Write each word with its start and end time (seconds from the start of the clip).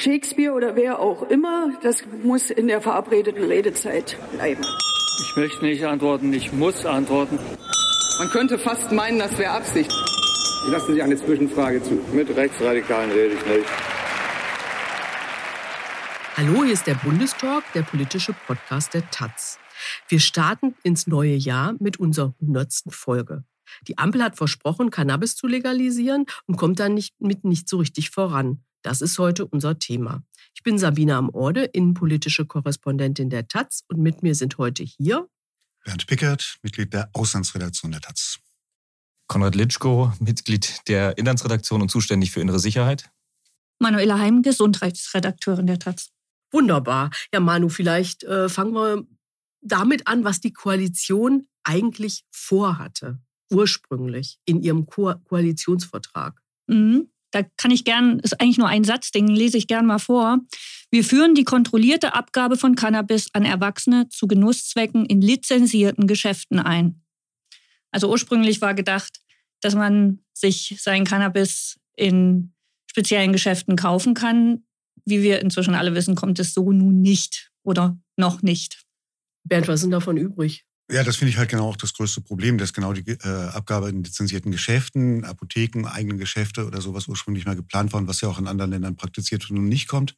Shakespeare 0.00 0.54
oder 0.54 0.76
wer 0.76 0.98
auch 0.98 1.28
immer, 1.28 1.74
das 1.82 2.02
muss 2.22 2.48
in 2.48 2.68
der 2.68 2.80
verabredeten 2.80 3.44
Redezeit 3.44 4.16
bleiben. 4.32 4.62
Ich 5.20 5.36
möchte 5.36 5.62
nicht 5.62 5.84
antworten, 5.84 6.32
ich 6.32 6.54
muss 6.54 6.86
antworten. 6.86 7.38
Man 8.18 8.30
könnte 8.30 8.58
fast 8.58 8.92
meinen, 8.92 9.18
das 9.18 9.36
wäre 9.36 9.50
Absicht. 9.50 9.92
Lassen 10.68 10.94
Sie 10.94 11.02
eine 11.02 11.16
Zwischenfrage 11.16 11.82
zu. 11.82 12.00
Mit 12.14 12.34
Rechtsradikalen 12.34 13.10
rede 13.10 13.34
ich 13.34 13.44
nicht. 13.44 13.68
Hallo, 16.34 16.64
hier 16.64 16.72
ist 16.72 16.86
der 16.86 16.94
Bundestalk, 16.94 17.64
der 17.74 17.82
politische 17.82 18.32
Podcast 18.46 18.94
der 18.94 19.10
Taz. 19.10 19.58
Wir 20.08 20.20
starten 20.20 20.76
ins 20.82 21.08
neue 21.08 21.34
Jahr 21.34 21.74
mit 21.78 22.00
unserer 22.00 22.32
hundertsten 22.40 22.90
Folge. 22.90 23.44
Die 23.86 23.98
Ampel 23.98 24.22
hat 24.22 24.38
versprochen, 24.38 24.90
Cannabis 24.90 25.36
zu 25.36 25.46
legalisieren 25.46 26.24
und 26.46 26.56
kommt 26.56 26.80
dann 26.80 26.94
nicht, 26.94 27.20
mit 27.20 27.44
nicht 27.44 27.68
so 27.68 27.76
richtig 27.76 28.08
voran. 28.08 28.64
Das 28.82 29.02
ist 29.02 29.18
heute 29.18 29.46
unser 29.46 29.78
Thema. 29.78 30.22
Ich 30.54 30.62
bin 30.62 30.78
Sabine 30.78 31.16
am 31.16 31.28
Orde, 31.30 31.64
innenpolitische 31.64 32.46
Korrespondentin 32.46 33.30
der 33.30 33.46
Taz 33.46 33.84
und 33.88 33.98
mit 34.00 34.22
mir 34.22 34.34
sind 34.34 34.58
heute 34.58 34.82
hier 34.82 35.28
Bernd 35.84 36.06
Pickert, 36.06 36.58
Mitglied 36.62 36.92
der 36.92 37.10
Auslandsredaktion 37.14 37.92
der 37.92 38.00
Taz. 38.00 38.38
Konrad 39.28 39.54
Litschko, 39.54 40.12
Mitglied 40.18 40.88
der 40.88 41.16
Inlandsredaktion 41.16 41.80
und 41.80 41.90
zuständig 41.90 42.32
für 42.32 42.40
innere 42.40 42.58
Sicherheit. 42.58 43.10
Manuela 43.78 44.18
Heim, 44.18 44.42
Gesundheitsredakteurin 44.42 45.66
der 45.66 45.78
Taz. 45.78 46.10
Wunderbar. 46.52 47.10
Ja, 47.32 47.40
Manu, 47.40 47.68
vielleicht 47.68 48.24
äh, 48.24 48.48
fangen 48.48 48.72
wir 48.72 49.06
damit 49.62 50.06
an, 50.06 50.24
was 50.24 50.40
die 50.40 50.52
Koalition 50.52 51.46
eigentlich 51.64 52.24
vorhatte, 52.30 53.20
ursprünglich 53.50 54.38
in 54.44 54.60
ihrem 54.60 54.86
Ko 54.86 55.14
Koalitionsvertrag. 55.24 56.42
Mhm. 56.66 57.10
Da 57.30 57.42
kann 57.56 57.70
ich 57.70 57.84
gern, 57.84 58.18
ist 58.20 58.40
eigentlich 58.40 58.58
nur 58.58 58.68
ein 58.68 58.84
Satz, 58.84 59.10
den 59.12 59.28
lese 59.28 59.56
ich 59.56 59.66
gern 59.66 59.86
mal 59.86 59.98
vor. 59.98 60.38
Wir 60.90 61.04
führen 61.04 61.34
die 61.34 61.44
kontrollierte 61.44 62.14
Abgabe 62.14 62.56
von 62.56 62.74
Cannabis 62.74 63.28
an 63.32 63.44
Erwachsene 63.44 64.08
zu 64.08 64.26
Genusszwecken 64.26 65.06
in 65.06 65.20
lizenzierten 65.20 66.06
Geschäften 66.06 66.58
ein. 66.58 67.02
Also 67.92 68.10
ursprünglich 68.10 68.60
war 68.60 68.74
gedacht, 68.74 69.20
dass 69.60 69.74
man 69.74 70.20
sich 70.32 70.76
sein 70.80 71.04
Cannabis 71.04 71.78
in 71.96 72.52
speziellen 72.90 73.32
Geschäften 73.32 73.76
kaufen 73.76 74.14
kann. 74.14 74.64
Wie 75.04 75.22
wir 75.22 75.40
inzwischen 75.40 75.74
alle 75.74 75.94
wissen, 75.94 76.14
kommt 76.14 76.38
es 76.38 76.54
so 76.54 76.72
nun 76.72 77.00
nicht 77.00 77.50
oder 77.62 77.98
noch 78.16 78.42
nicht. 78.42 78.84
Bernd, 79.44 79.68
was 79.68 79.80
sind 79.80 79.90
davon 79.92 80.16
übrig? 80.16 80.64
Ja, 80.92 81.04
das 81.04 81.16
finde 81.16 81.30
ich 81.30 81.38
halt 81.38 81.48
genau 81.48 81.68
auch 81.68 81.76
das 81.76 81.92
größte 81.92 82.20
Problem, 82.20 82.58
dass 82.58 82.72
genau 82.72 82.92
die 82.92 83.08
äh, 83.08 83.28
Abgabe 83.28 83.88
in 83.90 84.02
lizenzierten 84.02 84.50
Geschäften, 84.50 85.24
Apotheken, 85.24 85.86
eigenen 85.86 86.18
Geschäfte 86.18 86.66
oder 86.66 86.80
sowas 86.80 87.06
ursprünglich 87.06 87.46
mal 87.46 87.54
geplant 87.54 87.92
waren, 87.92 88.08
was 88.08 88.20
ja 88.22 88.28
auch 88.28 88.40
in 88.40 88.48
anderen 88.48 88.72
Ländern 88.72 88.96
praktiziert 88.96 89.48
und 89.48 89.56
nun 89.56 89.68
nicht 89.68 89.86
kommt. 89.86 90.16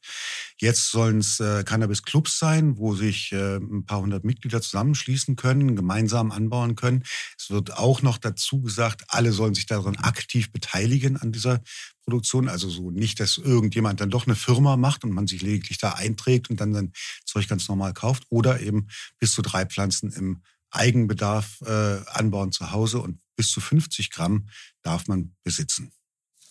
Jetzt 0.57 0.89
sollen 0.89 1.19
es 1.19 1.39
äh, 1.39 1.63
Cannabis-Clubs 1.63 2.39
sein, 2.39 2.75
wo 2.77 2.95
sich 2.95 3.31
äh, 3.33 3.57
ein 3.57 3.85
paar 3.85 4.01
hundert 4.01 4.23
Mitglieder 4.23 4.61
zusammenschließen 4.61 5.35
können, 5.35 5.75
gemeinsam 5.75 6.31
anbauen 6.31 6.75
können. 6.75 7.03
Es 7.37 7.51
wird 7.51 7.77
auch 7.77 8.01
noch 8.01 8.17
dazu 8.17 8.61
gesagt, 8.61 9.03
alle 9.09 9.31
sollen 9.31 9.53
sich 9.53 9.67
daran 9.67 9.97
aktiv 9.97 10.51
beteiligen 10.51 11.17
an 11.17 11.31
dieser 11.31 11.61
Produktion. 12.03 12.49
Also 12.49 12.69
so 12.69 12.89
nicht, 12.89 13.19
dass 13.19 13.37
irgendjemand 13.37 14.01
dann 14.01 14.09
doch 14.09 14.25
eine 14.25 14.35
Firma 14.35 14.75
macht 14.75 15.03
und 15.03 15.11
man 15.11 15.27
sich 15.27 15.43
lediglich 15.43 15.77
da 15.77 15.91
einträgt 15.91 16.49
und 16.49 16.59
dann 16.59 16.73
sein 16.73 16.93
Zeug 17.25 17.47
ganz 17.47 17.67
normal 17.67 17.93
kauft. 17.93 18.23
Oder 18.29 18.59
eben 18.59 18.87
bis 19.19 19.33
zu 19.33 19.43
drei 19.43 19.67
Pflanzen 19.67 20.11
im 20.11 20.41
Eigenbedarf 20.73 21.61
äh, 21.65 21.99
anbauen 22.07 22.51
zu 22.51 22.71
Hause 22.71 22.99
und 22.99 23.19
bis 23.35 23.49
zu 23.49 23.61
50 23.61 24.11
Gramm 24.11 24.47
darf 24.81 25.07
man 25.07 25.35
besitzen. 25.43 25.91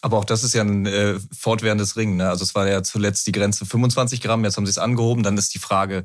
Aber 0.00 0.18
auch 0.18 0.24
das 0.24 0.42
ist 0.42 0.54
ja 0.54 0.62
ein 0.62 0.86
äh, 0.86 1.18
fortwährendes 1.36 1.96
Ring. 1.96 2.16
Ne? 2.16 2.28
Also 2.28 2.42
es 2.42 2.54
war 2.54 2.68
ja 2.68 2.82
zuletzt 2.82 3.26
die 3.26 3.32
Grenze 3.32 3.66
25 3.66 4.20
Gramm, 4.20 4.44
jetzt 4.44 4.56
haben 4.56 4.66
sie 4.66 4.70
es 4.70 4.78
angehoben. 4.78 5.22
Dann 5.22 5.38
ist 5.38 5.54
die 5.54 5.60
Frage, 5.60 6.04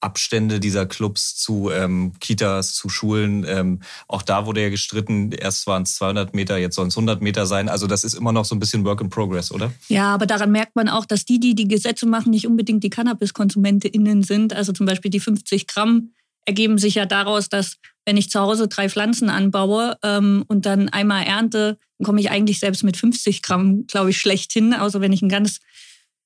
Abstände 0.00 0.60
dieser 0.60 0.86
Clubs 0.86 1.36
zu 1.36 1.70
ähm, 1.70 2.12
Kitas, 2.20 2.74
zu 2.74 2.88
Schulen. 2.88 3.44
Ähm, 3.48 3.80
auch 4.06 4.22
da 4.22 4.46
wurde 4.46 4.62
ja 4.62 4.68
gestritten, 4.68 5.32
erst 5.32 5.66
waren 5.66 5.82
es 5.82 5.96
200 5.96 6.34
Meter, 6.34 6.56
jetzt 6.56 6.76
sollen 6.76 6.88
es 6.88 6.96
100 6.96 7.20
Meter 7.20 7.46
sein. 7.46 7.68
Also 7.68 7.86
das 7.86 8.04
ist 8.04 8.14
immer 8.14 8.32
noch 8.32 8.44
so 8.44 8.54
ein 8.54 8.60
bisschen 8.60 8.84
Work 8.84 9.00
in 9.00 9.08
Progress, 9.08 9.50
oder? 9.50 9.72
Ja, 9.88 10.14
aber 10.14 10.26
daran 10.26 10.52
merkt 10.52 10.76
man 10.76 10.88
auch, 10.88 11.04
dass 11.04 11.24
die, 11.24 11.40
die 11.40 11.54
die 11.54 11.66
Gesetze 11.66 12.06
machen, 12.06 12.30
nicht 12.30 12.46
unbedingt 12.46 12.84
die 12.84 12.90
Cannabis-KonsumentInnen 12.90 14.22
sind. 14.22 14.52
Also 14.52 14.72
zum 14.72 14.86
Beispiel 14.86 15.10
die 15.10 15.20
50 15.20 15.66
Gramm 15.66 16.12
ergeben 16.48 16.78
sich 16.78 16.94
ja 16.94 17.04
daraus, 17.04 17.50
dass 17.50 17.76
wenn 18.06 18.16
ich 18.16 18.30
zu 18.30 18.40
Hause 18.40 18.68
drei 18.68 18.88
Pflanzen 18.88 19.28
anbaue 19.28 19.98
ähm, 20.02 20.44
und 20.48 20.64
dann 20.64 20.88
einmal 20.88 21.24
ernte, 21.24 21.78
dann 21.98 22.06
komme 22.06 22.20
ich 22.20 22.30
eigentlich 22.30 22.58
selbst 22.58 22.82
mit 22.82 22.96
50 22.96 23.42
Gramm, 23.42 23.86
glaube 23.86 24.10
ich, 24.10 24.16
schlecht 24.16 24.50
hin. 24.52 24.72
Außer 24.72 25.02
wenn 25.02 25.12
ich 25.12 25.20
ein 25.20 25.28
ganz 25.28 25.60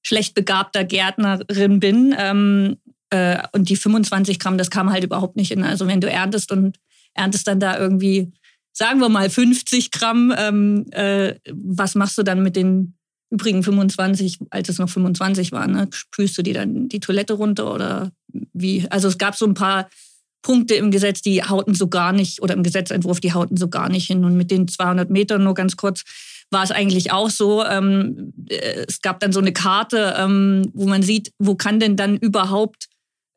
schlecht 0.01 0.35
begabter 0.35 0.85
Gärtnerin 0.85 1.81
bin. 1.81 2.15
Ähm, 2.17 2.77
äh, 3.11 3.43
und 3.51 3.69
die 3.69 3.75
25 3.75 4.39
Gramm, 4.39 4.59
das 4.59 4.71
kam 4.71 4.93
halt 4.93 5.03
überhaupt 5.03 5.35
nicht 5.35 5.49
hin. 5.49 5.65
Also 5.65 5.89
wenn 5.89 6.01
du 6.01 6.09
erntest 6.09 6.53
und 6.53 6.79
erntest 7.15 7.49
dann 7.49 7.59
da 7.59 7.77
irgendwie, 7.77 8.33
sagen 8.73 9.01
wir 9.01 9.09
mal 9.09 9.29
50 9.29 9.91
Gramm, 9.91 10.33
ähm, 10.39 10.87
äh, 10.93 11.35
was 11.51 11.97
machst 11.97 12.17
du 12.17 12.23
dann 12.23 12.45
mit 12.45 12.55
den 12.55 12.95
übrigen 13.29 13.65
25, 13.65 14.39
als 14.51 14.69
es 14.69 14.79
noch 14.79 14.89
25 14.89 15.51
war? 15.51 15.67
Ne? 15.67 15.89
Spülst 15.93 16.39
du 16.39 16.43
die 16.43 16.53
dann 16.53 16.89
die 16.89 17.01
Toilette 17.01 17.33
runter 17.33 17.75
oder 17.75 18.13
wie? 18.53 18.87
Also 18.89 19.09
es 19.09 19.19
gab 19.19 19.35
so 19.35 19.47
ein 19.47 19.55
paar 19.55 19.89
Punkte 20.43 20.75
im 20.75 20.91
Gesetz, 20.91 21.23
die 21.23 21.43
hauten 21.43 21.75
so 21.75 21.89
gar 21.89 22.13
nicht, 22.13 22.43
oder 22.43 22.55
im 22.55 22.63
Gesetzentwurf, 22.63 23.21
die 23.21 23.33
hauten 23.33 23.57
so 23.57 23.69
gar 23.69 23.89
nicht 23.89 24.07
hin. 24.07 24.25
Und 24.25 24.37
mit 24.37 24.51
den 24.51 24.69
200 24.69 25.09
Metern 25.11 25.45
nur 25.45 25.55
ganz 25.55 25.77
kurz 25.77 26.03
war 26.51 26.63
es 26.63 26.71
eigentlich 26.71 27.13
auch 27.13 27.31
so. 27.31 27.65
Ähm, 27.65 28.33
äh, 28.49 28.85
es 28.87 29.01
gab 29.01 29.21
dann 29.21 29.33
so 29.33 29.41
eine 29.41 29.53
Karte, 29.53 30.15
ähm, 30.19 30.71
wo 30.75 30.87
man 30.87 31.03
sieht, 31.03 31.33
wo 31.39 31.55
kann 31.55 31.81
denn 31.81 31.97
dann 31.97 32.17
überhaupt 32.17 32.89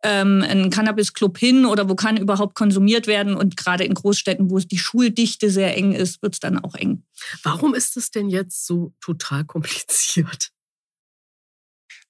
ähm, 0.04 0.44
ein 0.48 0.70
Cannabis-Club 0.70 1.38
hin 1.38 1.66
oder 1.66 1.90
wo 1.90 1.96
kann 1.96 2.18
überhaupt 2.18 2.56
konsumiert 2.56 3.08
werden. 3.08 3.36
Und 3.36 3.58
gerade 3.58 3.84
in 3.84 3.94
Großstädten, 3.94 4.50
wo 4.50 4.58
es 4.58 4.68
die 4.68 4.78
Schuldichte 4.78 5.50
sehr 5.50 5.76
eng 5.76 5.94
ist, 5.94 6.22
wird 6.22 6.36
es 6.36 6.40
dann 6.40 6.60
auch 6.60 6.76
eng. 6.76 7.04
Warum 7.44 7.74
ist 7.74 7.98
es 7.98 8.12
denn 8.12 8.30
jetzt 8.30 8.66
so 8.66 8.94
total 9.02 9.46
kompliziert? 9.46 10.50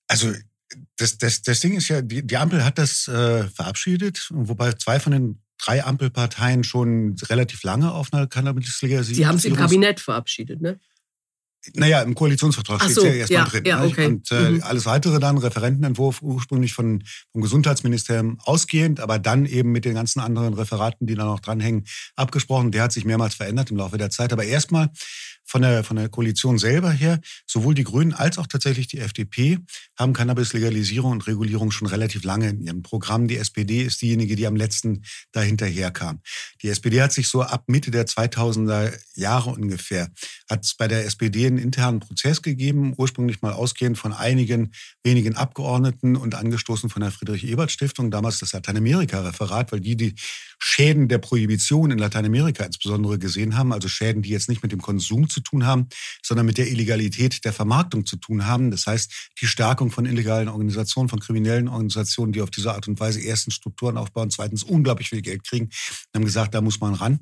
Also 0.07 0.33
das, 0.97 1.17
das, 1.17 1.41
das 1.41 1.59
Ding 1.59 1.73
ist 1.75 1.87
ja, 1.87 2.01
die, 2.01 2.25
die 2.25 2.37
Ampel 2.37 2.63
hat 2.63 2.77
das 2.77 3.07
äh, 3.07 3.47
verabschiedet, 3.47 4.27
wobei 4.31 4.73
zwei 4.73 4.99
von 4.99 5.11
den 5.11 5.41
drei 5.57 5.83
Ampelparteien 5.83 6.63
schon 6.63 7.15
relativ 7.29 7.63
lange 7.63 7.91
auf 7.91 8.13
einer 8.13 8.27
Cannabis-Legalisierung. 8.27 9.15
Sie 9.15 9.27
haben 9.27 9.37
es 9.37 9.45
im 9.45 9.55
Kabinett 9.55 9.99
verabschiedet, 9.99 10.61
ne? 10.61 10.79
Naja, 11.73 12.01
im 12.03 12.13
Koalitionsvertrag 12.13 12.79
steht 12.81 12.89
es 12.89 12.95
so, 12.95 13.05
ja 13.05 13.13
erstmal 13.13 13.39
ja, 13.39 13.45
drin. 13.45 13.65
Ja, 13.65 13.83
okay. 13.83 14.05
Und 14.05 14.31
äh, 14.31 14.51
mhm. 14.51 14.63
alles 14.63 14.85
weitere 14.85 15.19
dann, 15.19 15.37
Referentenentwurf 15.37 16.21
ursprünglich 16.21 16.73
von, 16.73 17.03
vom 17.31 17.41
Gesundheitsministerium 17.41 18.39
ausgehend, 18.43 18.99
aber 18.99 19.17
dann 19.17 19.45
eben 19.45 19.71
mit 19.71 19.85
den 19.85 19.95
ganzen 19.95 20.19
anderen 20.19 20.53
Referaten, 20.53 21.07
die 21.07 21.15
da 21.15 21.25
noch 21.25 21.39
dranhängen, 21.39 21.85
abgesprochen. 22.15 22.71
Der 22.71 22.83
hat 22.83 22.91
sich 22.91 23.05
mehrmals 23.05 23.33
verändert 23.33 23.71
im 23.71 23.77
Laufe 23.77 23.97
der 23.97 24.11
Zeit. 24.11 24.31
Aber 24.31 24.43
erstmal 24.43 24.91
von 25.45 25.61
der, 25.61 25.83
von 25.83 25.95
der 25.95 26.09
Koalition 26.09 26.57
selber 26.57 26.91
her, 26.91 27.19
sowohl 27.45 27.75
die 27.75 27.83
Grünen 27.83 28.13
als 28.13 28.37
auch 28.37 28.47
tatsächlich 28.47 28.87
die 28.87 28.99
FDP 28.99 29.59
haben 29.97 30.13
Cannabis-Legalisierung 30.13 31.11
und 31.11 31.27
Regulierung 31.27 31.71
schon 31.71 31.87
relativ 31.87 32.23
lange 32.23 32.49
in 32.49 32.61
ihrem 32.61 32.81
Programm. 32.81 33.27
Die 33.27 33.37
SPD 33.37 33.83
ist 33.83 34.01
diejenige, 34.01 34.35
die 34.35 34.47
am 34.47 34.55
letzten 34.55 35.03
dahinterher 35.31 35.91
kam. 35.91 36.21
Die 36.61 36.69
SPD 36.69 37.01
hat 37.01 37.13
sich 37.13 37.27
so 37.27 37.43
ab 37.43 37.65
Mitte 37.67 37.91
der 37.91 38.07
2000er 38.07 38.91
Jahre 39.13 39.51
ungefähr, 39.51 40.09
hat 40.49 40.65
es 40.65 40.73
bei 40.73 40.87
der 40.87 41.05
SPD 41.05 41.45
einen 41.45 41.59
internen 41.59 41.99
Prozess 41.99 42.41
gegeben, 42.41 42.93
ursprünglich 42.97 43.41
mal 43.41 43.53
ausgehend 43.53 43.97
von 43.97 44.13
einigen 44.13 44.71
wenigen 45.03 45.35
Abgeordneten 45.35 46.15
und 46.15 46.35
angestoßen 46.35 46.89
von 46.89 47.01
der 47.01 47.11
Friedrich-Ebert-Stiftung, 47.11 48.09
damals 48.09 48.39
das 48.39 48.53
Lateinamerika-Referat, 48.53 49.71
weil 49.71 49.79
die 49.79 49.95
die 49.95 50.15
Schäden 50.57 51.07
der 51.07 51.19
Prohibition 51.19 51.91
in 51.91 51.99
Lateinamerika 51.99 52.63
insbesondere 52.63 53.19
gesehen 53.19 53.55
haben, 53.55 53.71
also 53.71 53.87
Schäden, 53.87 54.21
die 54.21 54.29
jetzt 54.29 54.49
nicht 54.49 54.63
mit 54.63 54.71
dem 54.71 54.81
Konsum 54.81 55.29
zu 55.35 55.41
tun 55.41 55.65
haben, 55.65 55.87
sondern 56.23 56.45
mit 56.45 56.57
der 56.57 56.69
Illegalität 56.69 57.43
der 57.43 57.53
Vermarktung 57.53 58.05
zu 58.05 58.15
tun 58.15 58.45
haben. 58.45 58.71
Das 58.71 58.87
heißt, 58.87 59.31
die 59.41 59.47
Stärkung 59.47 59.91
von 59.91 60.05
illegalen 60.05 60.47
Organisationen, 60.47 61.09
von 61.09 61.19
kriminellen 61.19 61.67
Organisationen, 61.67 62.31
die 62.31 62.41
auf 62.41 62.49
diese 62.49 62.73
Art 62.73 62.87
und 62.87 62.99
Weise 62.99 63.19
erstens 63.19 63.55
Strukturen 63.55 63.97
aufbauen, 63.97 64.31
zweitens 64.31 64.63
unglaublich 64.63 65.09
viel 65.09 65.21
Geld 65.21 65.43
kriegen, 65.43 65.69
haben 66.15 66.25
gesagt, 66.25 66.53
da 66.53 66.61
muss 66.61 66.79
man 66.79 66.93
ran. 66.93 67.19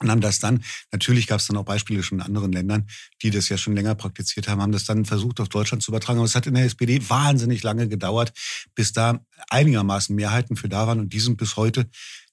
Und 0.00 0.10
haben 0.10 0.20
das 0.20 0.40
dann, 0.40 0.64
natürlich 0.90 1.28
gab 1.28 1.38
es 1.38 1.46
dann 1.46 1.56
auch 1.56 1.64
Beispiele 1.64 2.02
schon 2.02 2.18
in 2.18 2.24
anderen 2.24 2.50
Ländern, 2.50 2.88
die 3.22 3.30
das 3.30 3.48
ja 3.48 3.56
schon 3.56 3.76
länger 3.76 3.94
praktiziert 3.94 4.48
haben, 4.48 4.60
haben 4.60 4.72
das 4.72 4.84
dann 4.84 5.04
versucht, 5.04 5.38
auf 5.38 5.48
Deutschland 5.48 5.84
zu 5.84 5.92
übertragen. 5.92 6.18
Aber 6.18 6.26
es 6.26 6.34
hat 6.34 6.48
in 6.48 6.54
der 6.54 6.64
SPD 6.64 7.00
wahnsinnig 7.08 7.62
lange 7.62 7.88
gedauert, 7.88 8.32
bis 8.74 8.92
da 8.92 9.24
einigermaßen 9.50 10.14
Mehrheiten 10.16 10.56
für 10.56 10.68
da 10.68 10.88
waren. 10.88 10.98
Und 10.98 11.12
die 11.12 11.20
sind 11.20 11.36
bis 11.36 11.56
heute 11.56 11.88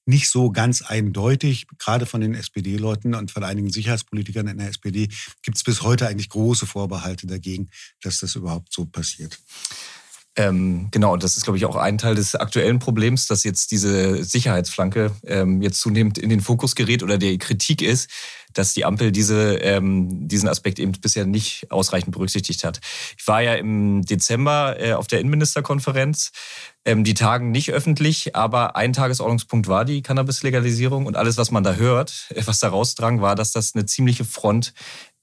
nicht 0.05 0.29
so 0.29 0.51
ganz 0.51 0.81
eindeutig. 0.81 1.67
Gerade 1.77 2.05
von 2.05 2.21
den 2.21 2.33
SPD-Leuten 2.33 3.15
und 3.15 3.31
von 3.31 3.43
einigen 3.43 3.69
Sicherheitspolitikern 3.69 4.47
in 4.47 4.57
der 4.57 4.69
SPD 4.69 5.09
gibt 5.41 5.57
es 5.57 5.63
bis 5.63 5.81
heute 5.81 6.07
eigentlich 6.07 6.29
große 6.29 6.65
Vorbehalte 6.65 7.27
dagegen, 7.27 7.69
dass 8.01 8.19
das 8.19 8.35
überhaupt 8.35 8.73
so 8.73 8.85
passiert. 8.85 9.39
Ähm, 10.37 10.87
genau, 10.91 11.17
das 11.17 11.35
ist, 11.35 11.43
glaube 11.43 11.57
ich, 11.57 11.65
auch 11.65 11.75
ein 11.75 11.97
Teil 11.97 12.15
des 12.15 12.35
aktuellen 12.35 12.79
Problems, 12.79 13.27
dass 13.27 13.43
jetzt 13.43 13.71
diese 13.71 14.23
Sicherheitsflanke 14.23 15.11
ähm, 15.25 15.61
jetzt 15.61 15.81
zunehmend 15.81 16.17
in 16.17 16.29
den 16.29 16.39
Fokus 16.39 16.75
gerät 16.75 17.03
oder 17.03 17.17
der 17.17 17.37
Kritik 17.37 17.81
ist, 17.81 18.09
dass 18.53 18.73
die 18.73 18.85
Ampel 18.85 19.11
diese, 19.11 19.55
ähm, 19.57 20.27
diesen 20.29 20.47
Aspekt 20.47 20.79
eben 20.79 20.93
bisher 20.93 21.25
nicht 21.25 21.69
ausreichend 21.69 22.13
berücksichtigt 22.13 22.63
hat. 22.63 22.79
Ich 23.17 23.27
war 23.27 23.41
ja 23.41 23.55
im 23.55 24.03
Dezember 24.03 24.77
äh, 24.79 24.93
auf 24.93 25.07
der 25.07 25.19
Innenministerkonferenz. 25.19 26.31
Ähm, 26.85 27.03
die 27.03 27.13
Tagen 27.13 27.51
nicht 27.51 27.71
öffentlich, 27.71 28.35
aber 28.35 28.75
ein 28.75 28.93
Tagesordnungspunkt 28.93 29.67
war 29.67 29.85
die 29.85 30.01
Cannabis-Legalisierung 30.01 31.05
und 31.05 31.17
alles, 31.17 31.37
was 31.37 31.51
man 31.51 31.63
da 31.63 31.75
hört, 31.75 32.27
äh, 32.29 32.41
was 32.45 32.59
da 32.59 32.69
rausdrang, 32.69 33.21
war, 33.21 33.35
dass 33.35 33.51
das 33.51 33.75
eine 33.75 33.85
ziemliche 33.85 34.23
Front 34.23 34.73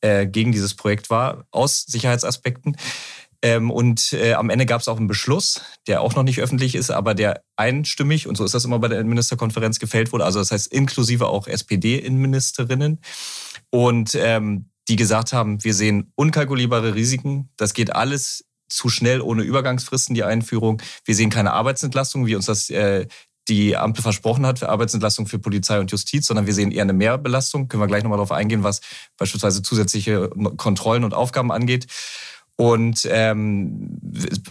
äh, 0.01 0.27
gegen 0.27 0.53
dieses 0.53 0.75
Projekt 0.75 1.11
war, 1.11 1.47
aus 1.51 1.85
Sicherheitsaspekten. 1.87 2.77
Ähm, 3.43 3.70
und 3.70 4.12
äh, 4.12 4.32
am 4.32 4.50
Ende 4.50 4.67
gab 4.67 4.81
es 4.81 4.88
auch 4.88 4.96
einen 4.96 5.06
Beschluss, 5.06 5.62
der 5.87 6.00
auch 6.00 6.17
noch 6.17 6.25
nicht 6.25 6.40
öffentlich 6.40 6.75
ist, 6.75 6.90
aber 6.90 7.14
der 7.14 7.43
einstimmig, 7.56 8.26
und 8.26 8.37
so 8.37 8.44
ist 8.44 8.55
das 8.55 8.64
immer 8.64 8.81
bei 8.81 8.88
der 8.88 8.99
Innenministerkonferenz, 8.99 9.79
gefällt 9.79 10.12
wurde. 10.12 10.25
Also 10.25 10.40
das 10.40 10.50
heißt 10.50 10.73
inklusive 10.73 11.29
auch 11.29 11.46
SPD-Innenministerinnen. 11.46 13.00
Und 13.70 14.17
ähm, 14.17 14.70
die 14.88 14.96
gesagt 14.96 15.32
haben, 15.32 15.62
wir 15.62 15.75
sehen 15.75 16.12
unkalkulierbare 16.17 16.94
Risiken. 16.94 17.50
Das 17.56 17.75
geht 17.75 17.94
alles 17.94 18.44
zu 18.69 18.88
schnell 18.88 19.20
ohne 19.20 19.43
Übergangsfristen, 19.43 20.14
die 20.14 20.25
Einführung. 20.25 20.82
Wir 21.05 21.14
sehen 21.14 21.31
keine 21.31 21.52
Arbeitsentlastung, 21.52 22.26
wie 22.26 22.35
uns 22.35 22.46
das 22.46 22.70
äh, 22.70 23.06
die 23.49 23.76
Ampel 23.76 24.02
versprochen 24.02 24.46
hat 24.46 24.58
für 24.58 24.69
Arbeitsentlastung 24.69 25.26
für 25.26 25.38
Polizei 25.38 25.81
und 25.81 25.90
Justiz, 25.90 26.26
sondern 26.26 26.46
wir 26.46 26.55
sehen 26.55 26.70
eher 26.70 26.82
eine 26.82 26.93
Mehrbelastung. 26.93 27.69
Können 27.69 27.82
wir 27.82 27.87
gleich 27.87 28.02
nochmal 28.02 28.19
darauf 28.19 28.32
eingehen, 28.32 28.62
was 28.62 28.81
beispielsweise 29.17 29.62
zusätzliche 29.62 30.29
Kontrollen 30.56 31.05
und 31.05 31.14
Aufgaben 31.14 31.50
angeht. 31.50 31.87
Und 32.61 33.07
ähm, 33.09 34.01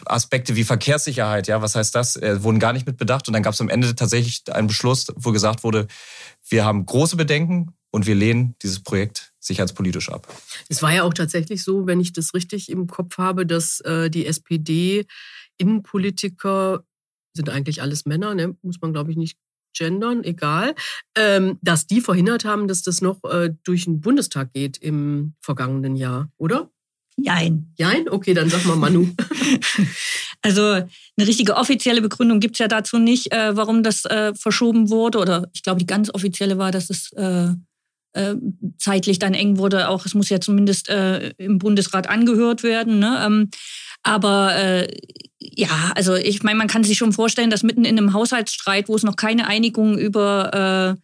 Aspekte 0.06 0.56
wie 0.56 0.63
Verkehrssicherheit, 0.63 1.48
ja, 1.48 1.62
was 1.62 1.75
heißt 1.75 1.94
das, 1.94 2.15
äh, 2.15 2.42
wurden 2.42 2.57
gar 2.57 2.71
nicht 2.71 2.88
mit 2.88 2.95
bedacht. 2.95 3.27
Und 3.27 3.33
dann 3.33 3.44
gab 3.44 3.54
es 3.54 3.59
am 3.59 3.68
Ende 3.68 3.94
tatsächlich 3.95 4.44
einen 4.50 4.68
Beschluss, 4.68 5.07
wo 5.18 5.33
gesagt 5.33 5.65
wurde, 5.65 5.88
wir 6.48 6.63
haben 6.63 6.86
große 6.86 7.18
Bedenken 7.18 7.74
und 7.92 8.07
wir 8.07 8.15
lehnen 8.15 8.56
dieses 8.62 8.81
Projekt 8.81 9.33
sicherheitspolitisch 9.42 10.09
ab. 10.09 10.25
Es 10.69 10.81
war 10.81 10.94
ja 10.94 11.04
auch 11.04 11.13
tatsächlich 11.13 11.65
so, 11.65 11.86
wenn 11.86 12.00
ich 12.00 12.13
das 12.13 12.33
richtig 12.33 12.69
im 12.69 12.88
Kopf 12.88 13.18
habe, 13.18 13.45
dass 13.45 13.81
äh, 13.81 14.09
die 14.09 14.25
SPD-Innenpolitiker 14.25 16.86
sind 17.33 17.50
eigentlich 17.50 17.81
alles 17.81 18.06
Männer, 18.06 18.36
ne? 18.36 18.56
muss 18.62 18.80
man 18.80 18.94
glaube 18.94 19.12
ich 19.12 19.18
nicht 19.18 19.38
gendern, 19.77 20.24
egal, 20.24 20.75
ähm, 21.15 21.59
dass 21.62 21.88
die 21.88 22.00
verhindert 22.00 22.45
haben, 22.45 22.69
dass 22.69 22.83
das 22.83 23.01
noch 23.01 23.21
äh, 23.25 23.54
durch 23.63 23.83
den 23.83 24.00
Bundestag 24.00 24.54
geht 24.54 24.77
im 24.77 25.36
vergangenen 25.42 25.98
Jahr, 25.98 26.31
oder? 26.38 26.71
Jein. 27.19 27.73
Jein? 27.77 28.07
Okay, 28.07 28.35
dann 28.35 28.49
sag 28.49 28.63
mal 28.65 28.75
Manu. 28.75 29.07
also 30.43 30.61
eine 30.61 30.87
richtige 31.17 31.55
offizielle 31.55 32.01
Begründung 32.01 32.39
gibt 32.39 32.55
es 32.55 32.59
ja 32.59 32.67
dazu 32.67 32.99
nicht, 32.99 33.33
äh, 33.33 33.55
warum 33.57 33.81
das 33.81 34.05
äh, 34.05 34.35
verschoben 34.35 34.89
wurde. 34.91 35.17
Oder 35.17 35.49
ich 35.53 35.63
glaube, 35.63 35.79
die 35.79 35.87
ganz 35.87 36.13
offizielle 36.13 36.59
war, 36.59 36.71
dass 36.71 36.91
es 36.91 37.11
äh, 37.13 37.49
äh 38.13 38.35
zeitlich 38.77 39.17
dann 39.17 39.33
eng 39.33 39.57
wurde. 39.57 39.89
Auch 39.89 40.05
es 40.05 40.13
muss 40.13 40.29
ja 40.29 40.39
zumindest 40.39 40.89
äh, 40.89 41.29
im 41.39 41.57
Bundesrat 41.57 42.07
angehört 42.07 42.61
werden. 42.61 42.99
Ne? 42.99 43.19
Ähm, 43.25 43.49
aber 44.03 44.55
äh, 44.55 44.95
ja, 45.39 45.91
also 45.95 46.13
ich 46.13 46.43
meine, 46.43 46.59
man 46.59 46.67
kann 46.67 46.83
sich 46.83 46.99
schon 46.99 47.13
vorstellen, 47.13 47.49
dass 47.49 47.63
mitten 47.63 47.83
in 47.83 47.97
einem 47.97 48.13
Haushaltsstreit, 48.13 48.89
wo 48.89 48.95
es 48.95 49.03
noch 49.03 49.15
keine 49.15 49.47
Einigung 49.47 49.97
über 49.97 50.97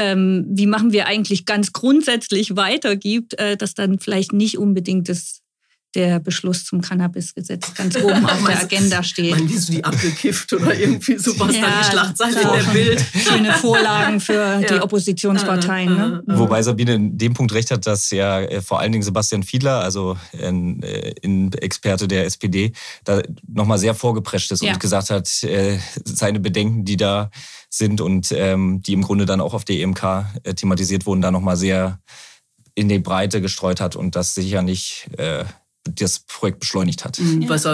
ähm, 0.00 0.46
wie 0.50 0.66
machen 0.66 0.92
wir 0.92 1.08
eigentlich 1.08 1.44
ganz 1.46 1.72
grundsätzlich 1.72 2.54
weiter 2.54 2.94
gibt, 2.94 3.34
dass 3.58 3.74
dann 3.74 3.98
vielleicht 3.98 4.32
nicht 4.32 4.56
unbedingt 4.56 5.08
das 5.08 5.42
der 5.94 6.20
Beschluss 6.20 6.64
zum 6.64 6.82
Cannabisgesetz 6.82 7.74
ganz 7.74 7.96
oben 7.96 8.26
auf 8.26 8.44
der 8.44 8.60
Agenda 8.62 9.02
steht. 9.02 9.36
Man, 9.36 9.48
wie 9.48 9.56
so 9.56 9.72
die 9.72 9.84
Apfel 9.84 10.10
kifft 10.10 10.52
oder 10.52 10.74
irgendwie 10.78 11.16
sowas, 11.16 11.54
ja, 11.54 11.62
dann 11.62 11.72
die 11.80 11.90
Schlagzeile 11.90 12.40
in 12.40 12.48
der 12.48 12.72
Bild. 12.72 13.04
Schöne 13.14 13.52
Vorlagen 13.54 14.20
für 14.20 14.32
ja. 14.60 14.60
die 14.60 14.80
Oppositionsparteien. 14.80 15.94
Ne? 15.94 16.22
Wobei 16.26 16.62
Sabine 16.62 16.94
in 16.94 17.16
dem 17.16 17.32
Punkt 17.32 17.52
recht 17.54 17.70
hat, 17.70 17.86
dass 17.86 18.10
ja 18.10 18.40
äh, 18.40 18.60
vor 18.60 18.80
allen 18.80 18.92
Dingen 18.92 19.02
Sebastian 19.02 19.42
Fiedler, 19.42 19.80
also 19.80 20.18
ein, 20.38 20.82
äh, 20.82 21.14
ein 21.24 21.52
Experte 21.54 22.06
der 22.06 22.26
SPD, 22.26 22.72
da 23.04 23.22
nochmal 23.46 23.78
sehr 23.78 23.94
vorgeprescht 23.94 24.52
ist 24.52 24.62
ja. 24.62 24.74
und 24.74 24.80
gesagt 24.80 25.08
hat, 25.08 25.42
äh, 25.42 25.78
seine 26.04 26.38
Bedenken, 26.38 26.84
die 26.84 26.98
da 26.98 27.30
sind 27.70 28.00
und 28.00 28.32
ähm, 28.32 28.82
die 28.82 28.92
im 28.92 29.02
Grunde 29.02 29.24
dann 29.24 29.40
auch 29.40 29.54
auf 29.54 29.64
der 29.64 29.76
EMK 29.76 30.26
thematisiert 30.56 31.06
wurden, 31.06 31.20
da 31.20 31.30
nochmal 31.30 31.56
sehr 31.56 31.98
in 32.74 32.88
die 32.88 32.98
Breite 32.98 33.40
gestreut 33.40 33.80
hat 33.80 33.96
und 33.96 34.16
das 34.16 34.34
sicher 34.34 34.62
nicht 34.62 35.08
das 35.84 36.20
Projekt 36.20 36.60
beschleunigt 36.60 37.04
hat. 37.04 37.18
Mhm, 37.18 37.42
ja. 37.42 37.48
Was 37.48 37.66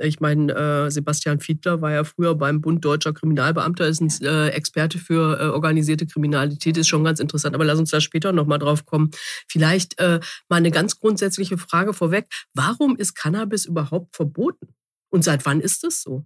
ich 0.00 0.20
meine, 0.20 0.52
äh, 0.52 0.90
Sebastian 0.90 1.40
Fiedler 1.40 1.80
war 1.80 1.92
ja 1.92 2.04
früher 2.04 2.34
beim 2.34 2.60
Bund 2.60 2.84
Deutscher 2.84 3.12
Kriminalbeamter, 3.12 3.86
ist 3.86 4.00
ein 4.00 4.10
äh, 4.22 4.48
Experte 4.48 4.98
für 4.98 5.40
äh, 5.40 5.44
organisierte 5.46 6.06
Kriminalität, 6.06 6.76
ist 6.76 6.88
schon 6.88 7.04
ganz 7.04 7.20
interessant. 7.20 7.54
Aber 7.54 7.64
lass 7.64 7.78
uns 7.78 7.90
da 7.90 8.00
später 8.00 8.32
nochmal 8.32 8.58
drauf 8.58 8.86
kommen. 8.86 9.10
Vielleicht 9.48 9.98
mal 10.00 10.20
eine 10.56 10.70
ganz 10.70 10.98
grundsätzliche 10.98 11.58
Frage 11.58 11.92
vorweg. 11.92 12.26
Warum 12.54 12.96
ist 12.96 13.14
Cannabis 13.14 13.66
überhaupt 13.66 14.16
verboten? 14.16 14.74
Und 15.10 15.24
seit 15.24 15.44
wann 15.46 15.60
ist 15.60 15.84
das 15.84 16.02
so? 16.02 16.24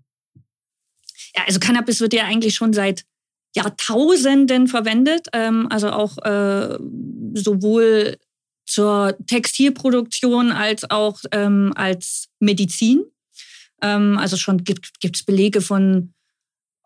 Ja, 1.34 1.44
also 1.46 1.58
Cannabis 1.58 2.00
wird 2.00 2.14
ja 2.14 2.24
eigentlich 2.24 2.54
schon 2.54 2.72
seit 2.72 3.04
Jahrtausenden 3.54 4.68
verwendet. 4.68 5.28
Ähm, 5.32 5.66
also 5.70 5.90
auch 5.90 6.16
sowohl 7.34 8.16
zur 8.66 9.16
Textilproduktion 9.26 10.52
als 10.52 10.90
auch 10.90 11.20
ähm, 11.32 11.72
als 11.76 12.28
Medizin. 12.40 13.04
Ähm, 13.82 14.18
also 14.18 14.36
schon 14.36 14.64
gibt 14.64 14.90
es 15.02 15.22
Belege 15.22 15.60
von, 15.60 16.14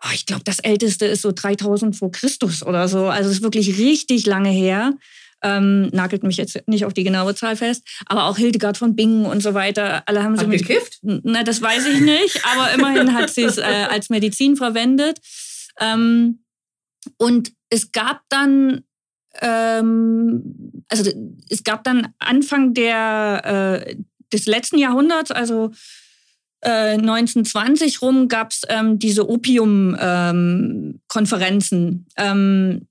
oh, 0.03 0.11
ich 0.13 0.27
glaube, 0.27 0.45
das 0.45 0.59
älteste 0.59 1.07
ist 1.07 1.23
so 1.23 1.33
3000 1.33 1.97
vor 1.97 2.11
Christus 2.11 2.63
oder 2.63 2.89
so. 2.89 3.07
Also 3.07 3.31
es 3.31 3.37
ist 3.37 3.43
wirklich 3.43 3.79
richtig 3.79 4.27
lange 4.27 4.51
her. 4.51 4.95
Ähm, 5.41 5.89
nagelt 5.93 6.25
mich 6.25 6.37
jetzt 6.37 6.59
nicht 6.67 6.85
auf 6.85 6.95
die 6.95 7.05
genaue 7.05 7.33
Zahl 7.33 7.55
fest, 7.55 7.87
aber 8.07 8.25
auch 8.25 8.37
Hildegard 8.37 8.77
von 8.77 8.97
Bingen 8.97 9.25
und 9.25 9.41
so 9.41 9.55
weiter. 9.55 10.03
Alle 10.07 10.25
haben 10.25 10.37
sie 10.37 10.49
mit, 10.49 10.67
gekifft? 10.67 10.99
Na, 11.03 11.45
das 11.45 11.63
weiß 11.63 11.87
ich 11.87 12.01
nicht, 12.01 12.45
aber 12.45 12.73
immerhin 12.73 13.15
hat 13.15 13.31
sie 13.31 13.45
es 13.45 13.57
äh, 13.57 13.87
als 13.89 14.11
Medizin 14.11 14.57
verwendet. 14.57 15.21
Ähm, 15.79 16.43
und 17.19 17.53
es 17.71 17.93
gab 17.93 18.23
dann 18.29 18.83
ähm, 19.41 20.83
also 20.89 21.11
es 21.49 21.65
gab 21.65 21.85
dann 21.85 22.09
Anfang 22.19 22.75
der, 22.75 23.87
äh, 23.87 23.97
des 24.33 24.47
letzten 24.47 24.79
Jahrhunderts, 24.79 25.31
also 25.31 25.71
äh, 26.61 26.95
1920 26.95 28.03
rum, 28.03 28.27
gab 28.29 28.51
es 28.51 28.63
ähm, 28.69 28.99
diese 28.99 29.29
Opium-Konferenzen. 29.29 32.07
Ähm, 32.17 32.89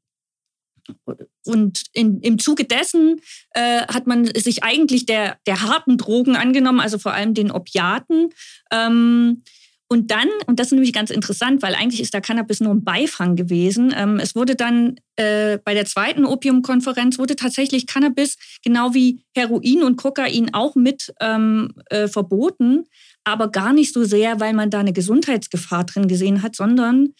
und 1.45 1.83
in, 1.94 2.19
im 2.21 2.39
Zuge 2.39 2.65
dessen 2.65 3.21
äh, 3.51 3.81
hat 3.88 4.07
man 4.07 4.25
sich 4.25 4.63
eigentlich 4.63 5.05
der, 5.05 5.38
der 5.45 5.61
harten 5.61 5.97
Drogen 5.97 6.35
angenommen, 6.35 6.79
also 6.79 6.97
vor 6.97 7.13
allem 7.13 7.33
den 7.33 7.51
Opiaten. 7.51 8.29
Ähm, 8.71 9.44
und 9.89 10.12
dann, 10.12 10.28
und 10.48 10.60
das 10.60 10.68
ist 10.68 10.74
nämlich 10.74 10.92
ganz 10.92 11.11
interessant, 11.11 11.61
weil 11.61 11.73
eigentlich 11.73 12.02
ist 12.02 12.14
da 12.14 12.19
Cannabis 12.19 12.59
nur 12.59 12.73
ein 12.73 12.83
Beifang 12.83 13.38
gewesen. 13.38 13.94
Ähm, 13.95 14.19
es 14.19 14.35
wurde 14.35 14.56
dann 14.56 15.00
äh, 15.16 15.59
bei 15.64 15.73
der 15.73 15.85
zweiten 15.85 16.26
Opiumkonferenz 16.26 17.18
wurde 17.18 17.38
tatsächlich 17.38 17.88
Cannabis 17.88 18.38
genau 18.64 18.94
wie 18.94 19.23
Heroin 19.33 19.83
und 19.83 19.95
Kokain 19.95 20.54
auch 20.54 20.76
mit 20.76 21.14
ähm, 21.21 21.73
äh, 21.90 22.09
verboten, 22.09 22.83
aber 23.23 23.50
gar 23.50 23.71
nicht 23.71 23.94
so 23.94 24.04
sehr, 24.04 24.42
weil 24.42 24.54
man 24.54 24.69
da 24.69 24.80
eine 24.80 24.94
Gesundheitsgefahr 24.94 25.85
drin 25.85 26.09
gesehen 26.09 26.42
hat, 26.44 26.56
sondern 26.56 27.14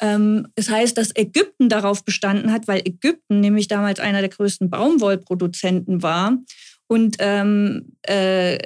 ähm, 0.00 0.48
es 0.54 0.70
heißt, 0.70 0.96
dass 0.96 1.14
Ägypten 1.14 1.68
darauf 1.68 2.04
bestanden 2.04 2.52
hat, 2.52 2.66
weil 2.68 2.80
Ägypten 2.80 3.40
nämlich 3.40 3.68
damals 3.68 4.00
einer 4.00 4.20
der 4.20 4.30
größten 4.30 4.70
Baumwollproduzenten 4.70 6.02
war 6.02 6.38
und 6.86 7.16
ähm, 7.18 7.96
äh, 8.02 8.58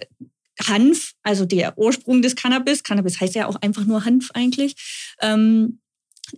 Hanf, 0.66 1.12
also 1.22 1.44
der 1.44 1.78
Ursprung 1.78 2.22
des 2.22 2.36
Cannabis, 2.36 2.82
Cannabis 2.82 3.20
heißt 3.20 3.34
ja 3.34 3.46
auch 3.46 3.56
einfach 3.56 3.84
nur 3.84 4.04
Hanf 4.04 4.30
eigentlich, 4.34 4.74
ähm, 5.20 5.80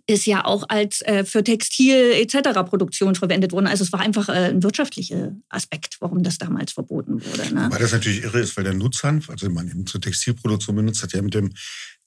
ist 0.06 0.26
ja 0.26 0.44
auch 0.44 0.64
als 0.68 1.02
äh, 1.02 1.24
für 1.24 1.42
Textil 1.42 2.12
etc. 2.12 2.60
Produktion 2.66 3.14
verwendet 3.14 3.52
worden. 3.52 3.66
Also 3.66 3.84
es 3.84 3.92
war 3.92 4.00
einfach 4.00 4.28
äh, 4.28 4.50
ein 4.50 4.62
wirtschaftlicher 4.62 5.34
Aspekt, 5.48 5.96
warum 6.00 6.22
das 6.22 6.38
damals 6.38 6.72
verboten 6.72 7.24
wurde. 7.24 7.54
Ne? 7.54 7.68
Weil 7.70 7.80
das 7.80 7.92
natürlich 7.92 8.22
irre 8.22 8.40
ist, 8.40 8.56
weil 8.56 8.64
der 8.64 8.74
Nutzhanf, 8.74 9.30
also 9.30 9.48
man 9.50 9.68
eben 9.68 9.86
zur 9.86 10.00
Textilproduktion 10.00 10.76
benutzt, 10.76 11.02
hat 11.02 11.12
ja 11.12 11.22
mit 11.22 11.34
dem 11.34 11.52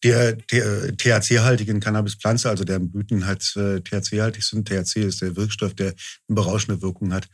der, 0.03 0.34
der 0.34 0.98
THC-haltigen 0.98 1.79
Cannabispflanze, 1.79 2.50
also 2.50 2.65
deren 2.65 2.91
Blüten 2.91 3.25
halt 3.25 3.53
äh, 3.55 3.79
THC-haltig 3.79 4.46
sind. 4.46 4.67
THC 4.67 4.98
ist 4.98 5.22
der 5.22 5.36
Wirkstoff, 5.36 5.74
der 5.74 5.88
eine 6.27 6.36
berauschende 6.36 6.82
Wirkung 6.82 7.13
hat 7.13 7.29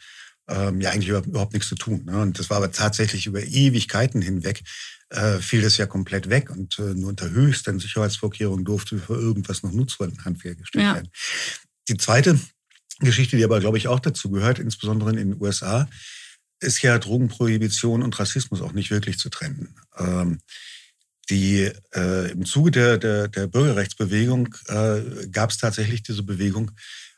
ähm, 0.50 0.82
ja 0.82 0.92
eigentlich 0.92 1.10
überhaupt 1.10 1.54
nichts 1.54 1.70
zu 1.70 1.76
tun. 1.76 2.04
Ne? 2.06 2.20
Und 2.22 2.40
das 2.40 2.50
war 2.50 2.58
aber 2.58 2.72
tatsächlich 2.72 3.26
über 3.28 3.42
Ewigkeiten 3.42 4.22
hinweg 4.22 4.64
äh, 5.10 5.40
fiel 5.40 5.62
das 5.62 5.78
ja 5.78 5.86
komplett 5.86 6.30
weg 6.30 6.50
und 6.50 6.78
äh, 6.80 6.94
nur 6.94 7.10
unter 7.10 7.32
höchsten 7.32 7.80
Sicherheitsvorkehrungen 7.80 8.66
durfte 8.66 8.98
für 9.00 9.16
irgendwas 9.16 9.64
noch 9.64 9.72
Nutzhandwerk 9.72 10.44
hergestellt 10.44 10.86
ja. 10.86 10.94
werden. 10.96 11.10
Die 11.88 11.98
zweite 11.98 12.40
Geschichte, 13.00 13.38
die 13.38 13.44
aber, 13.44 13.60
glaube 13.60 13.78
ich, 13.78 13.88
auch 13.88 14.00
dazu 14.00 14.30
gehört, 14.30 14.60
insbesondere 14.60 15.10
in 15.12 15.16
den 15.16 15.42
USA, 15.42 15.90
ist 16.60 16.82
ja 16.82 16.98
Drogenprohibition 17.00 18.04
und 18.04 18.20
Rassismus 18.20 18.62
auch 18.62 18.74
nicht 18.74 18.92
wirklich 18.92 19.18
zu 19.18 19.30
trennen. 19.30 19.76
Ähm, 19.98 20.40
die 21.30 21.72
äh, 21.96 22.32
im 22.32 22.46
Zuge 22.46 22.72
der, 22.72 22.98
der, 22.98 23.28
der 23.28 23.48
Bürgerrechtsbewegung 23.48 24.54
äh, 24.68 25.28
gab 25.32 25.52
es 25.52 25.58
tatsächlich 25.58 26.04
diese 26.04 26.24
Bewegung, 26.24 26.72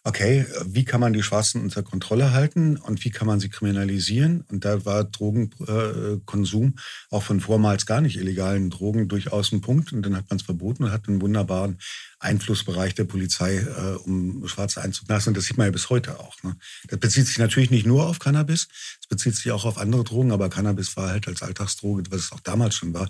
okay, 0.03 0.45
wie 0.65 0.83
kann 0.83 0.99
man 0.99 1.13
die 1.13 1.21
Schwarzen 1.21 1.61
unter 1.61 1.83
Kontrolle 1.83 2.31
halten 2.31 2.77
und 2.77 3.03
wie 3.05 3.11
kann 3.11 3.27
man 3.27 3.39
sie 3.39 3.49
kriminalisieren? 3.49 4.43
Und 4.49 4.65
da 4.65 4.83
war 4.83 5.03
Drogenkonsum 5.03 6.67
äh, 6.67 7.15
auch 7.15 7.21
von 7.21 7.39
vormals 7.39 7.85
gar 7.85 8.01
nicht 8.01 8.17
illegalen 8.17 8.71
Drogen 8.71 9.07
durchaus 9.07 9.51
ein 9.51 9.61
Punkt. 9.61 9.93
Und 9.93 10.03
dann 10.03 10.15
hat 10.15 10.29
man 10.29 10.39
es 10.39 10.45
verboten 10.45 10.85
und 10.85 10.91
hat 10.91 11.07
einen 11.07 11.21
wunderbaren 11.21 11.77
Einflussbereich 12.19 12.95
der 12.95 13.03
Polizei, 13.03 13.57
äh, 13.57 13.95
um 14.03 14.47
Schwarze 14.47 14.81
einzulassen. 14.81 15.31
Und 15.31 15.37
das 15.37 15.45
sieht 15.45 15.57
man 15.57 15.65
ja 15.67 15.71
bis 15.71 15.89
heute 15.91 16.19
auch. 16.19 16.41
Ne? 16.41 16.55
Das 16.87 16.99
bezieht 16.99 17.27
sich 17.27 17.37
natürlich 17.37 17.69
nicht 17.69 17.85
nur 17.85 18.07
auf 18.07 18.17
Cannabis, 18.17 18.69
es 19.01 19.07
bezieht 19.07 19.35
sich 19.35 19.51
auch 19.51 19.65
auf 19.65 19.77
andere 19.77 20.03
Drogen, 20.03 20.31
aber 20.31 20.49
Cannabis 20.49 20.97
war 20.97 21.09
halt 21.09 21.27
als 21.27 21.43
Alltagsdroge, 21.43 22.03
was 22.09 22.21
es 22.21 22.31
auch 22.31 22.39
damals 22.39 22.75
schon 22.75 22.93
war, 22.93 23.09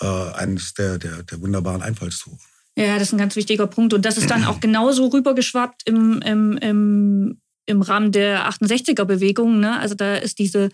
äh, 0.00 0.32
eines 0.34 0.74
der, 0.74 0.98
der, 0.98 1.22
der 1.22 1.40
wunderbaren 1.40 1.82
Einfallstore. 1.82 2.38
Ja, 2.76 2.94
das 2.94 3.08
ist 3.08 3.12
ein 3.12 3.18
ganz 3.18 3.36
wichtiger 3.36 3.66
Punkt. 3.66 3.94
Und 3.94 4.04
das 4.04 4.18
ist 4.18 4.30
dann 4.30 4.44
auch 4.44 4.60
genauso 4.60 5.06
rübergeschwappt 5.06 5.88
im, 5.88 6.20
im, 6.22 6.56
im, 6.58 7.40
im 7.66 7.82
Rahmen 7.82 8.10
der 8.10 8.48
68er-Bewegung. 8.48 9.60
Ne? 9.60 9.78
Also 9.78 9.94
da 9.94 10.16
ist 10.16 10.38
diese 10.38 10.70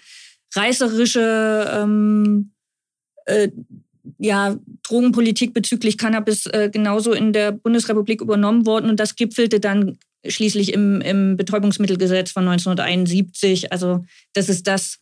reißerische 0.54 1.70
ähm, 1.72 2.52
äh, 3.26 3.50
ja, 4.18 4.56
Drogenpolitik 4.82 5.52
bezüglich 5.52 5.98
Cannabis 5.98 6.46
äh, 6.46 6.70
genauso 6.72 7.12
in 7.12 7.32
der 7.32 7.52
Bundesrepublik 7.52 8.22
übernommen 8.22 8.64
worden. 8.64 8.88
Und 8.88 8.98
das 8.98 9.14
gipfelte 9.14 9.60
dann 9.60 9.98
schließlich 10.26 10.72
im, 10.72 11.00
im 11.02 11.36
Betäubungsmittelgesetz 11.36 12.30
von 12.32 12.48
1971. 12.48 13.72
Also 13.72 14.04
das 14.32 14.48
ist 14.48 14.66
das, 14.66 14.99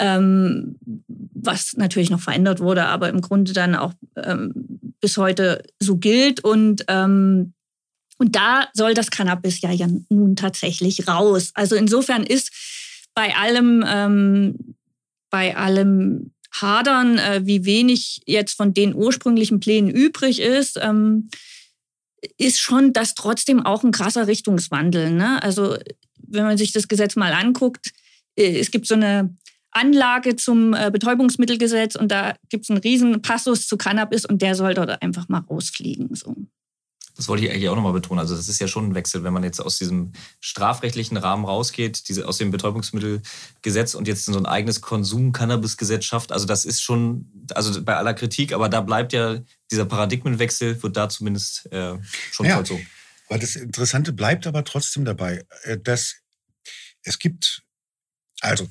ähm, 0.00 0.76
was 1.06 1.74
natürlich 1.76 2.10
noch 2.10 2.20
verändert 2.20 2.60
wurde, 2.60 2.86
aber 2.86 3.08
im 3.08 3.20
Grunde 3.20 3.52
dann 3.52 3.76
auch 3.76 3.92
ähm, 4.16 4.52
bis 5.00 5.16
heute 5.16 5.62
so 5.78 5.96
gilt. 5.96 6.42
Und, 6.42 6.84
ähm, 6.88 7.52
und 8.18 8.34
da 8.34 8.68
soll 8.72 8.94
das 8.94 9.10
Cannabis 9.10 9.60
ja, 9.60 9.70
ja 9.70 9.86
nun 10.08 10.36
tatsächlich 10.36 11.06
raus. 11.06 11.50
Also 11.54 11.76
insofern 11.76 12.24
ist 12.24 12.50
bei 13.14 13.36
allem, 13.36 13.84
ähm, 13.86 14.74
bei 15.30 15.56
allem 15.56 16.32
Hadern, 16.52 17.18
äh, 17.18 17.42
wie 17.44 17.64
wenig 17.64 18.22
jetzt 18.26 18.54
von 18.54 18.74
den 18.74 18.94
ursprünglichen 18.94 19.60
Plänen 19.60 19.90
übrig 19.90 20.40
ist, 20.40 20.78
ähm, 20.82 21.28
ist 22.38 22.58
schon 22.58 22.92
das 22.92 23.14
trotzdem 23.14 23.64
auch 23.64 23.84
ein 23.84 23.92
krasser 23.92 24.26
Richtungswandel. 24.26 25.10
Ne? 25.10 25.42
Also 25.42 25.76
wenn 26.16 26.44
man 26.44 26.58
sich 26.58 26.72
das 26.72 26.88
Gesetz 26.88 27.16
mal 27.16 27.32
anguckt, 27.32 27.92
äh, 28.36 28.58
es 28.58 28.70
gibt 28.70 28.86
so 28.86 28.94
eine 28.94 29.34
Anlage 29.72 30.36
zum 30.36 30.74
äh, 30.74 30.90
Betäubungsmittelgesetz 30.92 31.94
und 31.94 32.10
da 32.10 32.34
gibt 32.48 32.64
es 32.64 32.70
einen 32.70 32.80
riesen 32.80 33.22
Passus 33.22 33.66
zu 33.66 33.76
Cannabis 33.76 34.24
und 34.24 34.42
der 34.42 34.54
soll 34.54 34.74
dort 34.74 35.02
einfach 35.02 35.28
mal 35.28 35.40
rausfliegen. 35.40 36.14
So. 36.14 36.34
Das 37.16 37.28
wollte 37.28 37.44
ich 37.44 37.50
eigentlich 37.50 37.68
auch 37.68 37.76
nochmal 37.76 37.92
betonen. 37.92 38.18
Also 38.18 38.34
das 38.34 38.48
ist 38.48 38.60
ja 38.60 38.66
schon 38.66 38.88
ein 38.88 38.94
Wechsel, 38.94 39.22
wenn 39.24 39.34
man 39.34 39.44
jetzt 39.44 39.60
aus 39.60 39.76
diesem 39.76 40.12
strafrechtlichen 40.40 41.18
Rahmen 41.18 41.44
rausgeht, 41.44 42.08
diese, 42.08 42.26
aus 42.26 42.38
dem 42.38 42.50
Betäubungsmittelgesetz 42.50 43.94
und 43.94 44.08
jetzt 44.08 44.24
so 44.24 44.38
ein 44.38 44.46
eigenes 44.46 44.80
Konsum-Cannabis-Gesetz 44.80 46.04
schafft. 46.04 46.32
Also 46.32 46.46
das 46.46 46.64
ist 46.64 46.80
schon, 46.80 47.30
also 47.54 47.82
bei 47.82 47.96
aller 47.96 48.14
Kritik, 48.14 48.54
aber 48.54 48.70
da 48.70 48.80
bleibt 48.80 49.12
ja 49.12 49.38
dieser 49.70 49.84
Paradigmenwechsel, 49.84 50.82
wird 50.82 50.96
da 50.96 51.10
zumindest 51.10 51.70
äh, 51.72 51.98
schon 52.30 52.46
ja, 52.46 52.54
vollzogen. 52.54 52.86
Weil 53.28 53.38
das 53.38 53.54
Interessante 53.54 54.14
bleibt 54.14 54.46
aber 54.46 54.64
trotzdem 54.64 55.04
dabei, 55.04 55.44
äh, 55.64 55.78
dass 55.78 56.16
es 57.02 57.18
gibt, 57.18 57.62
also 58.40 58.66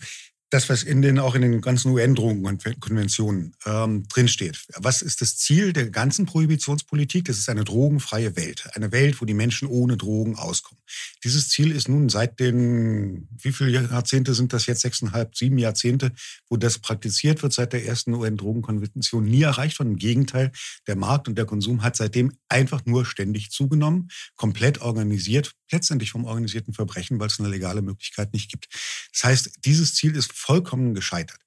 das, 0.50 0.68
was 0.68 0.84
in 0.84 1.02
den, 1.02 1.20
auch 1.20 1.36
in 1.36 1.44
den 1.44 1.62
ganzen 1.62 1.92
UN-Drogenkonventionen 1.92 3.56
ähm, 3.66 4.08
drinsteht. 4.08 4.66
Was 4.78 5.02
ist 5.02 5.22
das 5.22 5.38
Ziel 5.38 5.74
der 5.74 5.90
ganzen 5.90 6.26
Prohibitionspolitik? 6.26 7.26
Das 7.26 7.38
ist 7.38 7.50
eine 7.50 7.64
drogenfreie 7.64 8.36
Welt. 8.36 8.68
Eine 8.74 8.92
Welt, 8.92 9.22
wo 9.22 9.26
die 9.26 9.36
Menschen 9.36 9.68
ohne 9.68 9.96
Drogen 9.96 10.36
auskommen. 10.36 10.82
Dieses 11.24 11.50
Ziel 11.50 11.72
ist 11.72 11.88
nun 11.88 12.10
seit 12.10 12.40
den, 12.40 13.28
wie 13.38 13.52
viele 13.52 13.72
Jahrzehnte 13.72 14.34
sind 14.34 14.52
das 14.54 14.66
jetzt? 14.66 14.82
Sechseinhalb, 14.82 15.36
sieben 15.36 15.60
Jahrzehnte, 15.60 16.12
wo 16.50 16.58
das 16.58 16.80
praktiziert 16.80 17.44
wird, 17.44 17.54
seit 17.54 17.74
der 17.74 17.86
ersten 17.86 18.14
UN-Drogenkonvention 18.16 19.26
nie 19.26 19.44
erreicht 19.44 19.80
worden. 19.80 19.90
Im 19.92 19.98
Gegenteil, 19.98 20.52
der 20.88 20.96
Markt 20.96 21.28
und 21.28 21.38
der 21.38 21.46
Konsum 21.46 21.84
hat 21.84 21.96
seitdem 21.96 22.34
einfach 22.48 22.86
nur 22.86 23.06
ständig 23.06 23.52
zugenommen, 23.52 24.10
komplett 24.36 24.82
organisiert, 24.82 25.54
letztendlich 25.72 26.12
vom 26.12 26.26
organisierten 26.26 26.74
Verbrechen, 26.74 27.20
weil 27.20 27.28
es 27.28 27.40
eine 27.40 27.50
legale 27.50 27.82
Möglichkeit 27.82 28.34
nicht 28.34 28.52
gibt. 28.52 28.68
Das 29.14 29.24
heißt, 29.24 29.66
dieses 29.66 29.96
Ziel 29.96 30.16
ist 30.16 30.34
vollkommen 30.34 30.94
gescheitert. 30.94 31.40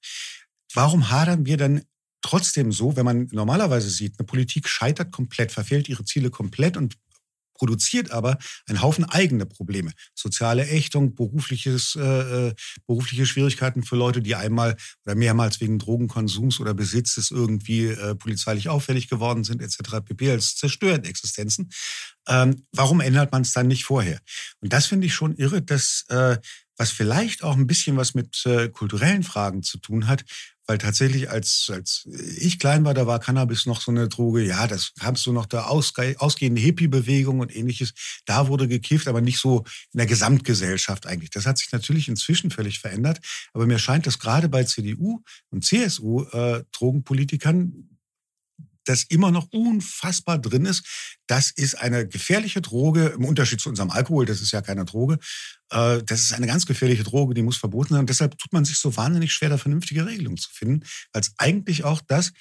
Warum 0.73 1.09
hadern 1.09 1.45
wir 1.45 1.57
dann 1.57 1.83
trotzdem 2.21 2.71
so, 2.71 2.95
wenn 2.95 3.05
man 3.05 3.27
normalerweise 3.31 3.89
sieht, 3.89 4.17
eine 4.17 4.25
Politik 4.25 4.67
scheitert 4.67 5.11
komplett, 5.11 5.51
verfehlt 5.51 5.89
ihre 5.89 6.05
Ziele 6.05 6.29
komplett 6.29 6.77
und 6.77 6.95
produziert 7.53 8.11
aber 8.11 8.37
einen 8.67 8.81
Haufen 8.81 9.05
eigene 9.05 9.45
Probleme. 9.45 9.91
Soziale 10.15 10.67
Ächtung, 10.67 11.15
berufliches, 11.15 11.95
äh, 11.95 12.47
äh, 12.49 12.53
berufliche 12.87 13.25
Schwierigkeiten 13.25 13.83
für 13.83 13.95
Leute, 13.95 14.21
die 14.21 14.35
einmal 14.35 14.75
oder 15.05 15.15
mehrmals 15.15 15.61
wegen 15.61 15.79
Drogenkonsums 15.79 16.59
oder 16.59 16.73
Besitzes 16.73 17.31
irgendwie 17.31 17.87
äh, 17.87 18.15
polizeilich 18.15 18.69
auffällig 18.69 19.07
geworden 19.07 19.43
sind, 19.43 19.61
etc. 19.61 20.01
pp. 20.05 20.31
als 20.31 20.55
zerstört 20.55 21.07
Existenzen. 21.07 21.69
Ähm, 22.27 22.65
warum 22.71 23.01
ändert 23.01 23.31
man 23.31 23.41
es 23.41 23.53
dann 23.53 23.67
nicht 23.67 23.83
vorher? 23.83 24.19
Und 24.61 24.71
das 24.71 24.85
finde 24.85 25.07
ich 25.07 25.13
schon 25.13 25.35
irre, 25.35 25.61
dass 25.61 26.05
äh, 26.09 26.37
was 26.77 26.91
vielleicht 26.91 27.43
auch 27.43 27.55
ein 27.55 27.67
bisschen 27.67 27.97
was 27.97 28.13
mit 28.13 28.45
äh, 28.45 28.69
kulturellen 28.69 29.23
Fragen 29.23 29.63
zu 29.63 29.77
tun 29.77 30.07
hat, 30.07 30.25
weil 30.65 30.77
tatsächlich 30.77 31.29
als, 31.29 31.69
als 31.71 32.07
ich 32.37 32.57
klein 32.57 32.85
war, 32.85 32.93
da 32.93 33.05
war 33.05 33.19
Cannabis 33.19 33.65
noch 33.65 33.81
so 33.81 33.91
eine 33.91 34.07
Droge, 34.07 34.43
ja, 34.43 34.65
das 34.65 34.93
kamst 34.97 35.25
du 35.25 35.33
noch 35.33 35.45
da 35.45 35.65
ausge, 35.65 36.15
ausgehende 36.19 36.61
Hippie-Bewegung 36.61 37.41
und 37.41 37.53
ähnliches. 37.53 37.93
Da 38.25 38.47
wurde 38.47 38.67
gekifft, 38.67 39.07
aber 39.07 39.19
nicht 39.19 39.39
so 39.39 39.65
in 39.91 39.97
der 39.97 40.07
Gesamtgesellschaft 40.07 41.05
eigentlich. 41.05 41.31
Das 41.31 41.45
hat 41.45 41.57
sich 41.57 41.71
natürlich 41.71 42.07
inzwischen 42.07 42.49
völlig 42.49 42.79
verändert. 42.79 43.19
Aber 43.51 43.65
mir 43.65 43.79
scheint, 43.79 44.07
dass 44.07 44.19
gerade 44.19 44.47
bei 44.47 44.63
CDU 44.63 45.21
und 45.49 45.65
CSU 45.65 46.23
äh, 46.31 46.63
Drogenpolitikern 46.71 47.92
das 48.85 49.03
immer 49.03 49.31
noch 49.31 49.47
unfassbar 49.51 50.39
drin 50.39 50.65
ist. 50.65 50.85
Das 51.27 51.51
ist 51.51 51.75
eine 51.75 52.07
gefährliche 52.07 52.61
Droge, 52.61 53.07
im 53.07 53.25
Unterschied 53.25 53.59
zu 53.59 53.69
unserem 53.69 53.89
Alkohol, 53.89 54.25
das 54.25 54.41
ist 54.41 54.51
ja 54.51 54.61
keine 54.61 54.85
Droge. 54.85 55.19
Äh, 55.69 56.03
das 56.03 56.21
ist 56.21 56.33
eine 56.33 56.47
ganz 56.47 56.65
gefährliche 56.65 57.03
Droge, 57.03 57.33
die 57.33 57.41
muss 57.41 57.57
verboten 57.57 57.93
sein. 57.95 58.05
deshalb 58.05 58.37
tut 58.37 58.53
man 58.53 58.65
sich 58.65 58.77
so 58.77 58.95
wahnsinnig 58.95 59.33
schwer, 59.33 59.49
da 59.49 59.57
vernünftige 59.57 60.05
Regelungen 60.05 60.37
zu 60.37 60.49
finden, 60.49 60.85
weil 61.11 61.21
es 61.21 61.33
eigentlich 61.37 61.83
auch 61.83 62.01
das, 62.07 62.31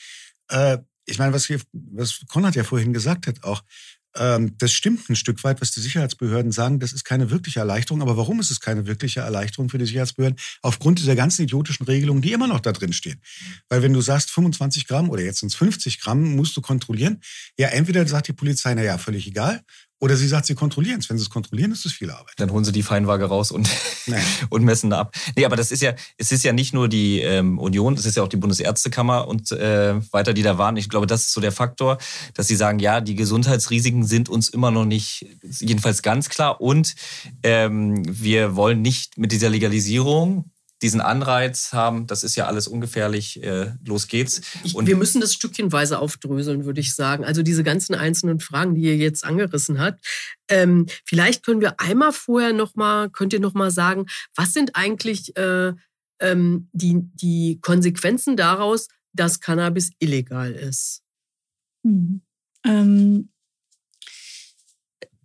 äh, 0.48 0.78
ich 1.04 1.18
meine, 1.18 1.32
was, 1.32 1.46
hier, 1.46 1.60
was 1.72 2.20
Konrad 2.28 2.54
ja 2.54 2.64
vorhin 2.64 2.92
gesagt 2.92 3.26
hat, 3.26 3.42
auch, 3.42 3.62
das 4.14 4.72
stimmt 4.72 5.08
ein 5.08 5.16
Stück 5.16 5.42
weit, 5.44 5.60
was 5.60 5.70
die 5.70 5.80
Sicherheitsbehörden 5.80 6.52
sagen. 6.52 6.80
Das 6.80 6.92
ist 6.92 7.04
keine 7.04 7.30
wirkliche 7.30 7.60
Erleichterung. 7.60 8.02
Aber 8.02 8.16
warum 8.16 8.40
ist 8.40 8.50
es 8.50 8.60
keine 8.60 8.86
wirkliche 8.86 9.20
Erleichterung 9.20 9.68
für 9.68 9.78
die 9.78 9.86
Sicherheitsbehörden? 9.86 10.38
Aufgrund 10.60 10.98
dieser 10.98 11.16
ganzen 11.16 11.42
idiotischen 11.42 11.86
Regelungen, 11.86 12.22
die 12.22 12.32
immer 12.32 12.46
noch 12.46 12.60
da 12.60 12.72
drin 12.72 12.92
stehen. 12.92 13.20
Weil 13.68 13.82
wenn 13.82 13.92
du 13.92 14.00
sagst 14.00 14.30
25 14.30 14.86
Gramm 14.86 15.08
oder 15.08 15.22
jetzt 15.22 15.40
sind 15.40 15.48
es 15.48 15.54
50 15.54 16.00
Gramm, 16.00 16.36
musst 16.36 16.56
du 16.56 16.60
kontrollieren. 16.60 17.20
Ja, 17.58 17.68
entweder 17.68 18.06
sagt 18.06 18.28
die 18.28 18.32
Polizei, 18.32 18.74
na 18.74 18.82
ja, 18.82 18.98
völlig 18.98 19.26
egal. 19.26 19.62
Oder 20.02 20.16
sie 20.16 20.26
sagt, 20.26 20.46
sie 20.46 20.56
kontrollieren 20.56 20.98
es. 20.98 21.08
Wenn 21.08 21.16
sie 21.16 21.22
es 21.22 21.30
kontrollieren, 21.30 21.70
ist 21.70 21.86
es 21.86 21.92
viel 21.92 22.10
Arbeit. 22.10 22.34
Dann 22.38 22.50
holen 22.50 22.64
sie 22.64 22.72
die 22.72 22.82
Feinwaage 22.82 23.26
raus 23.26 23.52
und, 23.52 23.70
und 24.50 24.64
messen 24.64 24.90
da 24.90 24.98
ab. 24.98 25.14
Nee, 25.36 25.44
aber 25.44 25.54
das 25.54 25.70
ist 25.70 25.80
ja, 25.80 25.94
es 26.18 26.32
ist 26.32 26.42
ja 26.42 26.52
nicht 26.52 26.74
nur 26.74 26.88
die 26.88 27.20
ähm, 27.20 27.56
Union, 27.60 27.94
es 27.94 28.04
ist 28.04 28.16
ja 28.16 28.24
auch 28.24 28.28
die 28.28 28.36
Bundesärztekammer 28.36 29.28
und 29.28 29.52
äh, 29.52 29.94
weiter, 30.12 30.34
die 30.34 30.42
da 30.42 30.58
waren. 30.58 30.76
Ich 30.76 30.88
glaube, 30.88 31.06
das 31.06 31.20
ist 31.20 31.32
so 31.32 31.40
der 31.40 31.52
Faktor, 31.52 31.98
dass 32.34 32.48
sie 32.48 32.56
sagen, 32.56 32.80
ja, 32.80 33.00
die 33.00 33.14
Gesundheitsrisiken 33.14 34.04
sind 34.04 34.28
uns 34.28 34.48
immer 34.48 34.72
noch 34.72 34.86
nicht, 34.86 35.24
jedenfalls 35.60 36.02
ganz 36.02 36.28
klar. 36.28 36.60
Und 36.60 36.96
ähm, 37.44 38.02
wir 38.04 38.56
wollen 38.56 38.82
nicht 38.82 39.18
mit 39.18 39.30
dieser 39.30 39.50
Legalisierung 39.50 40.50
diesen 40.82 41.00
Anreiz 41.00 41.72
haben, 41.72 42.06
das 42.06 42.24
ist 42.24 42.34
ja 42.34 42.46
alles 42.46 42.66
ungefährlich, 42.66 43.42
äh, 43.42 43.72
los 43.86 44.08
geht's. 44.08 44.40
Und 44.74 44.86
wir 44.86 44.96
müssen 44.96 45.20
das 45.20 45.32
stückchenweise 45.32 45.98
aufdröseln, 45.98 46.64
würde 46.64 46.80
ich 46.80 46.94
sagen. 46.94 47.24
Also 47.24 47.42
diese 47.42 47.62
ganzen 47.62 47.94
einzelnen 47.94 48.40
Fragen, 48.40 48.74
die 48.74 48.82
ihr 48.82 48.96
jetzt 48.96 49.24
angerissen 49.24 49.78
habt. 49.78 50.04
Ähm, 50.48 50.86
vielleicht 51.04 51.44
können 51.44 51.60
wir 51.60 51.80
einmal 51.80 52.12
vorher 52.12 52.52
noch 52.52 52.74
mal, 52.74 53.10
könnt 53.10 53.32
ihr 53.32 53.40
noch 53.40 53.54
mal 53.54 53.70
sagen, 53.70 54.06
was 54.34 54.52
sind 54.52 54.74
eigentlich 54.74 55.36
äh, 55.36 55.72
ähm, 56.20 56.68
die, 56.72 56.96
die 57.14 57.58
Konsequenzen 57.60 58.36
daraus, 58.36 58.88
dass 59.12 59.40
Cannabis 59.40 59.92
illegal 60.00 60.52
ist? 60.52 61.02
Hm. 61.84 62.22
Ähm, 62.64 63.28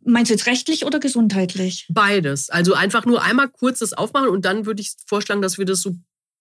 Meinst 0.10 0.30
du 0.30 0.36
jetzt 0.36 0.46
rechtlich 0.46 0.86
oder 0.86 1.02
gesundheitlich? 1.02 1.86
Beides. 1.90 2.50
Also 2.50 2.74
einfach 2.74 3.06
nur 3.06 3.22
einmal 3.22 3.50
kurz 3.50 3.80
das 3.80 3.92
aufmachen 3.92 4.30
und 4.30 4.46
dann 4.46 4.66
würde 4.66 4.82
ich 4.82 4.94
vorschlagen, 5.06 5.42
dass 5.42 5.58
wir 5.58 5.66
das 5.66 5.82
so 5.82 5.98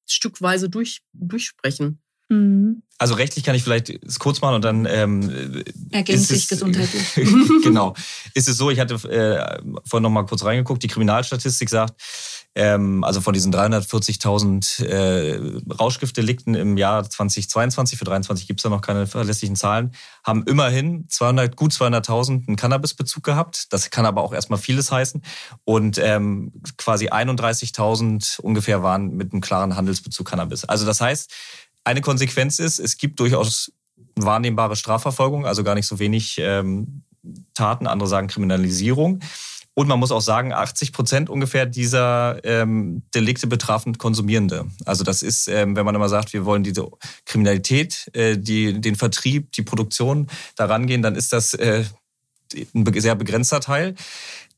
stückweise 0.09 0.71
durch, 0.71 1.03
durchsprechen. 1.13 2.01
Mhm. 2.29 2.83
Also 2.99 3.15
rechtlich 3.15 3.45
kann 3.45 3.55
ich 3.55 3.63
vielleicht 3.63 3.91
es 3.91 4.19
kurz 4.19 4.41
machen 4.41 4.55
und 4.55 4.65
dann 4.65 4.87
ähm, 4.87 5.63
ergänzt 5.91 6.29
sich 6.29 6.49
gesundheitlich. 6.49 7.15
genau. 7.63 7.95
Ist 8.33 8.49
es 8.49 8.57
so, 8.57 8.71
ich 8.71 8.81
hatte 8.81 8.95
äh, 8.95 9.63
vorhin 9.85 10.03
noch 10.03 10.11
mal 10.11 10.25
kurz 10.25 10.45
reingeguckt, 10.45 10.83
die 10.83 10.89
Kriminalstatistik 10.89 11.69
sagt, 11.69 12.01
Ähm, 12.59 13.05
also 13.05 13.21
von 13.21 13.35
diesen 13.35 13.53
340.000 13.53 14.83
äh, 14.83 15.61
Rauschgiftdelikten 15.79 16.55
im 16.55 16.79
Jahr 16.79 17.05
2022, 17.09 17.99
für 17.99 18.07
2023 18.07 18.47
gibt 18.47 18.61
es 18.61 18.63
da 18.63 18.71
noch 18.71 18.81
keine 18.81 19.07
verlässlichen 19.07 19.57
Zahlen, 19.57 19.93
haben 20.25 20.43
immerhin 20.45 21.05
200, 21.07 21.55
gut 21.55 21.73
200.000 21.73 22.49
einen 22.49 22.57
Cannabisbezug 22.57 23.23
gehabt. 23.23 23.75
Das 23.75 23.91
kann 23.91 24.07
aber 24.07 24.23
auch 24.23 24.33
erstmal 24.33 24.59
vieles 24.59 24.91
heißen. 24.91 25.21
Und 25.65 25.99
ähm, 25.99 26.51
quasi 26.79 27.11
31.000 27.11 28.41
ungefähr 28.41 28.83
waren 28.83 29.11
mit 29.11 29.35
einem 29.35 29.43
klaren 29.43 29.77
Handelsbezug 29.77 30.27
Cannabis. 30.27 30.65
Also 30.65 30.87
das 30.87 31.03
heißt, 31.03 31.31
eine 31.87 32.01
Konsequenz 32.01 32.59
ist, 32.59 32.81
es 32.81 32.99
gibt 32.99 33.21
durchaus 33.21 33.73
wahrnehmbare 34.17 34.77
Strafverfolgung, 34.77 35.47
also 35.47 35.63
gar 35.63 35.77
nicht 35.77 35.87
so 35.87 35.99
wenig 35.99 36.37
ähm, 36.41 37.03
Taten, 37.55 37.87
andere 37.87 38.09
sagen 38.09 38.27
Kriminalisierung. 38.27 39.21
Und 39.75 39.89
man 39.89 39.99
muss 39.99 40.11
auch 40.11 40.23
sagen, 40.23 40.53
80 40.53 40.93
Prozent 40.93 41.31
ungefähr 41.31 41.67
dieser 41.67 42.43
ähm, 42.45 43.03
Delikte 43.15 43.47
betrafen 43.47 43.99
Konsumierende. 43.99 44.67
Also 44.85 45.05
das 45.05 45.23
ist, 45.23 45.49
ähm, 45.49 45.77
wenn 45.77 45.85
man 45.85 45.95
immer 45.95 46.09
sagt, 46.09 46.33
wir 46.33 46.45
wollen 46.45 46.65
diese 46.65 46.89
Kriminalität, 47.25 48.11
äh, 48.15 48.37
die, 48.39 48.81
den 48.81 48.97
Vertrieb, 48.97 49.53
die 49.53 49.63
Produktion 49.63 50.29
daran 50.57 50.87
gehen, 50.87 51.03
dann 51.03 51.15
ist 51.15 51.33
das 51.33 51.55
äh, 51.55 51.85
ein 52.75 53.01
sehr 53.01 53.15
begrenzter 53.15 53.61
Teil. 53.61 53.95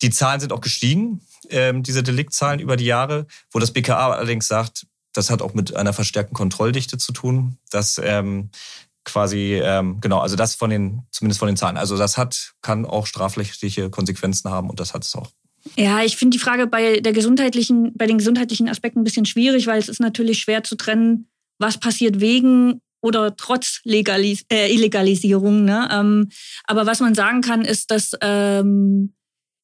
Die 0.03 0.11
Zahlen 0.11 0.41
sind 0.41 0.53
auch 0.53 0.61
gestiegen, 0.61 1.21
ähm, 1.51 1.83
diese 1.83 2.03
Deliktzahlen 2.03 2.61
über 2.61 2.77
die 2.77 2.87
Jahre, 2.87 3.27
wo 3.51 3.59
das 3.59 3.73
BKA 3.73 4.13
allerdings 4.13 4.47
sagt, 4.47 4.87
das 5.19 5.31
hat 5.31 5.43
auch 5.43 5.53
mit 5.53 5.75
einer 5.75 5.93
verstärkten 5.93 6.35
Kontrolldichte 6.35 6.97
zu 6.97 7.13
tun, 7.13 7.59
dass 7.71 8.01
ähm, 8.03 8.51
quasi, 9.05 9.61
ähm, 9.63 10.01
genau, 10.01 10.21
also 10.21 10.37
das 10.37 10.55
von 10.55 10.71
den, 10.71 11.03
zumindest 11.11 11.41
von 11.41 11.49
den 11.49 11.57
Zahlen. 11.57 11.77
Also 11.77 11.97
das 11.97 12.17
hat, 12.17 12.55
kann 12.63 12.87
auch 12.87 13.07
strafrechtliche 13.07 13.91
Konsequenzen 13.91 14.51
haben 14.51 14.71
und 14.71 14.79
das 14.81 14.95
hat 14.95 15.05
es 15.05 15.15
auch. 15.17 15.31
Ja, 15.77 16.03
ich 16.03 16.17
finde 16.17 16.37
die 16.37 16.43
Frage 16.43 16.67
bei 16.67 17.01
der 17.01 17.13
gesundheitlichen, 17.13 17.93
bei 17.97 18.07
den 18.07 18.19
gesundheitlichen 18.19 18.69
Aspekten 18.69 19.01
ein 19.01 19.05
bisschen 19.05 19.27
schwierig, 19.27 19.67
weil 19.67 19.79
es 19.79 19.89
ist 19.89 20.01
natürlich 20.01 20.39
schwer 20.39 20.63
zu 20.63 20.77
trennen, 20.77 21.29
was 21.59 21.79
passiert 21.79 22.21
wegen 22.21 22.81
oder 23.01 23.35
trotz 23.37 23.81
Legalis 23.85 24.45
äh, 24.53 24.73
Illegalisierung. 24.73 25.65
Ne? 25.65 25.89
Ähm, 25.91 26.29
aber 26.65 26.87
was 26.87 27.01
man 27.01 27.15
sagen 27.15 27.41
kann, 27.41 27.65
ist, 27.65 27.91
dass 27.91 28.13
ähm, 28.21 29.15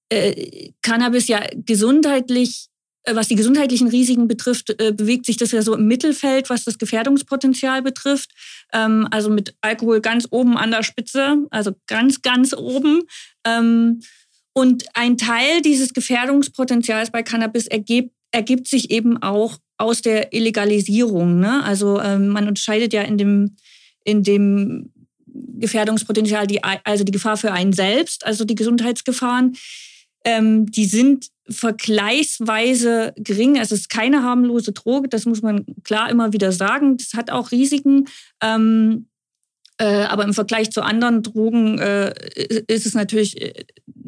äh, 0.09 0.73
Cannabis 0.83 1.29
ja 1.29 1.41
gesundheitlich 1.55 2.69
was 3.13 3.29
die 3.29 3.35
gesundheitlichen 3.35 3.89
Risiken 3.89 4.29
betrifft, 4.29 4.81
äh, 4.81 4.93
bewegt 4.93 5.27
sich 5.27 5.37
das 5.37 5.53
ja 5.53 5.63
so 5.63 5.75
im 5.75 5.87
Mittelfeld, 5.87 6.49
was 6.49 6.65
das 6.65 6.79
Gefährdungspotenzial 6.79 7.83
betrifft. 7.83 8.31
Ähm, 8.73 9.07
also 9.11 9.31
mit 9.31 9.55
Alkohol 9.61 10.01
ganz 10.01 10.27
oben 10.31 10.57
an 10.57 10.71
der 10.71 10.83
Spitze, 10.83 11.37
also 11.51 11.73
ganz, 11.87 12.23
ganz 12.23 12.55
oben. 12.55 13.03
Ähm, 13.47 14.01
und 14.55 14.85
ein 14.95 15.19
Teil 15.19 15.61
dieses 15.61 15.93
Gefährdungspotenzials 15.93 17.11
bei 17.11 17.23
Cannabis 17.23 17.67
ergibt, 17.67 18.13
ergibt 18.31 18.69
sich 18.69 18.91
eben 18.91 19.23
auch 19.23 19.59
aus 19.77 20.01
der 20.01 20.33
Illegalisierung. 20.33 21.41
Ne? 21.41 21.63
Also 21.65 22.01
ähm, 22.01 22.29
man 22.29 22.49
unterscheidet 22.49 22.93
ja 22.93 23.03
in 23.03 23.19
dem, 23.19 23.57
in 24.05 24.23
dem 24.23 24.93
Gefährdungspotenzial 25.27 26.47
die, 26.47 26.63
also 26.63 27.05
die 27.05 27.13
Gefahr 27.13 27.37
für 27.37 27.53
einen 27.53 27.73
selbst, 27.73 28.25
also 28.25 28.45
die 28.45 28.55
Gesundheitsgefahren. 28.55 29.57
Die 30.27 30.87
sind 30.87 31.27
vergleichsweise 31.49 33.13
gering. 33.17 33.57
Es 33.57 33.73
ist 33.73 33.91
keine 33.91 34.23
harmlose 34.23 34.73
Droge, 34.73 35.09
das 35.09 35.27
muss 35.27 35.43
man 35.43 35.65
klar 35.85 36.11
immer 36.11 36.33
wieder 36.33 36.53
sagen. 36.53 36.97
Das 36.97 37.15
hat 37.15 37.31
auch 37.31 37.53
Risiken. 37.53 38.07
Ähm, 38.43 39.07
äh, 39.79 40.05
aber 40.05 40.25
im 40.25 40.35
Vergleich 40.35 40.71
zu 40.71 40.83
anderen 40.83 41.23
Drogen 41.23 41.79
äh, 41.79 42.15
ist 42.69 42.87
es 42.87 42.95
natürlich, 42.95 43.41
äh, 43.41 43.65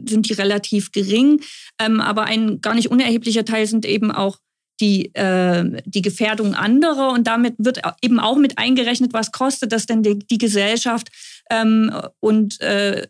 sind 0.06 0.28
die 0.28 0.34
relativ 0.34 0.92
gering. 0.92 1.40
Ähm, 1.80 2.00
aber 2.00 2.24
ein 2.24 2.60
gar 2.60 2.74
nicht 2.74 2.90
unerheblicher 2.90 3.44
Teil 3.44 3.66
sind 3.66 3.84
eben 3.84 4.12
auch 4.12 4.38
die, 4.80 5.14
äh, 5.14 5.82
die 5.84 6.02
Gefährdung 6.02 6.54
anderer. 6.54 7.10
Und 7.10 7.26
damit 7.26 7.54
wird 7.58 7.80
eben 8.02 8.20
auch 8.20 8.36
mit 8.36 8.58
eingerechnet, 8.58 9.12
was 9.12 9.32
kostet 9.32 9.72
das 9.72 9.86
denn 9.86 10.02
die, 10.02 10.18
die 10.18 10.38
Gesellschaft 10.38 11.08
ähm, 11.50 11.92
und 12.20 12.60
äh, 12.60 13.06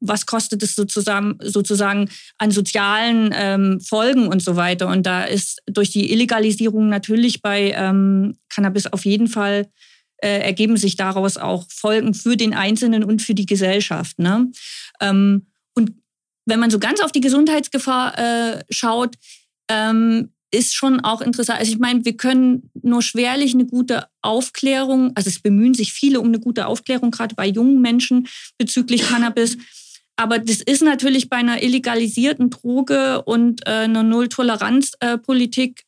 was 0.00 0.26
kostet 0.26 0.62
es 0.62 0.74
sozusagen, 0.74 1.38
sozusagen 1.42 2.08
an 2.38 2.50
sozialen 2.50 3.34
ähm, 3.34 3.80
Folgen 3.80 4.28
und 4.28 4.42
so 4.42 4.56
weiter. 4.56 4.88
Und 4.88 5.04
da 5.04 5.24
ist 5.24 5.60
durch 5.66 5.90
die 5.90 6.12
Illegalisierung 6.12 6.88
natürlich 6.88 7.42
bei 7.42 7.72
ähm, 7.76 8.36
Cannabis 8.48 8.86
auf 8.86 9.04
jeden 9.04 9.28
Fall 9.28 9.68
äh, 10.22 10.40
ergeben 10.40 10.76
sich 10.76 10.96
daraus 10.96 11.36
auch 11.36 11.66
Folgen 11.70 12.14
für 12.14 12.36
den 12.36 12.54
Einzelnen 12.54 13.04
und 13.04 13.22
für 13.22 13.34
die 13.34 13.46
Gesellschaft. 13.46 14.18
Ne? 14.18 14.50
Ähm, 15.00 15.46
und 15.74 15.92
wenn 16.46 16.60
man 16.60 16.70
so 16.70 16.78
ganz 16.78 17.00
auf 17.00 17.12
die 17.12 17.20
Gesundheitsgefahr 17.20 18.18
äh, 18.18 18.64
schaut, 18.70 19.16
ähm, 19.68 20.32
ist 20.50 20.74
schon 20.74 21.00
auch 21.00 21.20
interessant. 21.20 21.60
Also 21.60 21.72
ich 21.72 21.78
meine, 21.78 22.04
wir 22.04 22.16
können 22.16 22.70
nur 22.82 23.02
schwerlich 23.02 23.54
eine 23.54 23.66
gute 23.66 24.06
Aufklärung, 24.22 25.12
also 25.14 25.28
es 25.28 25.40
bemühen 25.40 25.74
sich 25.74 25.92
viele 25.92 26.20
um 26.20 26.28
eine 26.28 26.40
gute 26.40 26.66
Aufklärung, 26.66 27.10
gerade 27.10 27.34
bei 27.34 27.46
jungen 27.46 27.80
Menschen 27.80 28.28
bezüglich 28.58 29.02
Cannabis. 29.02 29.56
Aber 30.16 30.38
das 30.38 30.60
ist 30.60 30.82
natürlich 30.82 31.30
bei 31.30 31.36
einer 31.36 31.62
illegalisierten 31.62 32.50
Droge 32.50 33.22
und 33.22 33.66
äh, 33.66 33.70
einer 33.70 34.02
Null-Toleranz-Politik 34.02 35.84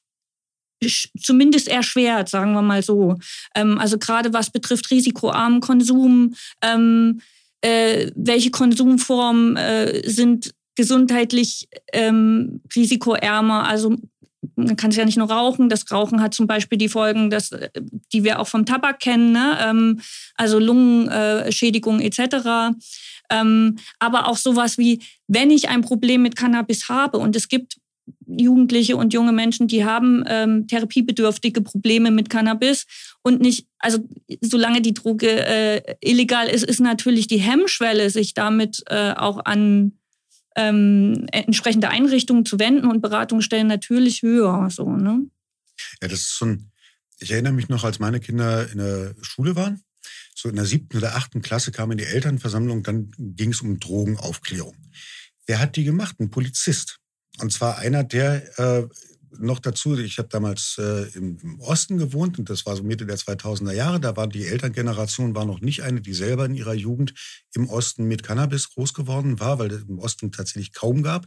zumindest 1.21 1.69
erschwert, 1.69 2.29
sagen 2.29 2.55
wir 2.55 2.63
mal 2.63 2.83
so. 2.83 3.17
Ähm, 3.55 3.79
also 3.79 3.99
gerade 3.99 4.33
was 4.33 4.51
betrifft 4.51 4.91
risikoarmen 4.91 5.61
Konsum, 5.61 6.35
ähm, 6.63 7.21
äh, 7.61 8.11
welche 8.17 8.51
Konsumformen 8.51 9.57
äh, 9.57 10.09
sind 10.09 10.55
gesundheitlich 10.77 11.69
ähm, 11.93 12.63
risikoärmer. 12.75 13.69
Also 13.69 13.97
man 14.57 14.77
kann 14.77 14.91
es 14.91 14.97
ja 14.97 15.05
nicht 15.05 15.19
nur 15.19 15.31
rauchen. 15.31 15.69
Das 15.69 15.91
Rauchen 15.91 16.21
hat 16.21 16.35
zum 16.35 16.47
Beispiel 16.47 16.79
die 16.79 16.89
Folgen, 16.89 17.31
dass, 17.31 17.51
die 18.13 18.25
wir 18.25 18.41
auch 18.41 18.49
vom 18.49 18.67
Tabak 18.67 19.01
kennen, 19.01 19.33
ne? 19.33 19.59
ähm, 19.61 20.01
also 20.35 20.59
Lungenschädigung 20.59 22.01
äh, 22.01 22.07
etc. 22.07 22.77
Ähm, 23.31 23.77
aber 23.99 24.29
auch 24.29 24.37
sowas 24.37 24.79
wie, 24.79 25.03
wenn 25.29 25.51
ich 25.51 25.69
ein 25.69 25.83
Problem 25.83 26.23
mit 26.23 26.37
Cannabis 26.37 26.89
habe 26.89 27.19
und 27.19 27.37
es 27.37 27.49
gibt 27.49 27.77
Jugendliche 28.27 28.97
und 28.97 29.13
junge 29.13 29.33
Menschen, 29.33 29.69
die 29.69 29.85
haben 29.85 30.25
ähm, 30.27 30.67
therapiebedürftige 30.67 31.61
Probleme 31.61 32.11
mit 32.11 32.31
Cannabis 32.31 32.87
und 33.23 33.41
nicht, 33.41 33.67
also 33.79 33.99
solange 34.41 34.81
die 34.81 34.95
Droge 34.95 35.47
äh, 35.47 35.97
illegal 36.01 36.49
ist, 36.49 36.65
ist 36.65 36.81
natürlich 36.81 37.27
die 37.27 37.39
Hemmschwelle, 37.39 38.11
sich 38.11 38.35
damit 38.35 38.83
äh, 38.89 39.13
auch 39.13 39.45
an 39.45 39.93
ähm, 40.57 41.27
entsprechende 41.33 41.89
Einrichtungen 41.89 42.45
zu 42.45 42.59
wenden 42.59 42.87
und 42.87 43.01
Beratungsstellen 43.01 43.67
natürlich 43.67 44.23
höher. 44.23 44.69
So, 44.71 44.91
ne? 44.91 45.27
Ja, 46.01 46.09
das 46.09 46.21
ist 46.21 46.39
so 46.39 46.47
ein, 46.47 46.71
ich 47.19 47.31
erinnere 47.31 47.53
mich 47.53 47.69
noch, 47.69 47.85
als 47.85 47.99
meine 47.99 48.21
Kinder 48.21 48.71
in 48.71 48.79
der 48.79 49.15
Schule 49.23 49.57
waren, 49.57 49.83
so 50.35 50.49
in 50.49 50.57
der 50.57 50.65
siebten 50.65 50.97
oder 50.97 51.17
achten 51.17 51.43
Klasse 51.43 51.73
kam 51.73 51.93
in 51.93 51.99
die 51.99 52.05
Elternversammlung, 52.05 52.83
dann 52.83 53.13
ging 53.19 53.51
es 53.51 53.61
um 53.61 53.79
Drogenaufklärung. 53.79 54.77
Wer 55.47 55.59
hat 55.59 55.77
die 55.77 55.85
gemacht? 55.85 56.19
Ein 56.21 56.31
Polizist. 56.31 56.99
Und 57.41 57.53
zwar 57.53 57.79
einer, 57.79 58.05
der 58.05 58.59
äh, 58.59 58.87
noch 59.39 59.59
dazu, 59.59 59.99
ich 59.99 60.19
habe 60.19 60.29
damals 60.29 60.77
äh, 60.79 61.09
im 61.15 61.61
Osten 61.61 61.99
gewohnt 61.99 62.39
und 62.39 62.51
das 62.51 62.67
war 62.67 62.77
so 62.77 62.83
Mitte 62.83 63.07
der 63.07 63.17
2000er 63.17 63.73
Jahre, 63.73 64.01
da 64.01 64.17
war 64.17 64.27
die 64.27 64.47
Elterngeneration 64.47 65.35
war 65.35 65.45
noch 65.45 65.61
nicht 65.61 65.83
eine, 65.83 66.01
die 66.01 66.15
selber 66.15 66.45
in 66.45 66.55
ihrer 66.55 66.75
Jugend 66.75 67.15
im 67.55 67.69
Osten 67.69 68.05
mit 68.05 68.23
Cannabis 68.23 68.71
groß 68.71 68.95
geworden 68.95 69.41
war, 69.41 69.59
weil 69.59 69.71
es 69.71 69.83
im 69.83 69.99
Osten 69.99 70.33
tatsächlich 70.33 70.73
kaum 70.73 71.03
gab. 71.03 71.27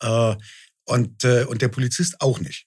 Äh, 0.00 0.36
und, 0.84 1.24
äh, 1.24 1.44
und 1.44 1.60
der 1.60 1.68
Polizist 1.68 2.20
auch 2.20 2.40
nicht. 2.40 2.66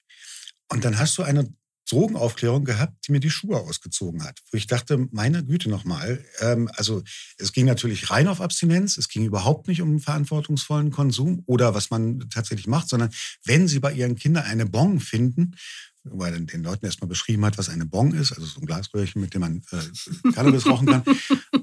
Und 0.70 0.84
dann 0.84 0.98
hast 0.98 1.18
du 1.18 1.22
eine 1.22 1.52
Drogenaufklärung 1.92 2.64
gehabt, 2.64 3.06
die 3.06 3.12
mir 3.12 3.20
die 3.20 3.30
Schuhe 3.30 3.58
ausgezogen 3.58 4.24
hat. 4.24 4.40
Wo 4.50 4.56
ich 4.56 4.66
dachte, 4.66 5.08
meine 5.12 5.44
Güte 5.44 5.68
nochmal. 5.68 6.24
Ähm, 6.40 6.70
also 6.74 7.02
es 7.36 7.52
ging 7.52 7.66
natürlich 7.66 8.10
rein 8.10 8.28
auf 8.28 8.40
Abstinenz, 8.40 8.96
es 8.96 9.08
ging 9.08 9.24
überhaupt 9.24 9.68
nicht 9.68 9.82
um 9.82 10.00
verantwortungsvollen 10.00 10.90
Konsum 10.90 11.42
oder 11.46 11.74
was 11.74 11.90
man 11.90 12.30
tatsächlich 12.30 12.66
macht, 12.66 12.88
sondern 12.88 13.10
wenn 13.44 13.68
Sie 13.68 13.78
bei 13.78 13.92
Ihren 13.92 14.16
Kindern 14.16 14.44
eine 14.44 14.64
Bon 14.64 15.00
finden, 15.00 15.54
weil 16.04 16.32
er 16.32 16.40
den 16.40 16.62
Leuten 16.62 16.86
erstmal 16.86 17.08
beschrieben 17.08 17.44
hat, 17.44 17.58
was 17.58 17.68
eine 17.68 17.86
Bong 17.86 18.12
ist, 18.12 18.32
also 18.32 18.44
so 18.44 18.60
ein 18.60 18.66
Glasröhrchen, 18.66 19.20
mit 19.20 19.34
dem 19.34 19.40
man 19.40 19.62
äh, 19.70 20.32
Cannabis 20.32 20.66
rauchen 20.66 20.86
kann. 20.86 21.04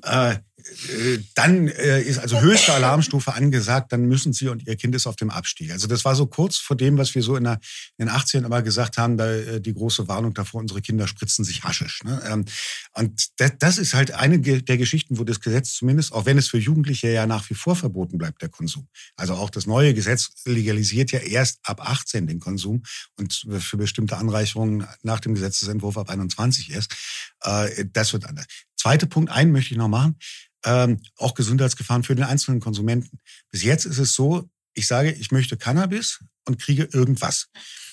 Äh, 0.01 0.37
äh, 0.59 1.19
dann 1.35 1.67
äh, 1.67 2.01
ist 2.01 2.19
also 2.19 2.39
höchste 2.41 2.73
Alarmstufe 2.73 3.33
angesagt, 3.33 3.91
dann 3.91 4.05
müssen 4.05 4.33
Sie 4.33 4.47
und 4.47 4.67
Ihr 4.67 4.75
Kind 4.75 4.95
ist 4.95 5.07
auf 5.07 5.15
dem 5.15 5.29
Abstieg. 5.29 5.71
Also 5.71 5.87
das 5.87 6.05
war 6.05 6.15
so 6.15 6.25
kurz 6.25 6.57
vor 6.57 6.75
dem, 6.75 6.97
was 6.97 7.15
wir 7.15 7.23
so 7.23 7.35
in, 7.35 7.45
der, 7.45 7.59
in 7.97 8.07
den 8.07 8.09
80ern 8.09 8.45
immer 8.45 8.61
gesagt 8.61 8.97
haben, 8.97 9.17
da, 9.17 9.31
äh, 9.31 9.61
die 9.61 9.73
große 9.73 10.07
Warnung 10.07 10.33
davor, 10.33 10.61
unsere 10.61 10.81
Kinder 10.81 11.07
spritzen 11.07 11.45
sich 11.45 11.63
Haschisch. 11.63 12.03
Ne? 12.03 12.21
Ähm, 12.29 12.45
und 12.93 13.27
das, 13.37 13.53
das 13.59 13.77
ist 13.77 13.93
halt 13.93 14.11
eine 14.11 14.39
der 14.39 14.77
Geschichten, 14.77 15.17
wo 15.17 15.23
das 15.23 15.39
Gesetz 15.39 15.73
zumindest, 15.73 16.13
auch 16.13 16.25
wenn 16.25 16.37
es 16.37 16.49
für 16.49 16.57
Jugendliche 16.57 17.09
ja 17.09 17.25
nach 17.25 17.49
wie 17.49 17.55
vor 17.55 17.75
verboten 17.75 18.17
bleibt, 18.17 18.41
der 18.41 18.49
Konsum. 18.49 18.87
Also 19.15 19.33
auch 19.35 19.49
das 19.49 19.65
neue 19.65 19.93
Gesetz 19.93 20.31
legalisiert 20.45 21.11
ja 21.11 21.19
erst 21.19 21.59
ab 21.63 21.81
18 21.81 22.27
den 22.27 22.39
Konsum 22.39 22.83
und 23.17 23.45
für 23.59 23.77
bestimmte 23.77 24.17
Anreicherungen 24.29 24.87
nach 25.03 25.19
dem 25.19 25.33
Gesetzesentwurf 25.33 25.97
ab 25.97 26.09
21 26.09 26.71
erst. 26.71 26.95
Äh, 27.41 27.85
das 27.91 28.13
wird 28.13 28.25
anders. 28.25 28.45
Zweiter 28.75 29.07
Punkt, 29.07 29.31
einen 29.31 29.51
möchte 29.51 29.73
ich 29.73 29.77
noch 29.77 29.89
machen 29.89 30.17
ähm, 30.65 30.99
auch 31.17 31.33
Gesundheitsgefahren 31.33 32.03
für 32.03 32.15
den 32.15 32.25
einzelnen 32.25 32.59
Konsumenten. 32.59 33.19
Bis 33.51 33.63
jetzt 33.63 33.85
ist 33.85 33.97
es 33.97 34.13
so, 34.13 34.49
ich 34.73 34.87
sage, 34.87 35.11
ich 35.11 35.31
möchte 35.31 35.57
Cannabis 35.57 36.19
und 36.45 36.59
kriege 36.59 36.87
irgendwas. 36.91 37.49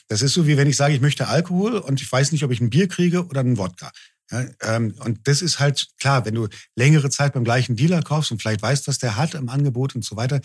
Das 0.09 0.22
ist 0.22 0.35
so, 0.35 0.46
wie 0.46 0.57
wenn 0.57 0.68
ich 0.68 0.77
sage, 0.77 0.94
ich 0.94 1.01
möchte 1.01 1.29
Alkohol 1.29 1.79
und 1.79 2.01
ich 2.01 2.11
weiß 2.11 2.33
nicht, 2.33 2.44
ob 2.44 2.53
ich 2.53 2.61
ein 2.61 2.70
Bier 2.70 2.88
kriege 2.88 3.27
oder 3.27 3.40
einen 3.40 3.59
Wodka. 3.59 3.90
Ja, 4.31 4.45
ähm, 4.62 4.95
und 5.05 5.29
das 5.29 5.41
ist 5.41 5.61
halt 5.61 5.87
klar, 6.01 6.25
wenn 6.25 6.35
du 6.35 6.49
längere 6.75 7.11
Zeit 7.11 7.35
beim 7.35 7.45
gleichen 7.45 7.77
Dealer 7.77 8.03
kaufst 8.03 8.33
und 8.33 8.43
vielleicht 8.43 8.61
weißt, 8.61 8.89
was 8.89 8.99
der 8.99 9.17
hat 9.17 9.35
im 9.35 9.49
Angebot 9.49 9.95
und 9.95 10.05
so 10.05 10.17
weiter, 10.17 10.41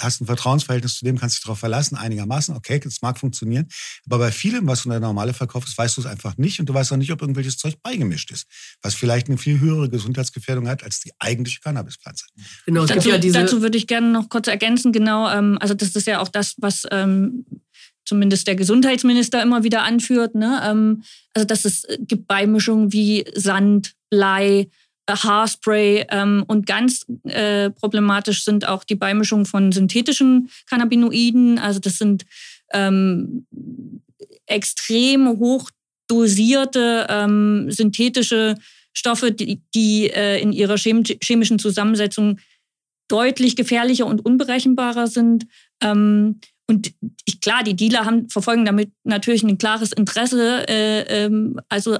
hast 0.00 0.20
ein 0.20 0.26
Vertrauensverhältnis 0.26 0.96
zu 0.96 1.04
dem, 1.04 1.18
kannst 1.18 1.36
dich 1.36 1.44
darauf 1.44 1.60
verlassen, 1.60 1.96
einigermaßen, 1.96 2.56
okay, 2.56 2.80
das 2.80 3.00
mag 3.00 3.18
funktionieren. 3.18 3.68
Aber 4.06 4.18
bei 4.18 4.32
vielem, 4.32 4.66
was 4.66 4.82
der 4.82 4.98
normale 4.98 5.34
verkaufst, 5.34 5.78
weißt 5.78 5.96
du 5.96 6.00
es 6.00 6.06
einfach 6.06 6.36
nicht 6.36 6.58
und 6.58 6.68
du 6.68 6.74
weißt 6.74 6.92
auch 6.92 6.96
nicht, 6.96 7.12
ob 7.12 7.20
irgendwelches 7.20 7.56
Zeug 7.58 7.80
beigemischt 7.82 8.32
ist, 8.32 8.46
was 8.82 8.94
vielleicht 8.94 9.28
eine 9.28 9.38
viel 9.38 9.60
höhere 9.60 9.88
Gesundheitsgefährdung 9.88 10.66
hat 10.66 10.82
als 10.82 11.00
die 11.00 11.12
eigentliche 11.20 11.60
Cannabispflanze. 11.60 12.26
Genau, 12.66 12.86
dazu, 12.86 13.08
ja 13.08 13.18
dazu 13.18 13.62
würde 13.62 13.78
ich 13.78 13.86
gerne 13.86 14.10
noch 14.10 14.28
kurz 14.28 14.48
ergänzen, 14.48 14.92
genau, 14.92 15.30
ähm, 15.30 15.58
also 15.60 15.74
das 15.74 15.94
ist 15.94 16.06
ja 16.08 16.18
auch 16.18 16.28
das, 16.28 16.54
was 16.58 16.82
ähm, 16.90 17.44
zumindest 18.12 18.46
der 18.46 18.56
Gesundheitsminister 18.56 19.42
immer 19.42 19.64
wieder 19.64 19.84
anführt. 19.84 20.34
Ne? 20.34 20.60
Ähm, 20.62 21.02
also 21.32 21.46
dass 21.46 21.64
es 21.64 21.84
äh, 21.84 21.96
gibt 21.98 22.26
Beimischungen 22.26 22.92
wie 22.92 23.24
Sand, 23.34 23.94
Blei, 24.10 24.68
äh, 25.06 25.14
Haarspray 25.14 26.04
ähm, 26.10 26.44
und 26.46 26.66
ganz 26.66 27.06
äh, 27.24 27.70
problematisch 27.70 28.44
sind 28.44 28.68
auch 28.68 28.84
die 28.84 28.96
Beimischungen 28.96 29.46
von 29.46 29.72
synthetischen 29.72 30.50
Cannabinoiden. 30.68 31.58
Also 31.58 31.80
das 31.80 31.96
sind 31.96 32.26
ähm, 32.74 33.46
extrem 34.44 35.38
hoch 35.38 35.70
dosierte 36.06 37.06
ähm, 37.08 37.70
synthetische 37.70 38.56
Stoffe, 38.92 39.32
die, 39.32 39.62
die 39.74 40.10
äh, 40.10 40.38
in 40.38 40.52
ihrer 40.52 40.76
chemischen 40.76 41.58
Zusammensetzung 41.58 42.40
deutlich 43.08 43.56
gefährlicher 43.56 44.04
und 44.04 44.22
unberechenbarer 44.22 45.06
sind. 45.06 45.46
Ähm, 45.80 46.40
und 46.68 46.92
ich, 47.24 47.40
klar, 47.40 47.62
die 47.64 47.76
Dealer 47.76 48.04
haben, 48.04 48.28
verfolgen 48.30 48.64
damit 48.64 48.92
natürlich 49.04 49.42
ein 49.42 49.58
klares 49.58 49.92
Interesse, 49.92 50.66
äh, 50.68 51.24
ähm, 51.24 51.60
also 51.68 51.98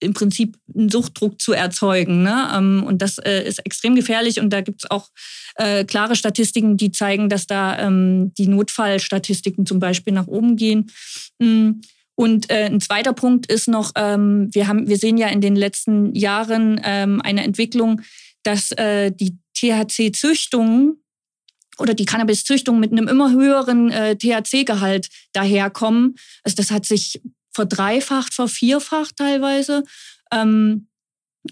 im 0.00 0.14
Prinzip 0.14 0.56
einen 0.74 0.90
Suchtdruck 0.90 1.40
zu 1.40 1.52
erzeugen. 1.52 2.22
Ne? 2.22 2.48
Ähm, 2.54 2.84
und 2.86 3.02
das 3.02 3.18
äh, 3.18 3.42
ist 3.46 3.58
extrem 3.60 3.94
gefährlich. 3.94 4.40
Und 4.40 4.50
da 4.50 4.60
gibt 4.60 4.84
es 4.84 4.90
auch 4.90 5.08
äh, 5.56 5.84
klare 5.84 6.16
Statistiken, 6.16 6.76
die 6.76 6.92
zeigen, 6.92 7.28
dass 7.28 7.46
da 7.46 7.78
ähm, 7.78 8.32
die 8.38 8.46
Notfallstatistiken 8.46 9.66
zum 9.66 9.80
Beispiel 9.80 10.12
nach 10.12 10.26
oben 10.26 10.56
gehen. 10.56 10.90
Mm. 11.38 11.80
Und 12.14 12.50
äh, 12.50 12.64
ein 12.64 12.80
zweiter 12.80 13.12
Punkt 13.12 13.46
ist 13.46 13.68
noch, 13.68 13.92
ähm, 13.94 14.48
wir, 14.52 14.66
haben, 14.66 14.88
wir 14.88 14.96
sehen 14.96 15.18
ja 15.18 15.28
in 15.28 15.40
den 15.40 15.54
letzten 15.54 16.12
Jahren 16.16 16.80
ähm, 16.82 17.20
eine 17.22 17.44
Entwicklung, 17.44 18.00
dass 18.42 18.72
äh, 18.72 19.12
die 19.12 19.38
THC-Züchtungen 19.56 21.00
oder 21.78 21.94
die 21.94 22.04
Cannabiszüchtung 22.04 22.80
mit 22.80 22.92
einem 22.92 23.08
immer 23.08 23.30
höheren 23.30 23.90
äh, 23.90 24.16
THC-Gehalt 24.16 25.08
daherkommen. 25.32 26.16
Also 26.42 26.56
das 26.56 26.70
hat 26.70 26.86
sich 26.86 27.20
verdreifacht, 27.52 28.34
vervierfacht 28.34 29.16
teilweise. 29.16 29.84
Ähm, 30.32 30.88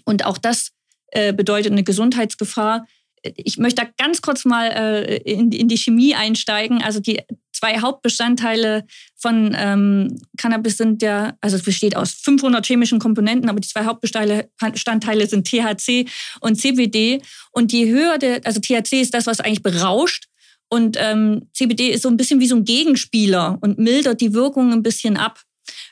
und 0.05 0.25
auch 0.25 0.37
das 0.37 0.71
äh, 1.11 1.33
bedeutet 1.33 1.71
eine 1.71 1.83
Gesundheitsgefahr. 1.83 2.85
Ich 3.23 3.57
möchte 3.57 3.83
da 3.83 3.89
ganz 3.97 4.21
kurz 4.21 4.45
mal 4.45 4.67
äh, 4.67 5.17
in, 5.17 5.51
in, 5.51 5.67
die 5.67 5.77
Chemie 5.77 6.15
einsteigen. 6.15 6.81
Also 6.81 6.99
die 6.99 7.21
zwei 7.51 7.79
Hauptbestandteile 7.79 8.85
von 9.15 9.55
ähm, 9.57 10.19
Cannabis 10.37 10.77
sind 10.77 11.01
ja, 11.01 11.35
also 11.41 11.57
es 11.57 11.63
besteht 11.63 11.95
aus 11.95 12.13
500 12.13 12.65
chemischen 12.65 12.99
Komponenten, 12.99 13.49
aber 13.49 13.59
die 13.59 13.67
zwei 13.67 13.85
Hauptbestandteile 13.85 15.27
sind 15.27 15.47
THC 15.47 16.07
und 16.41 16.55
CBD. 16.55 17.21
Und 17.51 17.73
je 17.73 17.89
höher 17.89 18.17
der, 18.17 18.41
also 18.45 18.59
THC 18.59 19.01
ist 19.01 19.13
das, 19.13 19.25
was 19.25 19.39
eigentlich 19.39 19.63
berauscht. 19.63 20.25
Und 20.69 20.97
ähm, 20.99 21.49
CBD 21.53 21.89
ist 21.89 22.03
so 22.03 22.09
ein 22.09 22.17
bisschen 22.17 22.39
wie 22.39 22.47
so 22.47 22.55
ein 22.55 22.65
Gegenspieler 22.65 23.57
und 23.61 23.79
mildert 23.79 24.21
die 24.21 24.33
Wirkung 24.33 24.73
ein 24.73 24.83
bisschen 24.83 25.17
ab. 25.17 25.41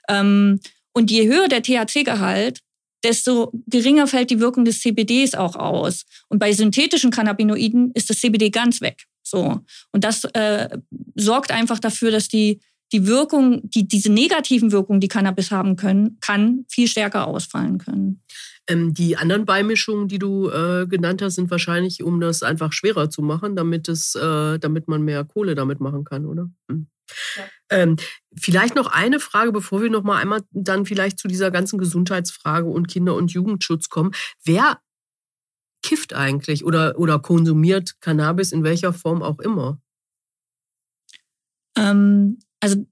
Ähm, 0.09 0.59
und 0.93 1.11
je 1.11 1.27
höher 1.27 1.47
der 1.47 1.61
THC-Gehalt, 1.61 2.59
desto 3.05 3.51
geringer 3.67 4.07
fällt 4.07 4.31
die 4.31 4.39
Wirkung 4.39 4.65
des 4.65 4.81
CBDs 4.81 5.35
auch 5.35 5.55
aus. 5.55 6.05
Und 6.27 6.39
bei 6.39 6.51
synthetischen 6.51 7.11
Cannabinoiden 7.11 7.91
ist 7.93 8.09
das 8.09 8.19
CBD 8.19 8.49
ganz 8.49 8.81
weg. 8.81 9.05
So. 9.21 9.61
Und 9.91 10.03
das 10.03 10.23
äh, 10.33 10.69
sorgt 11.15 11.51
einfach 11.51 11.79
dafür, 11.79 12.11
dass 12.11 12.27
die, 12.27 12.59
die 12.91 13.05
Wirkung, 13.05 13.61
die, 13.69 13.87
diese 13.87 14.11
negativen 14.11 14.71
Wirkungen, 14.71 14.99
die 14.99 15.07
Cannabis 15.07 15.51
haben 15.51 15.75
können, 15.75 16.17
kann 16.19 16.65
viel 16.67 16.87
stärker 16.87 17.27
ausfallen 17.27 17.77
können. 17.77 18.21
Ähm, 18.67 18.93
die 18.93 19.17
anderen 19.17 19.45
Beimischungen, 19.45 20.07
die 20.07 20.19
du 20.19 20.49
äh, 20.49 20.87
genannt 20.87 21.21
hast, 21.21 21.35
sind 21.35 21.51
wahrscheinlich, 21.51 22.03
um 22.03 22.19
das 22.19 22.41
einfach 22.41 22.73
schwerer 22.73 23.09
zu 23.11 23.21
machen, 23.21 23.55
damit, 23.55 23.87
es, 23.87 24.15
äh, 24.15 24.57
damit 24.57 24.87
man 24.87 25.03
mehr 25.03 25.23
Kohle 25.23 25.53
damit 25.53 25.79
machen 25.79 26.03
kann, 26.03 26.25
oder? 26.25 26.49
Hm. 26.69 26.87
Ja. 27.37 27.43
Ähm, 27.69 27.97
vielleicht 28.35 28.75
noch 28.75 28.87
eine 28.87 29.19
Frage, 29.19 29.51
bevor 29.51 29.81
wir 29.81 29.89
noch 29.89 30.03
mal 30.03 30.21
einmal 30.21 30.43
dann 30.51 30.85
vielleicht 30.85 31.19
zu 31.19 31.27
dieser 31.27 31.51
ganzen 31.51 31.79
Gesundheitsfrage 31.79 32.67
und 32.67 32.87
Kinder- 32.87 33.15
und 33.15 33.31
Jugendschutz 33.31 33.89
kommen. 33.89 34.11
Wer 34.43 34.79
kifft 35.81 36.13
eigentlich 36.13 36.65
oder, 36.65 36.97
oder 36.97 37.19
konsumiert 37.19 37.95
Cannabis 38.01 38.51
in 38.51 38.63
welcher 38.63 38.93
Form 38.93 39.21
auch 39.21 39.39
immer? 39.39 39.79
Ähm, 41.77 42.39
also 42.59 42.85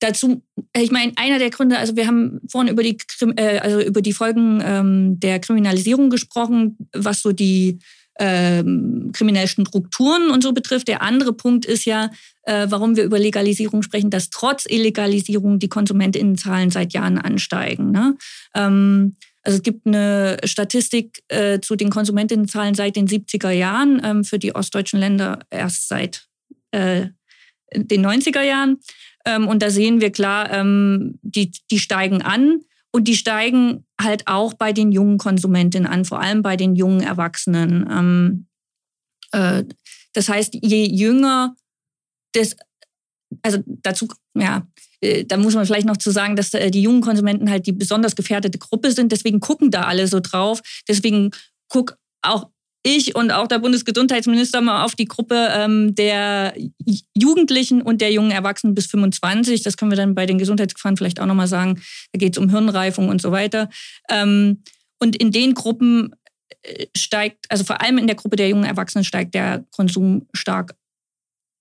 dazu, 0.00 0.42
ich 0.76 0.90
meine, 0.90 1.12
einer 1.16 1.38
der 1.38 1.50
Gründe, 1.50 1.78
also 1.78 1.96
wir 1.96 2.06
haben 2.06 2.40
vorhin 2.50 2.72
über 2.72 2.82
die, 2.82 2.98
äh, 3.36 3.58
also 3.58 3.80
über 3.80 4.02
die 4.02 4.12
Folgen 4.12 4.60
ähm, 4.62 5.20
der 5.20 5.40
Kriminalisierung 5.40 6.10
gesprochen, 6.10 6.76
was 6.92 7.22
so 7.22 7.32
die 7.32 7.78
ähm, 8.20 9.10
kriminellen 9.12 9.48
Strukturen 9.48 10.30
und 10.30 10.42
so 10.42 10.52
betrifft. 10.52 10.88
Der 10.88 11.02
andere 11.02 11.32
Punkt 11.32 11.64
ist 11.64 11.86
ja, 11.86 12.10
äh, 12.42 12.66
warum 12.68 12.94
wir 12.94 13.04
über 13.04 13.18
Legalisierung 13.18 13.82
sprechen, 13.82 14.10
dass 14.10 14.28
trotz 14.28 14.66
Illegalisierung 14.66 15.58
die 15.58 15.68
KonsumentInnenzahlen 15.68 16.70
seit 16.70 16.92
Jahren 16.92 17.18
ansteigen. 17.18 17.90
Ne? 17.90 18.16
Ähm, 18.54 19.16
also 19.42 19.56
es 19.56 19.62
gibt 19.62 19.86
eine 19.86 20.36
Statistik 20.44 21.22
äh, 21.28 21.60
zu 21.60 21.76
den 21.76 21.88
Konsumentinnenzahlen 21.88 22.74
seit 22.74 22.94
den 22.94 23.08
70er 23.08 23.50
Jahren, 23.50 24.02
ähm, 24.04 24.22
für 24.22 24.38
die 24.38 24.54
ostdeutschen 24.54 25.00
Länder 25.00 25.38
erst 25.48 25.88
seit 25.88 26.26
äh, 26.72 27.06
den 27.74 28.04
90er 28.04 28.42
Jahren. 28.42 28.80
Ähm, 29.24 29.48
und 29.48 29.62
da 29.62 29.70
sehen 29.70 30.02
wir 30.02 30.10
klar, 30.12 30.52
ähm, 30.52 31.18
die, 31.22 31.52
die 31.70 31.78
steigen 31.78 32.20
an 32.20 32.60
und 32.92 33.08
die 33.08 33.16
steigen 33.16 33.84
halt 34.00 34.26
auch 34.26 34.54
bei 34.54 34.72
den 34.72 34.92
jungen 34.92 35.18
Konsumentinnen 35.18 35.90
an, 35.90 36.04
vor 36.04 36.20
allem 36.20 36.42
bei 36.42 36.56
den 36.56 36.74
jungen 36.74 37.00
Erwachsenen. 37.00 37.88
Ähm, 37.90 38.46
äh, 39.32 39.64
das 40.12 40.28
heißt, 40.28 40.54
je 40.60 40.86
jünger 40.86 41.54
das, 42.32 42.56
also 43.42 43.62
dazu, 43.66 44.08
ja, 44.34 44.66
äh, 45.00 45.24
da 45.24 45.36
muss 45.36 45.54
man 45.54 45.66
vielleicht 45.66 45.86
noch 45.86 45.96
zu 45.96 46.10
sagen, 46.10 46.36
dass 46.36 46.54
äh, 46.54 46.70
die 46.70 46.82
jungen 46.82 47.00
Konsumenten 47.00 47.50
halt 47.50 47.66
die 47.66 47.72
besonders 47.72 48.16
gefährdete 48.16 48.58
Gruppe 48.58 48.92
sind. 48.92 49.12
Deswegen 49.12 49.40
gucken 49.40 49.70
da 49.70 49.82
alle 49.82 50.06
so 50.06 50.20
drauf. 50.20 50.60
Deswegen 50.88 51.30
guck 51.68 51.96
auch 52.22 52.50
ich 52.82 53.14
und 53.14 53.30
auch 53.30 53.46
der 53.46 53.58
Bundesgesundheitsminister 53.58 54.60
mal 54.60 54.84
auf 54.84 54.94
die 54.94 55.04
Gruppe 55.04 55.48
ähm, 55.52 55.94
der 55.94 56.54
Jugendlichen 57.14 57.82
und 57.82 58.00
der 58.00 58.12
jungen 58.12 58.30
Erwachsenen 58.30 58.74
bis 58.74 58.86
25. 58.86 59.62
Das 59.62 59.76
können 59.76 59.90
wir 59.90 59.96
dann 59.96 60.14
bei 60.14 60.26
den 60.26 60.38
Gesundheitsgefahren 60.38 60.96
vielleicht 60.96 61.20
auch 61.20 61.26
nochmal 61.26 61.48
sagen. 61.48 61.80
Da 62.12 62.18
geht 62.18 62.36
es 62.36 62.42
um 62.42 62.48
Hirnreifung 62.48 63.08
und 63.08 63.20
so 63.20 63.32
weiter. 63.32 63.68
Ähm, 64.10 64.62
und 64.98 65.16
in 65.16 65.30
den 65.30 65.54
Gruppen 65.54 66.14
äh, 66.62 66.86
steigt, 66.96 67.46
also 67.50 67.64
vor 67.64 67.82
allem 67.82 67.98
in 67.98 68.06
der 68.06 68.16
Gruppe 68.16 68.36
der 68.36 68.48
jungen 68.48 68.64
Erwachsenen 68.64 69.04
steigt 69.04 69.34
der 69.34 69.64
Konsum 69.72 70.26
stark 70.32 70.74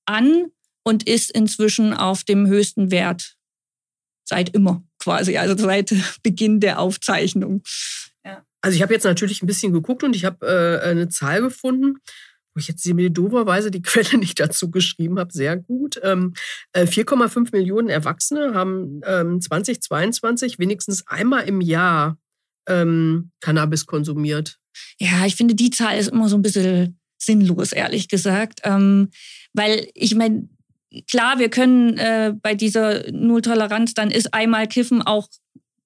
an 0.06 0.46
und 0.84 1.08
ist 1.08 1.32
inzwischen 1.32 1.94
auf 1.94 2.24
dem 2.24 2.48
höchsten 2.48 2.92
Wert 2.92 3.36
seit 4.26 4.50
immer 4.56 4.84
quasi, 5.00 5.38
also 5.38 5.58
seit 5.58 5.94
Beginn 6.24 6.60
der 6.60 6.80
Aufzeichnung. 6.80 7.64
Also 8.62 8.76
ich 8.76 8.82
habe 8.82 8.94
jetzt 8.94 9.06
natürlich 9.06 9.42
ein 9.42 9.48
bisschen 9.48 9.74
geguckt 9.74 10.04
und 10.04 10.16
ich 10.16 10.26
habe 10.26 10.46
äh, 10.46 10.90
eine 10.90 11.10
Zahl 11.10 11.42
gefunden, 11.42 11.98
wo 12.54 12.60
ich 12.60 12.68
jetzt 12.68 12.86
mir 12.86 13.10
doberweise 13.10 13.72
die 13.72 13.82
Quelle 13.84 14.18
nicht 14.18 14.40
dazu 14.40 14.72
geschrieben 14.72 15.20
habe. 15.20 15.32
Sehr 15.32 15.58
gut. 15.58 16.00
Ähm, 16.04 16.34
äh, 16.74 16.86
4,5 16.86 17.50
Millionen 17.52 17.90
Erwachsene 17.90 18.54
haben 18.54 19.02
ähm, 19.06 19.42
2022 19.42 20.60
wenigstens 20.60 21.08
einmal 21.08 21.48
im 21.48 21.62
Jahr 21.62 22.18
ähm, 22.68 23.32
Cannabis 23.42 23.86
konsumiert. 23.86 24.58
Ja, 25.00 25.26
ich 25.26 25.36
finde, 25.36 25.56
die 25.56 25.72
Zahl 25.72 25.98
ist 25.98 26.10
immer 26.10 26.30
so 26.30 26.38
ein 26.38 26.42
bisschen 26.42 27.00
sinnlos, 27.18 27.72
ehrlich 27.74 28.08
gesagt. 28.08 28.62
Ähm, 28.64 29.10
weil 29.54 29.88
ich 29.94 30.16
meine, 30.16 30.48
klar, 31.10 31.40
wir 31.40 31.50
können 31.50 31.98
äh, 31.98 32.34
bei 32.42 32.56
dieser 32.56 33.12
Nulltoleranz, 33.12 33.94
dann 33.94 34.12
ist 34.12 34.34
einmal 34.34 34.68
Kiffen 34.68 35.02
auch 35.02 35.28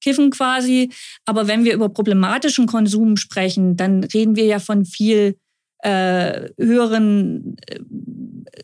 Kiffen 0.03 0.29
quasi. 0.29 0.91
Aber 1.25 1.47
wenn 1.47 1.63
wir 1.63 1.73
über 1.73 1.89
problematischen 1.89 2.67
Konsum 2.67 3.17
sprechen, 3.17 3.77
dann 3.77 4.03
reden 4.03 4.35
wir 4.35 4.45
ja 4.45 4.59
von 4.59 4.85
viel 4.85 5.37
äh, 5.79 6.49
höheren 6.57 7.55
äh, 7.67 7.79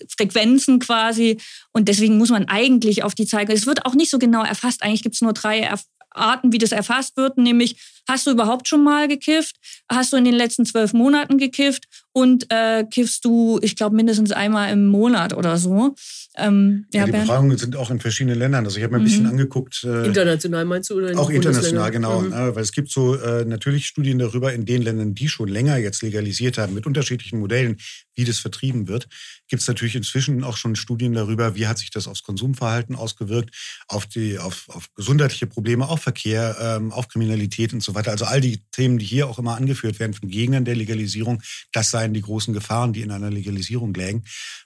Frequenzen 0.07 0.79
quasi. 0.79 1.37
Und 1.71 1.87
deswegen 1.87 2.17
muss 2.17 2.29
man 2.29 2.45
eigentlich 2.45 3.03
auf 3.03 3.15
die 3.15 3.25
Zahl. 3.25 3.49
Es 3.49 3.65
wird 3.65 3.85
auch 3.85 3.95
nicht 3.95 4.09
so 4.09 4.19
genau 4.19 4.43
erfasst. 4.43 4.83
Eigentlich 4.83 5.03
gibt 5.03 5.15
es 5.15 5.21
nur 5.21 5.33
drei 5.33 5.69
Arten, 6.11 6.51
wie 6.51 6.57
das 6.57 6.71
erfasst 6.71 7.17
wird, 7.17 7.37
nämlich 7.37 7.98
hast 8.09 8.27
du 8.27 8.31
überhaupt 8.31 8.67
schon 8.67 8.83
mal 8.83 9.07
gekifft? 9.07 9.55
Hast 9.89 10.11
du 10.11 10.17
in 10.17 10.25
den 10.25 10.33
letzten 10.33 10.65
zwölf 10.65 10.93
Monaten 10.93 11.37
gekifft? 11.37 11.85
Und 12.11 12.47
äh, 12.49 12.83
kiffst 12.89 13.23
du, 13.23 13.59
ich 13.61 13.75
glaube, 13.75 13.95
mindestens 13.95 14.31
einmal 14.31 14.73
im 14.73 14.87
Monat 14.87 15.33
oder 15.33 15.57
so. 15.57 15.95
Ähm, 16.35 16.85
ja, 16.91 17.01
ja, 17.01 17.05
die 17.05 17.11
Befragungen 17.11 17.57
sind 17.57 17.75
auch 17.75 17.91
in 17.91 17.99
verschiedenen 17.99 18.37
Ländern. 18.37 18.65
Also 18.65 18.77
ich 18.77 18.83
habe 18.83 18.95
mir 18.95 18.99
ein 18.99 19.05
bisschen 19.05 19.23
mhm. 19.23 19.29
angeguckt. 19.29 19.83
Äh, 19.83 20.07
international 20.07 20.65
meinst 20.65 20.89
du? 20.89 20.95
Oder 20.95 21.17
auch 21.19 21.29
international, 21.29 21.91
genau. 21.91 22.21
Mhm. 22.21 22.29
Ne, 22.29 22.55
weil 22.55 22.63
es 22.63 22.71
gibt 22.71 22.89
so 22.89 23.15
äh, 23.15 23.45
natürlich 23.45 23.85
Studien 23.85 24.17
darüber 24.17 24.51
in 24.53 24.65
den 24.65 24.81
Ländern, 24.81 25.13
die 25.13 25.29
schon 25.29 25.47
länger 25.47 25.77
jetzt 25.77 26.01
legalisiert 26.01 26.57
haben, 26.57 26.73
mit 26.73 26.87
unterschiedlichen 26.87 27.39
Modellen, 27.39 27.77
wie 28.15 28.25
das 28.25 28.39
vertrieben 28.39 28.87
wird. 28.87 29.07
Gibt 29.47 29.61
es 29.61 29.67
natürlich 29.67 29.95
inzwischen 29.95 30.43
auch 30.43 30.57
schon 30.57 30.75
Studien 30.75 31.13
darüber, 31.13 31.55
wie 31.55 31.67
hat 31.67 31.77
sich 31.77 31.89
das 31.91 32.07
aufs 32.07 32.23
Konsumverhalten 32.23 32.95
ausgewirkt, 32.95 33.55
auf, 33.87 34.05
die, 34.07 34.39
auf, 34.39 34.65
auf 34.69 34.93
gesundheitliche 34.95 35.47
Probleme, 35.47 35.87
auf 35.87 36.01
Verkehr, 36.01 36.55
ähm, 36.59 36.91
auf 36.91 37.07
Kriminalität 37.07 37.73
und 37.73 37.81
so 37.81 37.95
weiter. 37.95 37.98
Also 38.07 38.25
all 38.25 38.41
die 38.41 38.63
Themen, 38.71 38.97
die 38.97 39.05
hier 39.05 39.27
auch 39.27 39.39
immer 39.39 39.55
angeführt 39.55 39.99
werden 39.99 40.13
von 40.13 40.29
Gegnern 40.29 40.65
der 40.65 40.75
Legalisierung, 40.75 41.41
das 41.71 41.91
seien 41.91 42.13
die 42.13 42.21
großen 42.21 42.53
Gefahren, 42.53 42.93
die 42.93 43.01
in 43.01 43.11
einer 43.11 43.29
Legalisierung 43.29 43.93
lägen. 43.93 44.23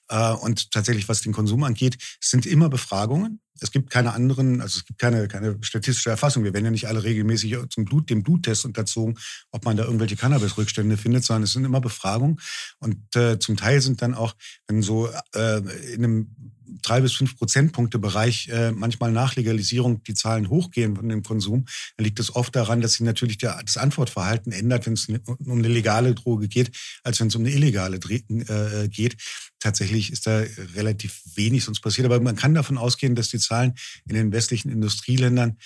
Äh, 0.10 0.34
und 0.34 0.72
tatsächlich, 0.72 1.10
was 1.10 1.22
den 1.22 1.34
Konsum 1.34 1.64
angeht, 1.64 1.98
sind 2.22 2.46
immer 2.46 2.70
Befragungen. 2.70 3.40
Es 3.60 3.72
gibt 3.72 3.90
keine 3.90 4.14
anderen, 4.14 4.62
also 4.62 4.80
es 4.80 4.86
gibt 4.86 5.00
keine, 5.00 5.28
keine 5.28 5.58
statistische 5.62 6.10
Erfassung. 6.10 6.44
Wir 6.44 6.54
werden 6.54 6.66
ja 6.66 6.72
nicht 6.72 6.88
alle 6.88 7.04
regelmäßig 7.04 7.56
zum 7.70 7.86
Blut, 7.86 8.10
dem 8.10 8.24
Bluttest 8.24 8.66
unterzogen, 8.66 9.18
ob 9.52 9.64
man 9.64 9.78
da 9.78 9.84
irgendwelche 9.84 10.16
Cannabis-Rückstände 10.16 10.98
findet, 10.98 11.24
sondern 11.24 11.44
es 11.44 11.54
sind 11.54 11.64
immer 11.64 11.80
Befragungen. 11.80 12.40
Und 12.80 13.16
äh, 13.16 13.40
zum 13.40 13.56
Teil 13.56 13.80
sind 13.82 14.02
dann 14.02 14.16
auch, 14.16 14.36
wenn 14.68 14.82
so 14.82 15.10
äh, 15.36 15.60
in 15.94 16.04
einem 16.04 16.36
drei 16.82 17.02
bis 17.02 17.14
fünf 17.14 17.38
Prozentpunkte 17.38 18.00
Bereich 18.00 18.50
äh, 18.50 18.72
manchmal 18.72 19.12
nach 19.12 19.36
Legalisierung 19.36 20.04
die 20.04 20.14
Zahlen 20.14 20.50
hochgehen 20.50 20.96
von 20.96 21.08
dem 21.10 21.24
Konsum, 21.24 21.66
dann 21.98 22.06
liegt 22.06 22.20
es 22.20 22.36
oft 22.36 22.56
daran, 22.56 22.82
dass 22.82 22.94
sich 22.94 23.02
natürlich 23.02 23.38
der, 23.38 23.62
das 23.64 23.78
Antwortverhalten 23.78 24.52
ändert, 24.52 24.86
wenn 24.86 24.94
es 24.94 25.08
um 25.08 25.60
eine 25.60 25.68
legale 25.68 26.16
Droge 26.16 26.48
geht, 26.48 26.72
als 27.04 27.20
wenn 27.20 27.28
es 27.28 27.36
um 27.36 27.44
eine 27.44 27.52
illegale 27.52 27.98
äh, 27.98 28.88
geht. 28.88 29.18
Tatsächlich 29.60 30.12
ist 30.12 30.28
da 30.28 30.44
relativ 30.76 31.22
wenig 31.36 31.64
sonst 31.64 31.82
passiert, 31.82 32.06
aber 32.06 32.20
man 32.20 32.36
kann 32.36 32.54
davon 32.54 32.78
ausgehen, 32.78 33.16
dass 33.16 33.30
die 33.30 33.40
Zahlen 33.40 33.74
in 34.06 34.16
den 34.16 34.32
westlichen 34.32 34.70
Industrieländern 34.70 35.58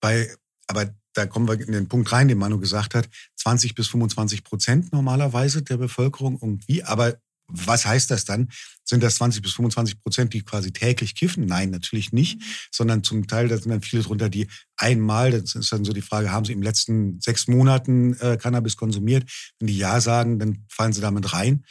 bei, 0.00 0.34
aber 0.66 0.94
da 1.14 1.26
kommen 1.26 1.48
wir 1.48 1.58
in 1.60 1.72
den 1.72 1.88
Punkt 1.88 2.12
rein, 2.12 2.28
den 2.28 2.38
Manu 2.38 2.58
gesagt 2.58 2.94
hat, 2.94 3.08
20 3.36 3.74
bis 3.74 3.88
25 3.88 4.44
Prozent 4.44 4.92
normalerweise 4.92 5.62
der 5.62 5.76
Bevölkerung 5.76 6.38
irgendwie, 6.40 6.84
aber 6.84 7.18
was 7.48 7.86
heißt 7.86 8.10
das 8.10 8.24
dann? 8.24 8.48
Sind 8.84 9.02
das 9.02 9.16
20 9.16 9.42
bis 9.42 9.52
25 9.52 10.00
Prozent, 10.00 10.34
die 10.34 10.42
quasi 10.42 10.72
täglich 10.72 11.14
kiffen? 11.14 11.46
Nein, 11.46 11.70
natürlich 11.70 12.12
nicht, 12.12 12.38
mhm. 12.38 12.44
sondern 12.70 13.04
zum 13.04 13.26
Teil, 13.26 13.48
da 13.48 13.56
sind 13.56 13.70
dann 13.70 13.82
viele 13.82 14.02
drunter, 14.02 14.28
die 14.28 14.48
einmal, 14.76 15.30
das 15.30 15.54
ist 15.54 15.72
dann 15.72 15.84
so 15.84 15.92
die 15.92 16.02
Frage, 16.02 16.30
haben 16.30 16.44
sie 16.44 16.52
im 16.52 16.62
letzten 16.62 17.20
sechs 17.20 17.48
Monaten 17.48 18.14
äh, 18.20 18.36
Cannabis 18.36 18.76
konsumiert? 18.76 19.28
Wenn 19.58 19.66
die 19.66 19.78
Ja 19.78 20.00
sagen, 20.00 20.38
dann 20.38 20.64
fallen 20.68 20.92
sie 20.92 21.00
damit 21.00 21.32
rein. 21.32 21.64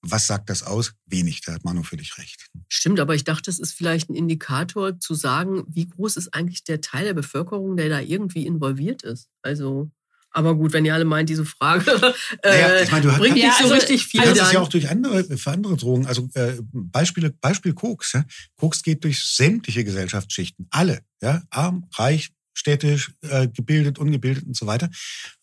Was 0.00 0.28
sagt 0.28 0.48
das 0.48 0.62
aus? 0.62 0.92
Wenig, 1.06 1.40
da 1.40 1.54
hat 1.54 1.64
Manu 1.64 1.82
völlig 1.82 2.16
recht. 2.18 2.48
Stimmt, 2.68 3.00
aber 3.00 3.16
ich 3.16 3.24
dachte, 3.24 3.50
es 3.50 3.58
ist 3.58 3.72
vielleicht 3.72 4.08
ein 4.08 4.14
Indikator 4.14 5.00
zu 5.00 5.14
sagen, 5.14 5.64
wie 5.66 5.88
groß 5.88 6.16
ist 6.16 6.34
eigentlich 6.34 6.62
der 6.62 6.80
Teil 6.80 7.04
der 7.04 7.14
Bevölkerung, 7.14 7.76
der 7.76 7.88
da 7.88 8.00
irgendwie 8.00 8.46
involviert 8.46 9.02
ist. 9.02 9.28
Also 9.42 9.90
aber 10.30 10.54
gut, 10.54 10.72
wenn 10.72 10.84
ihr 10.84 10.94
alle 10.94 11.04
meint, 11.04 11.28
diese 11.28 11.44
Frage 11.44 11.90
äh, 12.42 12.48
naja, 12.48 12.82
ich 12.82 12.90
meine, 12.90 13.06
du 13.06 13.16
bringt 13.16 13.36
nicht 13.36 13.52
so 13.54 13.64
also, 13.64 13.74
richtig 13.74 14.06
viel. 14.06 14.20
Das 14.20 14.38
ist 14.38 14.52
ja 14.52 14.60
auch 14.60 14.68
durch 14.68 14.88
andere, 14.88 15.24
für 15.24 15.50
andere 15.50 15.76
Drogen. 15.76 16.06
Also 16.06 16.28
äh, 16.34 16.54
Beispiele, 16.72 17.30
Beispiel 17.30 17.72
Koks. 17.72 18.12
Ja? 18.12 18.24
Koks 18.56 18.82
geht 18.82 19.04
durch 19.04 19.24
sämtliche 19.24 19.84
Gesellschaftsschichten. 19.84 20.66
Alle. 20.70 21.00
Ja? 21.22 21.42
Arm, 21.50 21.86
reich, 21.94 22.30
städtisch, 22.58 23.12
äh, 23.22 23.48
gebildet, 23.48 23.98
ungebildet 23.98 24.44
und 24.44 24.56
so 24.56 24.66
weiter. 24.66 24.90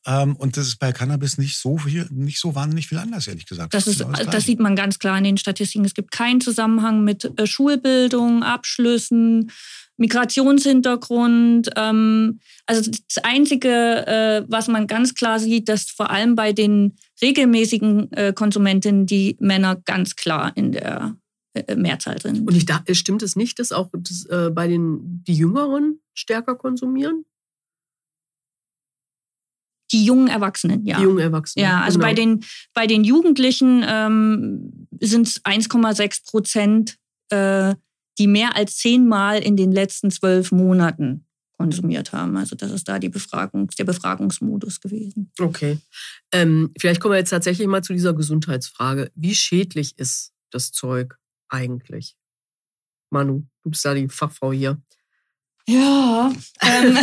Ähm, 0.05 0.35
und 0.35 0.57
das 0.57 0.67
ist 0.67 0.77
bei 0.77 0.91
Cannabis 0.91 1.37
nicht 1.37 1.57
so 1.57 1.77
viel, 1.77 2.07
nicht 2.11 2.39
so 2.39 2.55
wahnsinnig 2.55 2.87
viel 2.87 2.97
anders, 2.97 3.27
ehrlich 3.27 3.45
gesagt. 3.45 3.73
Das, 3.73 3.87
ist, 3.87 4.01
das, 4.01 4.27
das 4.27 4.45
sieht 4.45 4.59
man 4.59 4.75
ganz 4.75 4.99
klar 4.99 5.17
in 5.17 5.23
den 5.23 5.37
Statistiken. 5.37 5.85
Es 5.85 5.93
gibt 5.93 6.11
keinen 6.11 6.41
Zusammenhang 6.41 7.03
mit 7.03 7.31
äh, 7.39 7.47
Schulbildung, 7.47 8.43
Abschlüssen, 8.43 9.51
Migrationshintergrund. 9.97 11.69
Ähm, 11.75 12.39
also 12.65 12.91
das 12.91 13.23
Einzige, 13.23 13.69
äh, 14.07 14.43
was 14.47 14.67
man 14.67 14.87
ganz 14.87 15.15
klar 15.15 15.39
sieht, 15.39 15.69
dass 15.69 15.89
vor 15.89 16.09
allem 16.09 16.35
bei 16.35 16.53
den 16.53 16.95
regelmäßigen 17.21 18.11
äh, 18.11 18.33
Konsumentinnen 18.33 19.05
die 19.05 19.37
Männer 19.39 19.77
ganz 19.85 20.15
klar 20.15 20.51
in 20.55 20.71
der 20.71 21.15
äh, 21.53 21.75
Mehrzahl 21.75 22.21
sind. 22.21 22.47
Und 22.47 22.55
ich 22.55 22.65
da, 22.65 22.83
stimmt 22.91 23.23
es 23.23 23.35
nicht, 23.35 23.59
dass 23.59 23.71
auch 23.71 23.89
das, 23.93 24.25
äh, 24.25 24.49
bei 24.51 24.67
den 24.67 25.23
die 25.25 25.35
Jüngeren 25.35 26.01
stärker 26.13 26.55
konsumieren? 26.55 27.25
Die 29.91 30.03
jungen 30.03 30.27
Erwachsenen, 30.27 30.85
ja. 30.85 30.97
Die 30.97 31.03
jungen 31.03 31.19
Erwachsenen. 31.19 31.63
Ja, 31.63 31.81
also 31.81 31.99
genau. 31.99 32.09
bei, 32.09 32.13
den, 32.13 32.43
bei 32.73 32.87
den 32.87 33.03
Jugendlichen 33.03 33.85
ähm, 33.87 34.87
sind 34.99 35.27
es 35.27 35.45
1,6 35.45 36.25
Prozent, 36.25 36.97
äh, 37.29 37.75
die 38.17 38.27
mehr 38.27 38.55
als 38.55 38.77
zehnmal 38.77 39.39
in 39.39 39.57
den 39.57 39.71
letzten 39.71 40.11
zwölf 40.11 40.51
Monaten 40.51 41.25
konsumiert 41.57 42.11
haben. 42.11 42.35
Also 42.37 42.55
das 42.55 42.71
ist 42.71 42.87
da 42.87 42.99
die 42.99 43.09
Befragung, 43.09 43.67
der 43.77 43.85
Befragungsmodus 43.85 44.81
gewesen. 44.81 45.31
Okay. 45.39 45.79
Ähm, 46.31 46.71
vielleicht 46.77 46.99
kommen 46.99 47.13
wir 47.13 47.19
jetzt 47.19 47.29
tatsächlich 47.29 47.67
mal 47.67 47.83
zu 47.83 47.93
dieser 47.93 48.13
Gesundheitsfrage. 48.13 49.11
Wie 49.15 49.35
schädlich 49.35 49.97
ist 49.97 50.33
das 50.51 50.71
Zeug 50.71 51.17
eigentlich? 51.49 52.17
Manu, 53.09 53.43
du 53.63 53.69
bist 53.69 53.85
da 53.85 53.93
die 53.93 54.09
Fachfrau 54.09 54.51
hier. 54.51 54.81
Ja. 55.67 56.33
Ähm, 56.61 56.97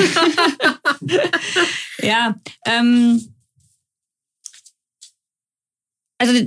ja. 1.98 2.40
Ähm, 2.66 3.34
also 6.18 6.46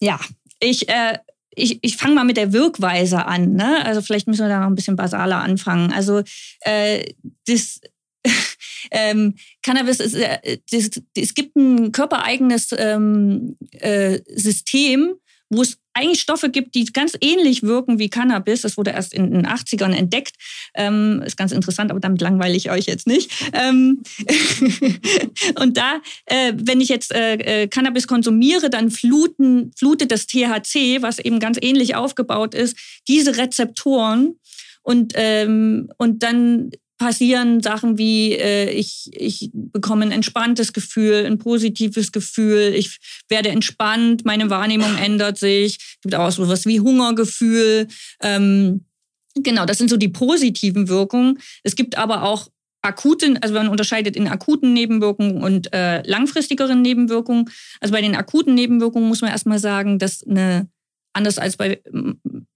ja, 0.00 0.20
ich 0.60 0.88
äh, 0.88 1.18
ich, 1.56 1.78
ich 1.82 1.96
fange 1.96 2.14
mal 2.14 2.24
mit 2.24 2.36
der 2.36 2.52
Wirkweise 2.52 3.24
an. 3.26 3.54
Ne? 3.54 3.84
Also 3.84 4.02
vielleicht 4.02 4.28
müssen 4.28 4.42
wir 4.42 4.48
da 4.48 4.60
noch 4.60 4.66
ein 4.66 4.74
bisschen 4.74 4.96
basaler 4.96 5.38
anfangen. 5.38 5.90
Also 5.92 6.22
äh, 6.60 7.12
das 7.46 7.80
ähm, 8.90 9.34
Cannabis 9.62 10.00
ist, 10.00 10.14
äh, 10.14 10.58
das, 10.70 10.90
es 11.16 11.34
gibt 11.34 11.56
ein 11.56 11.92
körpereigenes 11.92 12.68
ähm, 12.76 13.56
äh, 13.72 14.20
System, 14.28 15.14
wo 15.48 15.62
es 15.62 15.78
eigentlich 15.96 16.20
Stoffe 16.20 16.50
gibt, 16.50 16.74
die 16.74 16.84
ganz 16.86 17.16
ähnlich 17.20 17.62
wirken 17.62 17.98
wie 17.98 18.10
Cannabis. 18.10 18.60
Das 18.60 18.76
wurde 18.76 18.90
erst 18.90 19.14
in 19.14 19.30
den 19.30 19.46
80ern 19.46 19.94
entdeckt. 19.94 20.34
Ähm, 20.74 21.22
ist 21.24 21.36
ganz 21.36 21.52
interessant, 21.52 21.90
aber 21.90 22.00
damit 22.00 22.20
langweile 22.20 22.54
ich 22.54 22.70
euch 22.70 22.86
jetzt 22.86 23.06
nicht. 23.06 23.30
Ähm 23.52 24.02
und 25.58 25.76
da, 25.76 26.00
äh, 26.26 26.52
wenn 26.56 26.80
ich 26.80 26.88
jetzt 26.88 27.14
äh, 27.14 27.62
äh 27.62 27.68
Cannabis 27.68 28.06
konsumiere, 28.06 28.68
dann 28.68 28.90
fluten, 28.90 29.72
flutet 29.76 30.12
das 30.12 30.26
THC, 30.26 31.00
was 31.00 31.18
eben 31.18 31.40
ganz 31.40 31.58
ähnlich 31.60 31.94
aufgebaut 31.94 32.54
ist, 32.54 32.76
diese 33.08 33.36
Rezeptoren. 33.36 34.38
Und, 34.82 35.14
ähm, 35.16 35.88
und 35.98 36.22
dann 36.22 36.70
passieren 36.98 37.62
Sachen 37.62 37.98
wie, 37.98 38.32
äh, 38.32 38.70
ich, 38.70 39.10
ich 39.12 39.50
bekomme 39.52 40.04
ein 40.04 40.12
entspanntes 40.12 40.72
Gefühl, 40.72 41.24
ein 41.26 41.38
positives 41.38 42.12
Gefühl, 42.12 42.74
ich 42.74 42.98
werde 43.28 43.50
entspannt, 43.50 44.24
meine 44.24 44.50
Wahrnehmung 44.50 44.96
ändert 45.02 45.38
sich, 45.38 45.76
es 45.76 46.00
gibt 46.02 46.14
auch 46.14 46.30
so 46.30 46.48
was 46.48 46.66
wie 46.66 46.80
Hungergefühl. 46.80 47.88
Ähm, 48.22 48.86
genau, 49.34 49.66
das 49.66 49.78
sind 49.78 49.90
so 49.90 49.96
die 49.96 50.08
positiven 50.08 50.88
Wirkungen. 50.88 51.38
Es 51.62 51.76
gibt 51.76 51.98
aber 51.98 52.22
auch 52.22 52.48
akuten, 52.82 53.36
also 53.38 53.54
man 53.54 53.68
unterscheidet 53.68 54.16
in 54.16 54.28
akuten 54.28 54.72
Nebenwirkungen 54.72 55.42
und 55.42 55.72
äh, 55.74 56.02
langfristigeren 56.08 56.82
Nebenwirkungen. 56.82 57.50
Also 57.80 57.92
bei 57.92 58.00
den 58.00 58.16
akuten 58.16 58.54
Nebenwirkungen 58.54 59.08
muss 59.08 59.20
man 59.20 59.30
erstmal 59.30 59.58
sagen, 59.58 59.98
dass 59.98 60.22
eine, 60.26 60.68
anders 61.12 61.38
als 61.38 61.56
bei 61.56 61.82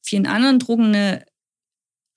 vielen 0.03 0.26
anderen 0.26 0.59
Drogen, 0.59 0.87
eine 0.87 1.24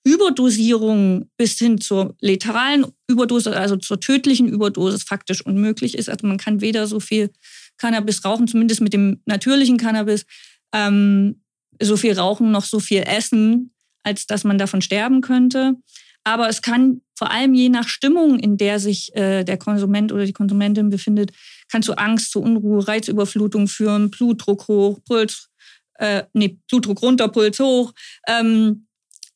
Überdosierung 0.04 1.30
bis 1.38 1.58
hin 1.58 1.80
zur 1.80 2.14
letalen 2.20 2.86
Überdosis, 3.08 3.52
also 3.52 3.76
zur 3.76 4.00
tödlichen 4.00 4.48
Überdosis 4.48 5.02
faktisch 5.02 5.44
unmöglich 5.44 5.96
ist. 5.96 6.10
Also 6.10 6.26
man 6.26 6.36
kann 6.36 6.60
weder 6.60 6.86
so 6.86 7.00
viel 7.00 7.30
Cannabis 7.78 8.24
rauchen, 8.24 8.46
zumindest 8.46 8.82
mit 8.82 8.92
dem 8.92 9.22
natürlichen 9.24 9.78
Cannabis, 9.78 10.26
ähm, 10.74 11.40
so 11.80 11.96
viel 11.96 12.18
rauchen 12.18 12.50
noch 12.50 12.64
so 12.64 12.80
viel 12.80 13.02
essen, 13.02 13.72
als 14.02 14.26
dass 14.26 14.44
man 14.44 14.58
davon 14.58 14.82
sterben 14.82 15.22
könnte. 15.22 15.74
Aber 16.22 16.48
es 16.48 16.62
kann 16.62 17.00
vor 17.16 17.30
allem 17.30 17.54
je 17.54 17.68
nach 17.68 17.88
Stimmung, 17.88 18.38
in 18.38 18.56
der 18.56 18.78
sich 18.80 19.14
äh, 19.14 19.44
der 19.44 19.56
Konsument 19.56 20.12
oder 20.12 20.24
die 20.24 20.32
Konsumentin 20.32 20.90
befindet, 20.90 21.32
kann 21.70 21.82
zu 21.82 21.96
Angst, 21.96 22.30
zu 22.30 22.40
Unruhe, 22.40 22.86
Reizüberflutung 22.86 23.68
führen, 23.68 24.10
Blutdruck 24.10 24.68
hoch, 24.68 25.00
Puls, 25.06 25.50
äh, 25.94 26.24
nee, 26.32 26.58
Blutdruck 26.68 27.02
runter, 27.02 27.28
Puls 27.28 27.58
hoch. 27.58 27.92
Ähm, 28.26 28.86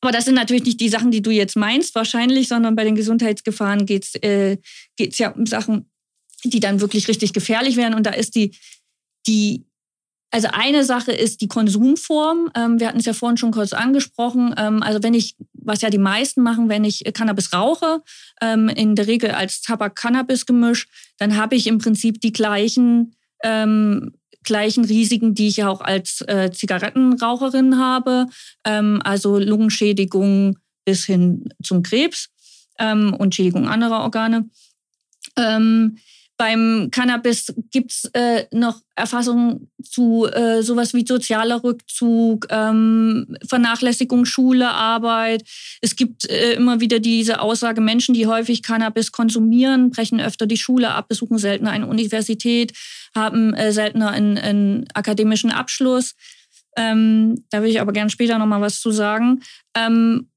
aber 0.01 0.11
das 0.11 0.25
sind 0.25 0.35
natürlich 0.35 0.63
nicht 0.63 0.79
die 0.79 0.89
Sachen, 0.89 1.11
die 1.11 1.21
du 1.21 1.31
jetzt 1.31 1.55
meinst, 1.55 1.95
wahrscheinlich, 1.95 2.47
sondern 2.47 2.75
bei 2.75 2.83
den 2.83 2.95
Gesundheitsgefahren 2.95 3.85
geht 3.85 4.05
es 4.05 4.15
äh, 4.15 4.57
geht's 4.95 5.17
ja 5.17 5.29
um 5.29 5.45
Sachen, 5.45 5.89
die 6.43 6.59
dann 6.59 6.81
wirklich 6.81 7.07
richtig 7.07 7.33
gefährlich 7.33 7.75
werden. 7.75 7.95
Und 7.95 8.05
da 8.05 8.11
ist 8.11 8.35
die, 8.35 8.55
die 9.27 9.65
also 10.31 10.47
eine 10.51 10.83
Sache 10.83 11.11
ist 11.11 11.41
die 11.41 11.47
Konsumform. 11.47 12.51
Ähm, 12.55 12.79
wir 12.79 12.87
hatten 12.87 12.99
es 12.99 13.05
ja 13.05 13.13
vorhin 13.13 13.37
schon 13.37 13.51
kurz 13.51 13.73
angesprochen. 13.73 14.53
Ähm, 14.57 14.83
also 14.83 15.01
wenn 15.01 15.15
ich, 15.15 15.35
was 15.53 15.81
ja 15.81 15.89
die 15.89 15.97
meisten 15.97 16.43
machen, 16.43 16.69
wenn 16.69 16.83
ich 16.83 17.03
Cannabis 17.13 17.51
rauche, 17.51 18.01
ähm, 18.41 18.69
in 18.69 18.95
der 18.95 19.07
Regel 19.07 19.31
als 19.31 19.61
Tabak-Cannabis-Gemisch, 19.61 20.87
dann 21.17 21.35
habe 21.35 21.55
ich 21.55 21.65
im 21.65 21.79
Prinzip 21.79 22.21
die 22.21 22.31
gleichen, 22.31 23.15
ähm, 23.43 24.13
gleichen 24.43 24.85
Risiken, 24.85 25.33
die 25.33 25.47
ich 25.47 25.63
auch 25.63 25.81
als 25.81 26.21
äh, 26.27 26.51
Zigarettenraucherin 26.51 27.77
habe. 27.77 28.27
Ähm, 28.63 29.01
also 29.03 29.37
Lungenschädigung 29.37 30.57
bis 30.85 31.05
hin 31.05 31.49
zum 31.63 31.83
Krebs 31.83 32.29
ähm, 32.79 33.13
und 33.13 33.35
Schädigung 33.35 33.67
anderer 33.67 34.01
Organe. 34.01 34.49
Ähm, 35.35 35.97
beim 36.39 36.87
Cannabis 36.89 37.53
gibt's 37.69 38.05
äh, 38.13 38.45
noch 38.53 38.81
Erfassungen 38.95 39.69
zu 39.83 40.25
äh, 40.25 40.63
sowas 40.63 40.93
wie 40.93 41.05
sozialer 41.05 41.65
Rückzug, 41.65 42.47
ähm, 42.49 43.35
Vernachlässigung 43.45 44.23
Schule, 44.23 44.69
Arbeit. 44.69 45.43
Es 45.81 45.97
gibt 45.97 46.29
äh, 46.29 46.53
immer 46.53 46.79
wieder 46.79 46.99
diese 46.99 47.41
Aussage, 47.41 47.81
Menschen, 47.81 48.15
die 48.15 48.25
häufig 48.25 48.63
Cannabis 48.63 49.11
konsumieren, 49.11 49.89
brechen 49.89 50.21
öfter 50.21 50.47
die 50.47 50.55
Schule 50.55 50.91
ab, 50.91 51.09
besuchen 51.09 51.37
seltener 51.37 51.71
eine 51.71 51.87
Universität, 51.87 52.71
haben 53.13 53.53
äh, 53.53 53.73
seltener 53.73 54.11
einen, 54.11 54.37
einen 54.37 54.87
akademischen 54.93 55.51
Abschluss. 55.51 56.15
Ähm, 56.77 57.43
da 57.49 57.61
will 57.61 57.69
ich 57.69 57.81
aber 57.81 57.91
gerne 57.91 58.11
später 58.11 58.39
nochmal 58.39 58.61
was 58.61 58.79
zu 58.79 58.91
sagen. 58.91 59.41
Ähm, 59.75 60.29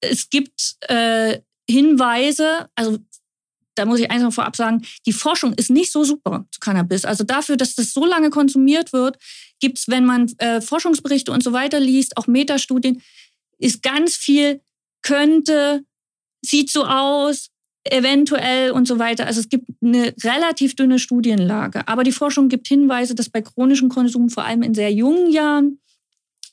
es 0.00 0.30
gibt 0.30 0.76
äh, 0.88 1.40
Hinweise, 1.68 2.70
also 2.74 2.98
da 3.74 3.84
muss 3.86 4.00
ich 4.00 4.10
einfach 4.10 4.32
vorab 4.32 4.56
sagen, 4.56 4.82
die 5.06 5.12
Forschung 5.12 5.52
ist 5.54 5.70
nicht 5.70 5.92
so 5.92 6.04
super 6.04 6.46
zu 6.50 6.60
Cannabis. 6.60 7.04
Also 7.04 7.24
dafür, 7.24 7.56
dass 7.56 7.74
das 7.74 7.92
so 7.92 8.04
lange 8.04 8.30
konsumiert 8.30 8.92
wird, 8.92 9.18
gibt 9.60 9.78
es, 9.78 9.88
wenn 9.88 10.04
man 10.04 10.32
äh, 10.38 10.60
Forschungsberichte 10.60 11.32
und 11.32 11.42
so 11.42 11.52
weiter 11.52 11.80
liest, 11.80 12.16
auch 12.16 12.26
Metastudien, 12.26 13.02
ist 13.58 13.82
ganz 13.82 14.16
viel 14.16 14.60
könnte, 15.02 15.84
sieht 16.42 16.70
so 16.70 16.84
aus, 16.84 17.50
eventuell 17.84 18.72
und 18.72 18.86
so 18.86 18.98
weiter. 18.98 19.26
Also 19.26 19.40
es 19.40 19.48
gibt 19.48 19.66
eine 19.82 20.14
relativ 20.22 20.76
dünne 20.76 20.98
Studienlage. 20.98 21.88
Aber 21.88 22.04
die 22.04 22.12
Forschung 22.12 22.48
gibt 22.48 22.68
Hinweise, 22.68 23.14
dass 23.14 23.30
bei 23.30 23.40
chronischem 23.40 23.88
Konsum 23.88 24.28
vor 24.28 24.44
allem 24.44 24.62
in 24.62 24.74
sehr 24.74 24.92
jungen 24.92 25.30
Jahren 25.30 25.79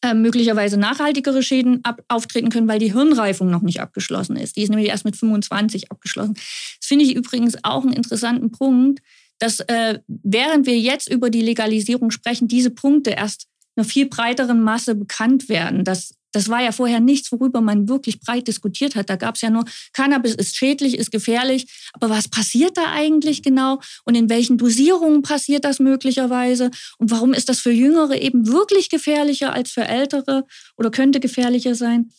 äh, 0.08 0.14
möglicherweise 0.14 0.78
nachhaltigere 0.78 1.44
Schäden 1.44 1.82
ab, 1.84 2.02
auftreten 2.08 2.50
können, 2.50 2.68
weil 2.68 2.80
die 2.80 2.94
Hirnreifung 2.94 3.50
noch 3.50 3.62
nicht 3.62 3.82
abgeschlossen 3.82 4.36
ist. 4.36 4.56
Die 4.56 4.64
ist 4.64 4.70
nämlich 4.70 4.90
erst 4.90 5.06
mit 5.06 5.16
25 5.16 5.92
abgeschlossen. 5.92 6.36
Das 6.36 6.88
finde 6.88 7.06
ich 7.06 7.16
übrigens 7.16 7.58
auch 7.64 7.84
einen 7.84 7.94
interessanten 7.94 8.52
Punkt, 8.52 9.00
dass 9.40 9.60
äh, 9.62 10.00
während 10.08 10.66
wir 10.66 10.80
jetzt 10.80 11.10
über 11.10 11.30
die 11.30 11.42
Legalisierung 11.42 12.12
sprechen, 12.12 12.48
diese 12.48 12.72
Punkte 12.72 13.12
erst 13.12 13.48
einer 13.76 13.86
viel 13.86 14.08
breiteren 14.08 14.62
Masse 14.62 14.96
bekannt 14.96 15.50
werden, 15.50 15.84
dass 15.84 16.16
das 16.32 16.50
war 16.50 16.62
ja 16.62 16.72
vorher 16.72 17.00
nichts, 17.00 17.32
worüber 17.32 17.62
man 17.62 17.88
wirklich 17.88 18.20
breit 18.20 18.48
diskutiert 18.48 18.96
hat. 18.96 19.10
Da 19.10 19.16
gab 19.16 19.36
es 19.36 19.42
ja 19.42 19.50
nur, 19.50 19.66
Cannabis 19.94 20.36
ist 20.36 20.56
schädlich, 20.56 20.98
ist 20.98 21.12
gefährlich. 21.12 21.68
Aber 21.94 22.10
was 22.10 22.28
passiert 22.28 22.78
da 22.78 22.92
eigentlich 22.92 23.44
genau? 23.44 23.80
Und 24.04 24.16
in 24.16 24.30
welchen 24.30 24.58
Dosierungen 24.58 25.22
passiert 25.22 25.66
das 25.66 25.80
möglicherweise? 25.80 26.72
Und 26.98 27.12
warum 27.12 27.34
ist 27.34 27.50
das 27.50 27.60
für 27.60 27.72
Jüngere 27.72 28.22
eben 28.22 28.48
wirklich 28.48 28.90
gefährlicher 28.90 29.54
als 29.54 29.72
für 29.72 29.88
Ältere 29.88 30.44
oder 30.78 30.92
könnte 30.92 31.20
gefährlicher 31.20 31.76
sein? 31.76 32.12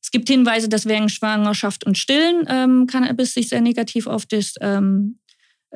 Es 0.00 0.12
gibt 0.12 0.28
Hinweise, 0.28 0.68
dass 0.68 0.86
während 0.86 1.10
Schwangerschaft 1.10 1.84
und 1.84 1.98
Stillen 1.98 2.46
ähm, 2.48 2.86
Cannabis 2.86 3.34
sich 3.34 3.48
sehr 3.48 3.60
negativ 3.60 4.06
auf 4.06 4.24
das 4.24 4.54
ähm, 4.60 5.18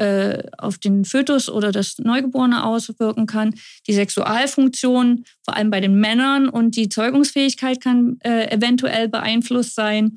äh, 0.00 0.42
auf 0.56 0.78
den 0.78 1.04
Fötus 1.04 1.50
oder 1.50 1.72
das 1.72 1.98
Neugeborene 1.98 2.64
auswirken 2.64 3.26
kann. 3.26 3.54
Die 3.86 3.92
Sexualfunktion, 3.92 5.24
vor 5.44 5.56
allem 5.56 5.70
bei 5.70 5.80
den 5.80 6.00
Männern 6.00 6.48
und 6.48 6.74
die 6.76 6.88
Zeugungsfähigkeit 6.88 7.82
kann 7.82 8.16
äh, 8.20 8.50
eventuell 8.50 9.08
beeinflusst 9.08 9.74
sein. 9.74 10.16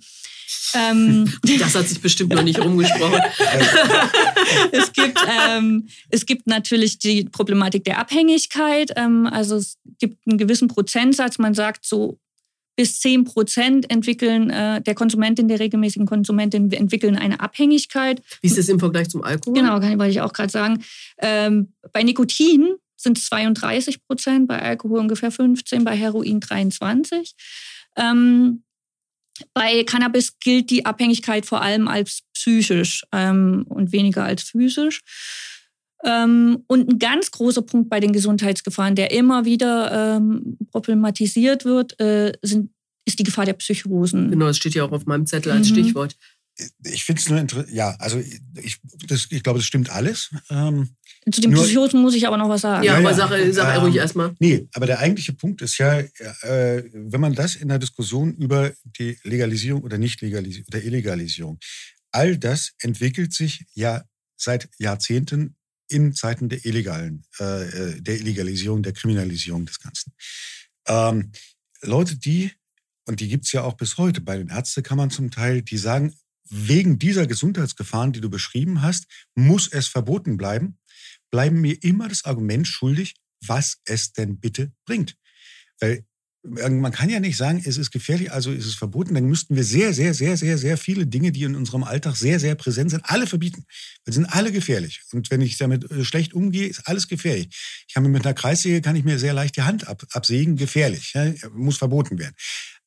Ähm, 0.73 1.29
das 1.59 1.75
hat 1.75 1.89
sich 1.89 1.99
bestimmt 1.99 2.33
noch 2.33 2.43
nicht 2.43 2.59
rumgesprochen. 2.59 3.19
es, 4.71 4.93
gibt, 4.93 5.19
ähm, 5.49 5.89
es 6.09 6.25
gibt 6.25 6.47
natürlich 6.47 6.99
die 6.99 7.25
Problematik 7.25 7.83
der 7.83 7.97
Abhängigkeit. 7.97 8.91
Ähm, 8.95 9.27
also 9.27 9.57
es 9.57 9.77
gibt 9.99 10.25
einen 10.25 10.37
gewissen 10.37 10.69
Prozentsatz. 10.69 11.39
Man 11.39 11.55
sagt 11.55 11.85
so 11.85 12.19
bis 12.75 12.99
10 12.99 13.23
Prozent 13.25 13.91
entwickeln 13.91 14.49
äh, 14.49 14.81
der 14.81 14.95
Konsumentin, 14.95 15.47
der 15.47 15.59
regelmäßigen 15.59 16.07
Konsumentin 16.07 16.71
entwickeln 16.71 17.15
eine 17.15 17.39
Abhängigkeit. 17.39 18.21
Wie 18.41 18.47
ist 18.47 18.57
das 18.57 18.69
im 18.69 18.79
Vergleich 18.79 19.09
zum 19.09 19.23
Alkohol? 19.23 19.55
Genau, 19.55 19.81
wollte 19.81 20.09
ich 20.09 20.21
auch 20.21 20.33
gerade 20.33 20.51
sagen. 20.51 20.83
Ähm, 21.19 21.73
bei 21.91 22.03
Nikotin 22.03 22.75
sind 22.95 23.17
es 23.17 23.25
32 23.25 24.05
Prozent, 24.05 24.47
bei 24.47 24.61
Alkohol 24.61 24.99
ungefähr 24.99 25.31
15, 25.31 25.83
bei 25.83 25.95
Heroin 25.95 26.39
23. 26.39 27.35
Ähm, 27.97 28.63
bei 29.53 29.83
Cannabis 29.83 30.39
gilt 30.39 30.69
die 30.69 30.85
Abhängigkeit 30.85 31.45
vor 31.45 31.61
allem 31.61 31.87
als 31.87 32.21
psychisch 32.33 33.03
ähm, 33.11 33.65
und 33.67 33.91
weniger 33.91 34.23
als 34.23 34.43
physisch. 34.43 35.01
Ähm, 36.05 36.63
und 36.67 36.89
ein 36.89 36.99
ganz 36.99 37.31
großer 37.31 37.61
Punkt 37.61 37.89
bei 37.89 37.99
den 37.99 38.13
Gesundheitsgefahren, 38.13 38.95
der 38.95 39.11
immer 39.11 39.45
wieder 39.45 40.17
ähm, 40.17 40.57
problematisiert 40.71 41.65
wird, 41.65 41.99
äh, 41.99 42.33
sind, 42.41 42.71
ist 43.05 43.19
die 43.19 43.23
Gefahr 43.23 43.45
der 43.45 43.53
Psychosen. 43.53 44.31
Genau, 44.31 44.47
das 44.47 44.57
steht 44.57 44.73
ja 44.73 44.83
auch 44.83 44.91
auf 44.91 45.05
meinem 45.05 45.25
Zettel 45.25 45.51
als 45.51 45.69
mhm. 45.69 45.73
Stichwort. 45.73 46.17
Ich 46.83 47.03
finde 47.03 47.19
es 47.19 47.29
nur 47.29 47.39
interessant. 47.39 47.73
Ja, 47.73 47.95
also 47.97 48.19
ich, 48.19 48.79
das, 49.07 49.27
ich 49.31 49.41
glaube, 49.41 49.57
das 49.59 49.65
stimmt 49.65 49.89
alles. 49.89 50.29
Ähm, 50.51 50.89
Zu 51.31 51.41
den 51.41 51.51
nur, 51.51 51.63
Psychosen 51.63 52.01
muss 52.01 52.13
ich 52.13 52.27
aber 52.27 52.37
noch 52.37 52.49
was 52.49 52.61
sagen. 52.61 52.83
Ja, 52.83 52.93
ja 52.93 52.99
aber 52.99 53.09
ja, 53.09 53.15
sag, 53.15 53.53
sag 53.53 53.75
ähm, 53.75 53.81
ruhig 53.81 53.95
erstmal. 53.95 54.35
Nee, 54.39 54.67
aber 54.73 54.85
der 54.85 54.99
eigentliche 54.99 55.33
Punkt 55.33 55.61
ist 55.63 55.79
ja, 55.79 55.99
äh, 55.99 56.83
wenn 56.93 57.21
man 57.21 57.33
das 57.33 57.55
in 57.55 57.69
der 57.69 57.79
Diskussion 57.79 58.35
über 58.35 58.71
die 58.99 59.17
Legalisierung 59.23 59.81
oder 59.81 59.97
Nicht-Legalisierung 59.97 60.67
oder 60.67 60.83
Illegalisierung, 60.83 61.59
all 62.11 62.37
das 62.37 62.73
entwickelt 62.81 63.33
sich 63.33 63.65
ja 63.73 64.03
seit 64.35 64.69
Jahrzehnten 64.77 65.55
in 65.93 66.13
Zeiten 66.13 66.49
der 66.49 66.65
illegalen, 66.65 67.23
äh, 67.39 67.67
äh, 67.67 68.01
der 68.01 68.15
Illegalisierung, 68.15 68.83
der 68.83 68.93
Kriminalisierung 68.93 69.65
des 69.65 69.79
Ganzen. 69.79 70.13
Ähm, 70.87 71.31
Leute, 71.81 72.17
die, 72.17 72.51
und 73.05 73.19
die 73.19 73.27
gibt's 73.27 73.51
ja 73.51 73.63
auch 73.63 73.75
bis 73.75 73.97
heute 73.97 74.21
bei 74.21 74.37
den 74.37 74.49
Ärztekammern 74.49 75.09
zum 75.09 75.31
Teil, 75.31 75.61
die 75.61 75.77
sagen, 75.77 76.15
wegen 76.49 76.99
dieser 76.99 77.27
Gesundheitsgefahren, 77.27 78.11
die 78.11 78.21
du 78.21 78.29
beschrieben 78.29 78.81
hast, 78.81 79.05
muss 79.35 79.67
es 79.67 79.87
verboten 79.87 80.37
bleiben, 80.37 80.77
bleiben 81.31 81.61
mir 81.61 81.81
immer 81.83 82.07
das 82.07 82.25
Argument 82.25 82.67
schuldig, 82.67 83.15
was 83.45 83.77
es 83.85 84.13
denn 84.13 84.39
bitte 84.39 84.71
bringt. 84.85 85.15
Weil 85.79 86.05
man 86.45 86.91
kann 86.91 87.09
ja 87.09 87.21
nicht 87.21 87.37
sagen, 87.37 87.61
es 87.65 87.77
ist 87.77 87.91
gefährlich, 87.91 88.31
also 88.31 88.51
ist 88.51 88.65
es 88.65 88.75
verboten. 88.75 89.13
Dann 89.13 89.25
müssten 89.25 89.55
wir 89.55 89.63
sehr, 89.63 89.93
sehr, 89.93 90.13
sehr, 90.13 90.35
sehr, 90.35 90.57
sehr 90.57 90.77
viele 90.77 91.07
Dinge, 91.07 91.31
die 91.31 91.43
in 91.43 91.55
unserem 91.55 91.83
Alltag 91.83 92.17
sehr, 92.17 92.39
sehr 92.39 92.55
präsent 92.55 92.91
sind, 92.91 93.01
alle 93.05 93.27
verbieten. 93.27 93.65
Wir 94.03 94.13
sind 94.13 94.25
alle 94.25 94.51
gefährlich. 94.51 95.01
Und 95.13 95.31
wenn 95.31 95.39
ich 95.39 95.57
damit 95.57 95.89
äh, 95.89 96.03
schlecht 96.03 96.33
umgehe, 96.33 96.67
ist 96.67 96.87
alles 96.87 97.07
gefährlich. 97.07 97.47
Ich 97.87 97.93
kann 97.93 98.03
mir 98.03 98.09
mit 98.09 98.25
einer 98.25 98.33
Kreissäge 98.33 98.81
kann 98.81 98.97
ich 98.97 99.05
mir 99.05 99.19
sehr 99.19 99.33
leicht 99.33 99.55
die 99.55 99.61
Hand 99.61 99.87
ab, 99.87 100.03
absägen, 100.11 100.57
gefährlich. 100.57 101.13
Ja, 101.13 101.31
muss 101.53 101.77
verboten 101.77 102.19
werden. 102.19 102.35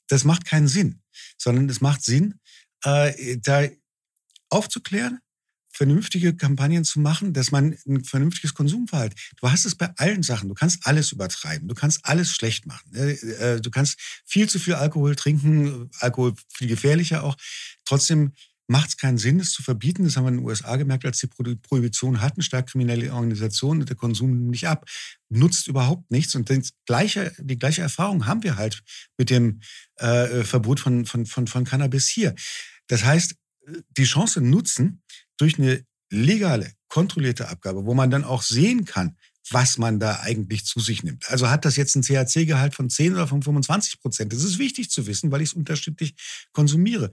Das 0.09 0.25
macht 0.25 0.45
keinen 0.45 0.69
Sinn, 0.69 1.01
sondern 1.39 1.69
es 1.69 1.81
macht 1.81 2.05
Sinn, 2.05 2.35
äh, 2.85 3.39
da 3.39 3.67
aufzuklären, 4.51 5.21
vernünftige 5.77 6.35
Kampagnen 6.35 6.85
zu 6.85 7.01
machen, 7.01 7.35
dass 7.35 7.51
man 7.51 7.77
ein 7.87 8.03
vernünftiges 8.03 8.55
Konsumverhalten. 8.55 9.19
Du 9.41 9.51
hast 9.51 9.67
es 9.67 9.75
bei 9.75 9.91
allen 9.97 10.23
Sachen. 10.23 10.49
Du 10.49 10.55
kannst 10.55 10.87
alles 10.87 11.13
übertreiben. 11.13 11.69
Du 11.69 11.75
kannst 11.75 12.01
alles 12.05 12.31
schlecht 12.31 12.67
machen. 12.67 12.95
Äh, 12.95 13.13
äh, 13.13 13.61
du 13.61 13.71
kannst 13.71 13.99
viel 14.25 14.49
zu 14.49 14.59
viel 14.59 14.75
Alkohol 14.75 15.17
trinken, 15.17 15.91
Alkohol 16.01 16.35
viel 16.49 16.69
gefährlicher 16.69 17.25
auch. 17.25 17.37
Trotzdem 17.85 18.33
macht 18.69 18.89
es 18.89 18.97
keinen 18.97 19.19
Sinn, 19.19 19.39
es 19.39 19.53
zu 19.53 19.63
verbieten. 19.63 20.05
Das 20.05 20.17
haben 20.17 20.25
wir 20.25 20.31
in 20.31 20.39
den 20.39 20.47
USA 20.47 20.77
gemerkt, 20.77 21.05
als 21.05 21.19
die 21.19 21.27
Prohibition 21.29 22.23
hatten, 22.23 22.41
stark 22.41 22.69
kriminelle 22.71 23.13
Organisationen 23.13 23.85
der 23.85 23.97
Konsum 23.97 24.49
nicht 24.49 24.67
ab. 24.67 24.87
Nutzt 25.29 25.69
überhaupt 25.69 26.11
nichts. 26.11 26.35
Und 26.35 26.51
gleiche, 26.87 27.33
die 27.39 27.59
gleiche 27.59 27.83
Erfahrung 27.83 28.27
haben 28.27 28.43
wir 28.43 28.57
halt 28.57 28.83
mit 29.19 29.29
dem 29.29 29.61
äh, 29.97 30.43
Verbot 30.43 30.81
von, 30.81 31.05
von, 31.05 31.27
von, 31.27 31.47
von 31.47 31.65
Cannabis 31.65 32.09
hier. 32.09 32.35
Das 32.89 33.05
heißt, 33.05 33.35
die 33.97 34.05
Chance 34.05 34.41
nutzen, 34.41 35.03
durch 35.39 35.59
eine 35.59 35.85
legale, 36.11 36.73
kontrollierte 36.89 37.49
Abgabe, 37.49 37.85
wo 37.85 37.95
man 37.95 38.11
dann 38.11 38.25
auch 38.25 38.43
sehen 38.43 38.85
kann, 38.85 39.17
was 39.51 39.79
man 39.79 40.01
da 40.01 40.21
eigentlich 40.21 40.65
zu 40.65 40.81
sich 40.81 41.03
nimmt. 41.03 41.29
Also 41.31 41.49
hat 41.49 41.65
das 41.65 41.77
jetzt 41.77 41.95
ein 41.95 42.03
THC-Gehalt 42.03 42.75
von 42.75 42.91
10 42.91 43.15
oder 43.15 43.29
von 43.29 43.43
25 43.43 44.01
Prozent? 44.01 44.33
Das 44.33 44.43
ist 44.43 44.59
wichtig 44.59 44.91
zu 44.91 45.07
wissen, 45.07 45.31
weil 45.31 45.43
ich 45.43 45.51
es 45.51 45.55
unterschiedlich 45.55 46.15
konsumiere. 46.53 47.11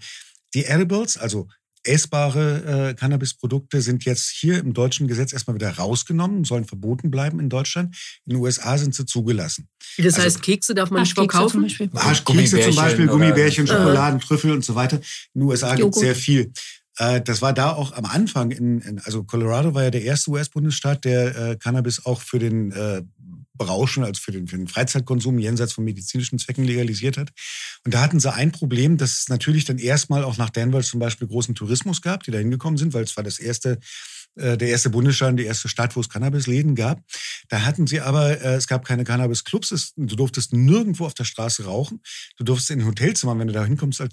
Die 0.54 0.66
Edibles, 0.66 1.18
also 1.18 1.48
essbare 1.84 2.90
äh, 2.90 2.94
Cannabisprodukte 2.94 3.82
sind 3.82 4.06
jetzt 4.06 4.30
hier 4.30 4.58
im 4.60 4.74
deutschen 4.74 5.08
Gesetz 5.08 5.34
erstmal 5.34 5.56
wieder 5.56 5.70
rausgenommen, 5.72 6.46
sollen 6.46 6.66
verboten 6.66 7.12
bleiben 7.12 7.40
in 7.40 7.50
Deutschland. 7.50 7.96
In 8.26 8.34
den 8.34 8.42
USA 8.42 8.78
sind 8.78 8.96
sie 8.96 9.06
zugelassen. 9.06 9.68
Das 9.98 10.16
heißt, 10.16 10.26
also, 10.26 10.40
Kekse 10.40 10.74
darf 10.74 10.92
man 10.92 11.02
nicht 11.02 11.14
verkaufen? 11.14 11.70
Zum 11.70 11.90
Beispiel. 11.90 11.90
Kekse 12.26 12.62
zum 12.62 12.76
Beispiel, 12.76 13.08
Gummibärchen, 13.08 13.68
Schokoladen, 13.68 14.20
Trüffel 14.20 14.52
und 14.52 14.64
so 14.64 14.76
weiter. 14.76 14.98
In 15.34 15.42
den 15.42 15.44
USA 15.44 15.76
gibt 15.76 15.94
es 15.94 16.00
sehr 16.00 16.16
viel. 16.16 16.52
Äh, 16.98 17.22
das 17.22 17.42
war 17.42 17.54
da 17.54 17.72
auch 17.74 17.94
am 17.94 18.06
Anfang, 18.06 18.52
in, 18.52 18.82
in, 18.82 19.00
also 19.00 19.24
Colorado 19.24 19.74
war 19.74 19.84
ja 19.84 19.92
der 19.92 20.04
erste 20.04 20.32
US-Bundesstaat, 20.32 21.06
der 21.06 21.36
äh, 21.36 21.56
Cannabis 21.58 22.06
auch 22.06 22.22
für 22.22 22.40
den 22.40 22.72
äh, 22.72 23.04
Berauschen, 23.56 24.04
also 24.04 24.20
für 24.20 24.32
den, 24.32 24.48
für 24.48 24.58
den 24.58 24.68
Freizeitkonsum 24.68 25.38
jenseits 25.38 25.74
von 25.74 25.84
medizinischen 25.84 26.40
Zwecken 26.40 26.64
legalisiert 26.64 27.18
hat. 27.18 27.32
Und 27.86 27.94
da 27.94 28.02
hatten 28.02 28.20
sie 28.20 28.34
ein 28.34 28.52
Problem, 28.52 28.98
dass 28.98 29.20
es 29.20 29.30
natürlich 29.30 29.66
dann 29.66 29.78
erstmal 29.78 30.24
auch 30.24 30.38
nach 30.38 30.50
Danvers 30.50 30.88
zum 30.88 31.00
Beispiel 31.00 31.28
großen 31.28 31.54
Tourismus 31.54 32.02
gab, 32.02 32.24
die 32.24 32.32
da 32.32 32.40
hingekommen 32.40 32.78
sind, 32.78 32.94
weil 32.94 33.04
es 33.04 33.16
war 33.16 33.24
das 33.24 33.40
erste 33.40 33.80
der 34.36 34.68
erste 34.68 34.90
Bundesstaat, 34.90 35.38
die 35.38 35.46
erste 35.46 35.70
Stadt, 35.70 35.96
wo 35.96 36.00
es 36.00 36.10
Cannabisläden 36.10 36.76
gab. 36.76 37.02
Da 37.50 37.66
hatten 37.66 37.88
sie 37.88 38.02
aber, 38.02 38.42
äh, 38.42 38.56
es 38.56 38.68
gab 38.68 38.86
keine 38.86 39.04
Cannabis-Clubs, 39.04 39.94
du 39.96 40.16
durftest 40.16 40.54
nirgendwo 40.54 41.06
auf 41.06 41.14
der 41.14 41.24
Straße 41.24 41.66
rauchen. 41.66 42.02
Du 42.38 42.44
durftest 42.44 42.72
in 42.72 42.86
Hotelzimmern, 42.86 43.40
wenn 43.40 43.48
du 43.48 43.54
da 43.54 43.64
hinkommst, 43.66 44.00
äh, 44.00 44.08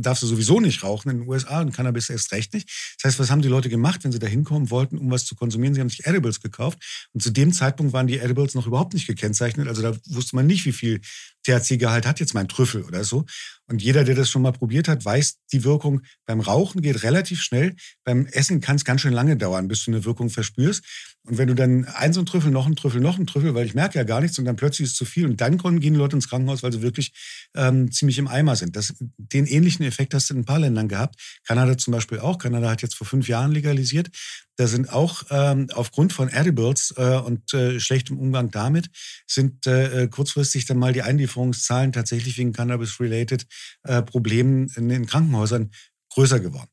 darfst 0.00 0.22
du 0.22 0.26
sowieso 0.26 0.60
nicht 0.60 0.82
rauchen 0.82 1.10
in 1.10 1.18
den 1.20 1.28
USA 1.28 1.60
und 1.60 1.72
Cannabis 1.72 2.10
erst 2.10 2.32
recht 2.32 2.52
nicht. 2.54 2.68
Das 3.00 3.10
heißt, 3.10 3.18
was 3.18 3.30
haben 3.30 3.42
die 3.42 3.48
Leute 3.48 3.68
gemacht, 3.68 4.04
wenn 4.04 4.12
sie 4.12 4.18
da 4.18 4.26
hinkommen 4.26 4.70
wollten, 4.70 4.98
um 4.98 5.10
was 5.10 5.24
zu 5.24 5.34
konsumieren? 5.34 5.74
Sie 5.74 5.80
haben 5.80 5.90
sich 5.90 6.06
Edibles 6.06 6.40
gekauft 6.40 7.08
und 7.12 7.22
zu 7.22 7.30
dem 7.30 7.52
Zeitpunkt 7.52 7.92
waren 7.92 8.06
die 8.06 8.18
Edibles 8.18 8.54
noch 8.54 8.66
überhaupt 8.66 8.94
nicht 8.94 9.06
gekennzeichnet. 9.06 9.68
Also 9.68 9.82
da 9.82 9.96
wusste 10.08 10.36
man 10.36 10.46
nicht, 10.46 10.64
wie 10.64 10.72
viel 10.72 11.00
THC-Gehalt 11.44 12.06
hat 12.06 12.20
jetzt 12.20 12.34
mein 12.34 12.48
Trüffel 12.48 12.84
oder 12.84 13.04
so. 13.04 13.24
Und 13.66 13.82
jeder, 13.82 14.04
der 14.04 14.14
das 14.14 14.28
schon 14.28 14.42
mal 14.42 14.52
probiert 14.52 14.88
hat, 14.88 15.04
weiß, 15.04 15.38
die 15.52 15.64
Wirkung 15.64 16.02
beim 16.26 16.40
Rauchen 16.40 16.82
geht 16.82 17.02
relativ 17.02 17.40
schnell. 17.40 17.74
Beim 18.04 18.26
Essen 18.26 18.60
kann 18.60 18.76
es 18.76 18.84
ganz 18.84 19.00
schön 19.00 19.12
lange 19.12 19.36
dauern, 19.36 19.68
bis 19.68 19.84
du 19.84 19.90
eine 19.90 20.04
Wirkung 20.04 20.30
verspürst. 20.30 20.84
Und 21.24 21.38
wenn 21.38 21.46
du 21.46 21.54
dann 21.54 21.84
ein 21.84 22.12
so 22.12 22.20
ein 22.20 22.26
Trüffel, 22.26 22.50
noch 22.50 22.66
ein 22.66 22.74
Trüffel, 22.74 23.00
noch 23.00 23.16
ein 23.16 23.28
Trüffel, 23.28 23.54
weil 23.54 23.64
ich 23.64 23.74
merke 23.74 23.96
ja 23.96 24.02
gar 24.02 24.20
nichts 24.20 24.40
und 24.40 24.44
dann 24.44 24.56
plötzlich 24.56 24.86
ist 24.86 24.92
es 24.92 24.98
zu 24.98 25.04
viel 25.04 25.24
und 25.24 25.40
dann 25.40 25.56
gehen 25.56 25.94
die 25.94 25.98
Leute 25.98 26.16
ins 26.16 26.28
Krankenhaus, 26.28 26.64
weil 26.64 26.72
sie 26.72 26.82
wirklich 26.82 27.12
ähm, 27.54 27.92
ziemlich 27.92 28.18
im 28.18 28.26
Eimer 28.26 28.56
sind. 28.56 28.74
Das, 28.74 28.92
den 28.98 29.46
ähnlichen 29.46 29.84
Effekt 29.84 30.14
hast 30.14 30.30
du 30.30 30.34
in 30.34 30.40
ein 30.40 30.44
paar 30.44 30.58
Ländern 30.58 30.88
gehabt. 30.88 31.14
Kanada 31.46 31.78
zum 31.78 31.92
Beispiel 31.92 32.18
auch. 32.18 32.38
Kanada 32.38 32.68
hat 32.68 32.82
jetzt 32.82 32.96
vor 32.96 33.06
fünf 33.06 33.28
Jahren 33.28 33.52
legalisiert. 33.52 34.10
Da 34.56 34.66
sind 34.66 34.92
auch 34.92 35.22
ähm, 35.30 35.68
aufgrund 35.72 36.12
von 36.12 36.28
Edibles 36.28 36.92
äh, 36.96 37.16
und 37.18 37.54
äh, 37.54 37.78
schlechtem 37.78 38.18
Umgang 38.18 38.50
damit 38.50 38.90
sind 39.28 39.66
äh, 39.68 40.08
kurzfristig 40.08 40.66
dann 40.66 40.78
mal 40.78 40.92
die 40.92 41.02
Einlieferungszahlen 41.02 41.92
tatsächlich 41.92 42.36
wegen 42.36 42.52
Cannabis-related 42.52 43.46
äh, 43.84 44.02
Problemen 44.02 44.68
in 44.76 44.88
den 44.88 45.06
Krankenhäusern 45.06 45.70
größer 46.10 46.40
geworden. 46.40 46.68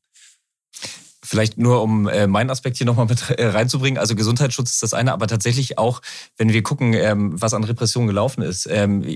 Vielleicht 1.30 1.58
nur, 1.58 1.80
um 1.80 2.08
äh, 2.08 2.26
meinen 2.26 2.50
Aspekt 2.50 2.76
hier 2.76 2.86
nochmal 2.86 3.06
mit 3.06 3.30
äh, 3.30 3.46
reinzubringen. 3.46 4.00
Also 4.00 4.16
Gesundheitsschutz 4.16 4.72
ist 4.72 4.82
das 4.82 4.94
eine, 4.94 5.12
aber 5.12 5.28
tatsächlich 5.28 5.78
auch, 5.78 6.02
wenn 6.36 6.52
wir 6.52 6.60
gucken, 6.64 6.92
ähm, 6.92 7.40
was 7.40 7.54
an 7.54 7.62
Repression 7.62 8.08
gelaufen 8.08 8.42
ist, 8.42 8.66
ähm, 8.68 9.14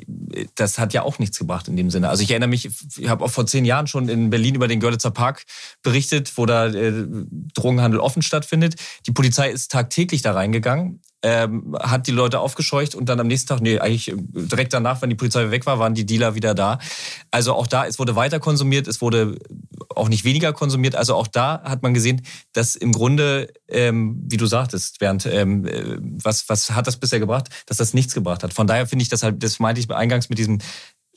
das 0.55 0.79
hat 0.79 0.93
ja 0.93 1.03
auch 1.03 1.19
nichts 1.19 1.41
gebracht 1.41 1.67
in 1.67 1.75
dem 1.75 1.91
Sinne. 1.91 2.09
Also 2.09 2.23
ich 2.23 2.31
erinnere 2.31 2.51
mich, 2.51 2.71
ich 2.97 3.09
habe 3.09 3.25
auch 3.25 3.33
vor 3.33 3.49
zehn 3.49 3.65
Jahren 3.65 3.89
schon 3.89 4.09
in 4.09 4.31
Berlin 4.31 4.55
über 4.55 4.69
den 4.69 4.79
Görlitzer 4.79 5.11
Park 5.11 5.43
berichtet, 5.83 6.33
wo 6.37 6.47
da 6.47 6.69
äh, 6.69 7.05
Drogenhandel 7.53 7.99
offen 7.99 8.23
stattfindet. 8.23 8.77
Die 9.09 9.13
Polizei 9.13 9.51
ist 9.51 9.73
tagtäglich 9.73 10.23
da 10.23 10.35
reingegangen 10.35 11.01
ähm, 11.25 11.75
hat 11.81 12.07
die 12.07 12.13
Leute 12.13 12.39
aufgescheucht 12.39 12.95
und 12.95 13.09
dann 13.09 13.19
am 13.19 13.27
nächsten 13.27 13.49
Tag, 13.49 13.63
nee, 13.63 13.79
eigentlich 13.79 14.13
äh, 14.13 14.15
direkt 14.17 14.75
danach, 14.75 15.01
wenn 15.01 15.09
die 15.09 15.17
Polizei 15.17 15.51
weg 15.51 15.65
war, 15.65 15.79
waren 15.79 15.95
die 15.95 16.05
Dealer 16.05 16.35
wieder 16.35 16.55
da. 16.55 16.79
Also 17.31 17.55
auch 17.55 17.67
da, 17.67 17.87
es 17.87 17.99
wurde 17.99 18.15
weiter 18.15 18.41
konsumiert, 18.41 18.87
es 18.87 19.01
wurde 19.01 19.39
auch 19.89 20.11
nicht 20.11 20.25
weniger 20.25 20.53
konsumiert. 20.53 20.95
Also 20.95 21.15
auch 21.15 21.27
da 21.27 21.63
hat 21.65 21.83
man 21.83 21.95
gesehen, 21.95 22.23
dass 22.53 22.77
im 22.77 22.93
Grunde, 22.93 23.53
ähm, 23.69 24.23
wie 24.29 24.37
du 24.37 24.45
sagtest, 24.45 24.99
Bernd, 24.99 25.25
ähm, 25.25 25.67
äh, 25.67 25.97
was, 25.99 26.47
was 26.51 26.71
hat 26.73 26.87
das 26.87 26.99
bisher 26.99 27.21
gebracht? 27.21 27.49
Dass 27.67 27.79
das 27.79 27.95
nichts 27.95 28.13
gebracht 28.13 28.43
hat. 28.43 28.53
Von 28.53 28.67
daher 28.67 28.87
finde 28.87 29.03
ich 29.03 29.09
das 29.09 29.23
halt, 29.23 29.43
das 29.43 29.59
meinte 29.59 29.81
ich 29.81 29.91
eingangs 29.91 30.29
mit 30.29 30.39
diesem 30.39 30.59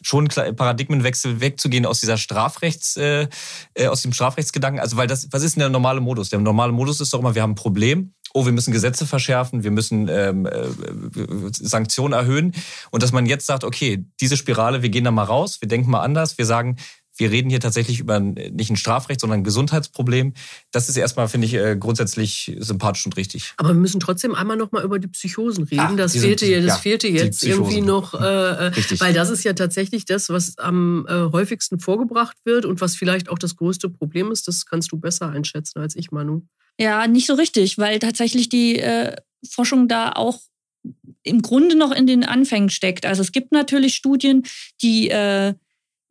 schon 0.02 0.28
Paradigmenwechsel 0.28 1.42
wegzugehen 1.42 1.86
aus 1.86 2.00
dieser 2.00 2.18
Strafrechts, 2.18 2.98
äh, 2.98 3.28
äh, 3.74 3.88
aus 3.88 4.04
dem 4.04 4.14
Strafrechtsgedanken. 4.14 4.80
Also, 4.80 4.96
weil 4.98 5.08
das, 5.08 5.28
was 5.32 5.44
ist 5.44 5.56
denn 5.56 5.62
der 5.62 5.70
normale 5.70 6.02
Modus? 6.02 6.30
Der 6.30 6.40
normale 6.40 6.72
Modus 6.72 7.02
ist 7.02 7.14
doch 7.14 7.20
immer, 7.20 7.36
wir 7.36 7.42
haben 7.42 7.52
ein 7.52 7.56
Problem 7.56 8.14
oh, 8.38 8.46
wir 8.46 8.52
müssen 8.52 8.72
Gesetze 8.72 9.08
verschärfen, 9.08 9.64
wir 9.64 9.72
müssen 9.72 10.08
ähm, 10.10 10.46
äh, 10.46 10.68
Sanktionen 11.52 12.14
erhöhen. 12.14 12.54
Und 12.92 13.02
dass 13.02 13.12
man 13.12 13.26
jetzt 13.26 13.48
sagt, 13.48 13.64
okay, 13.64 14.06
diese 14.22 14.38
Spirale, 14.38 14.84
wir 14.84 14.90
gehen 14.90 15.04
da 15.04 15.12
mal 15.12 15.24
raus, 15.24 15.60
wir 15.60 15.68
denken 15.68 15.90
mal 15.90 16.02
anders, 16.02 16.38
wir 16.38 16.46
sagen, 16.46 16.76
wir 17.18 17.32
reden 17.32 17.50
hier 17.50 17.60
tatsächlich 17.60 18.00
über 18.00 18.20
nicht 18.20 18.70
ein 18.70 18.78
Strafrecht, 18.78 19.20
sondern 19.20 19.40
ein 19.40 19.44
Gesundheitsproblem. 19.44 20.34
Das 20.72 20.90
ist 20.90 20.98
erstmal, 20.98 21.28
finde 21.28 21.48
ich, 21.48 21.54
äh, 21.54 21.76
grundsätzlich 21.78 22.56
sympathisch 22.60 23.06
und 23.06 23.18
richtig. 23.18 23.54
Aber 23.58 23.70
wir 23.70 23.76
müssen 23.76 24.00
trotzdem 24.00 24.36
einmal 24.36 24.58
noch 24.58 24.72
mal 24.72 24.84
über 24.84 25.00
die 25.00 25.08
Psychosen 25.08 25.64
reden. 25.66 25.82
Ach, 25.82 25.96
das 25.96 26.14
fehlte, 26.14 26.46
sind, 26.46 26.66
das 26.66 26.76
ja, 26.76 26.78
fehlte 26.78 27.08
jetzt 27.08 27.44
irgendwie 27.44 27.82
noch, 27.82 28.14
äh, 28.14 28.68
äh 28.68 28.72
weil 29.00 29.14
das 29.14 29.30
ist 29.30 29.44
ja 29.44 29.54
tatsächlich 29.54 30.06
das, 30.06 30.30
was 30.30 30.58
am 30.58 31.06
äh, 31.08 31.32
häufigsten 31.32 31.80
vorgebracht 31.80 32.38
wird 32.44 32.66
und 32.66 32.82
was 32.82 32.96
vielleicht 32.96 33.30
auch 33.30 33.40
das 33.40 33.56
größte 33.56 33.90
Problem 33.90 34.32
ist. 34.32 34.48
Das 34.48 34.66
kannst 34.66 34.92
du 34.92 34.98
besser 34.98 35.30
einschätzen 35.30 35.80
als 35.80 35.96
ich, 35.96 36.12
Manu. 36.12 36.44
Ja, 36.80 37.08
nicht 37.08 37.28
so 37.28 37.34
richtig, 37.34 37.78
weil 37.78 38.00
tatsächlich 38.00 38.50
die 38.50 38.80
äh, 38.80 39.16
Forschung 39.50 39.88
da 39.88 40.12
auch 40.12 40.40
im 41.24 41.42
Grunde 41.42 41.76
noch 41.76 41.92
in 41.92 42.08
den 42.08 42.24
Anfängen 42.24 42.70
steckt. 42.70 43.06
Also 43.06 43.22
es 43.22 43.32
gibt 43.32 43.52
natürlich 43.52 43.96
Studien, 43.96 44.44
die 44.82 45.10
äh, 45.10 45.54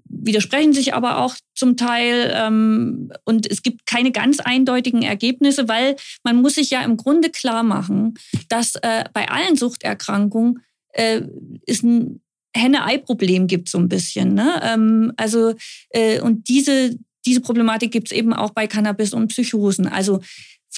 widersprechen 0.09 0.73
sich 0.73 0.95
aber 0.95 1.19
auch 1.19 1.35
zum 1.55 1.77
Teil 1.77 2.33
ähm, 2.35 3.13
und 3.25 3.51
es 3.51 3.63
gibt 3.63 3.87
keine 3.87 4.13
ganz 4.13 4.41
eindeutigen 4.41 5.03
Ergebnisse, 5.03 5.69
weil 5.69 5.97
man 6.23 6.37
muss 6.37 6.55
sich 6.55 6.71
ja 6.71 6.83
im 6.83 6.97
Grunde 6.97 7.31
klar 7.31 7.63
machen, 7.63 8.15
dass 8.49 8.77
äh, 8.77 9.05
bei 9.13 9.29
allen 9.29 9.57
Suchterkrankungen 9.57 10.61
äh, 10.93 11.23
es 11.67 11.83
ein 11.83 12.21
Henne-Ei-Problem 12.55 13.47
gibt 13.47 13.69
so 13.69 13.79
ein 13.79 13.89
bisschen. 13.89 14.35
Ne? 14.35 14.61
Ähm, 14.63 15.13
also 15.17 15.55
äh, 15.91 16.21
und 16.21 16.49
diese 16.49 16.97
diese 17.27 17.41
Problematik 17.41 17.91
gibt 17.91 18.09
es 18.09 18.17
eben 18.17 18.33
auch 18.33 18.51
bei 18.51 18.67
Cannabis 18.67 19.13
und 19.13 19.29
Psychosen. 19.29 19.89
Also 19.89 20.21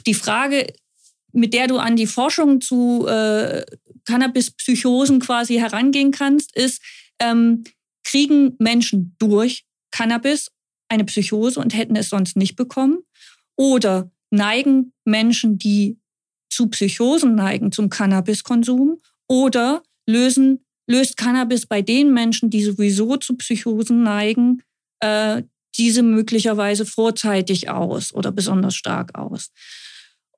die 0.06 0.14
Frage, 0.14 0.72
mit 1.32 1.52
der 1.52 1.66
du 1.66 1.76
an 1.76 1.94
die 1.94 2.06
Forschung 2.06 2.60
zu 2.60 3.06
äh, 3.06 3.64
Cannabis-Psychosen 4.06 5.20
quasi 5.20 5.56
herangehen 5.56 6.10
kannst, 6.10 6.56
ist, 6.56 6.82
ähm, 7.20 7.64
kriegen 8.04 8.54
Menschen 8.58 9.14
durch 9.18 9.64
Cannabis 9.90 10.50
eine 10.88 11.04
Psychose 11.04 11.60
und 11.60 11.76
hätten 11.76 11.96
es 11.96 12.08
sonst 12.08 12.36
nicht 12.36 12.56
bekommen? 12.56 12.98
Oder 13.56 14.10
neigen 14.30 14.92
Menschen, 15.04 15.58
die 15.58 15.98
zu 16.50 16.68
Psychosen 16.68 17.34
neigen, 17.34 17.72
zum 17.72 17.90
Cannabiskonsum? 17.90 18.98
Oder 19.28 19.82
lösen, 20.06 20.64
löst 20.86 21.16
Cannabis 21.16 21.66
bei 21.66 21.82
den 21.82 22.12
Menschen, 22.12 22.50
die 22.50 22.62
sowieso 22.62 23.16
zu 23.16 23.36
Psychosen 23.36 24.02
neigen, 24.02 24.62
äh, 25.00 25.42
diese 25.76 26.02
möglicherweise 26.02 26.86
vorzeitig 26.86 27.68
aus 27.68 28.14
oder 28.14 28.32
besonders 28.32 28.74
stark 28.74 29.16
aus? 29.18 29.50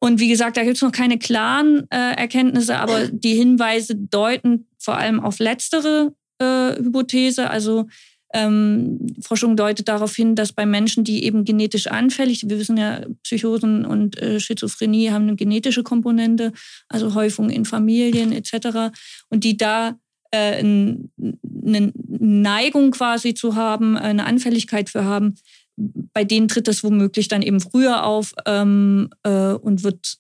Und 0.01 0.19
wie 0.19 0.29
gesagt, 0.29 0.57
da 0.57 0.65
gibt 0.65 0.77
es 0.77 0.83
noch 0.83 0.93
keine 0.93 1.19
klaren 1.19 1.87
äh, 1.91 2.15
Erkenntnisse, 2.15 2.79
aber 2.79 3.09
die 3.09 3.35
Hinweise 3.35 3.95
deuten 3.95 4.67
vor 4.79 4.97
allem 4.97 5.21
auf 5.21 5.39
letztere 5.39 6.15
Hypothese. 6.45 7.51
Also 7.51 7.87
ähm, 8.33 9.07
Forschung 9.21 9.57
deutet 9.57 9.89
darauf 9.89 10.15
hin, 10.15 10.37
dass 10.37 10.53
bei 10.53 10.65
Menschen, 10.65 11.03
die 11.03 11.25
eben 11.25 11.45
genetisch 11.45 11.89
anfällig, 11.89 12.49
wir 12.49 12.59
wissen 12.59 12.77
ja, 12.77 13.05
Psychosen 13.25 13.85
und 13.85 14.19
äh, 14.19 14.39
Schizophrenie 14.39 15.11
haben 15.11 15.25
eine 15.29 15.37
genetische 15.37 15.83
Komponente, 15.83 16.53
also 16.89 17.15
Häufung 17.15 17.51
in 17.51 17.65
Familien 17.65 18.33
etc. 18.33 18.95
Und 19.31 19.43
die 19.43 19.57
da 19.57 19.99
äh, 20.31 20.59
eine 20.59 21.93
Neigung 22.07 22.93
quasi 22.93 23.35
zu 23.35 23.57
haben, 23.57 23.97
eine 23.97 24.27
Anfälligkeit 24.27 24.91
für 24.91 25.05
haben, 25.05 25.35
bei 25.77 26.25
denen 26.25 26.49
tritt 26.49 26.69
das 26.69 26.85
womöglich 26.85 27.29
dann 27.29 27.43
eben 27.43 27.61
früher 27.61 28.05
auf 28.05 28.35
ähm, 28.47 29.11
äh, 29.25 29.53
und 29.53 29.83
wird 29.83 30.19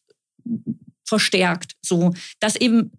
verstärkt. 1.05 1.75
So, 1.83 2.13
dass 2.41 2.57
eben 2.57 2.93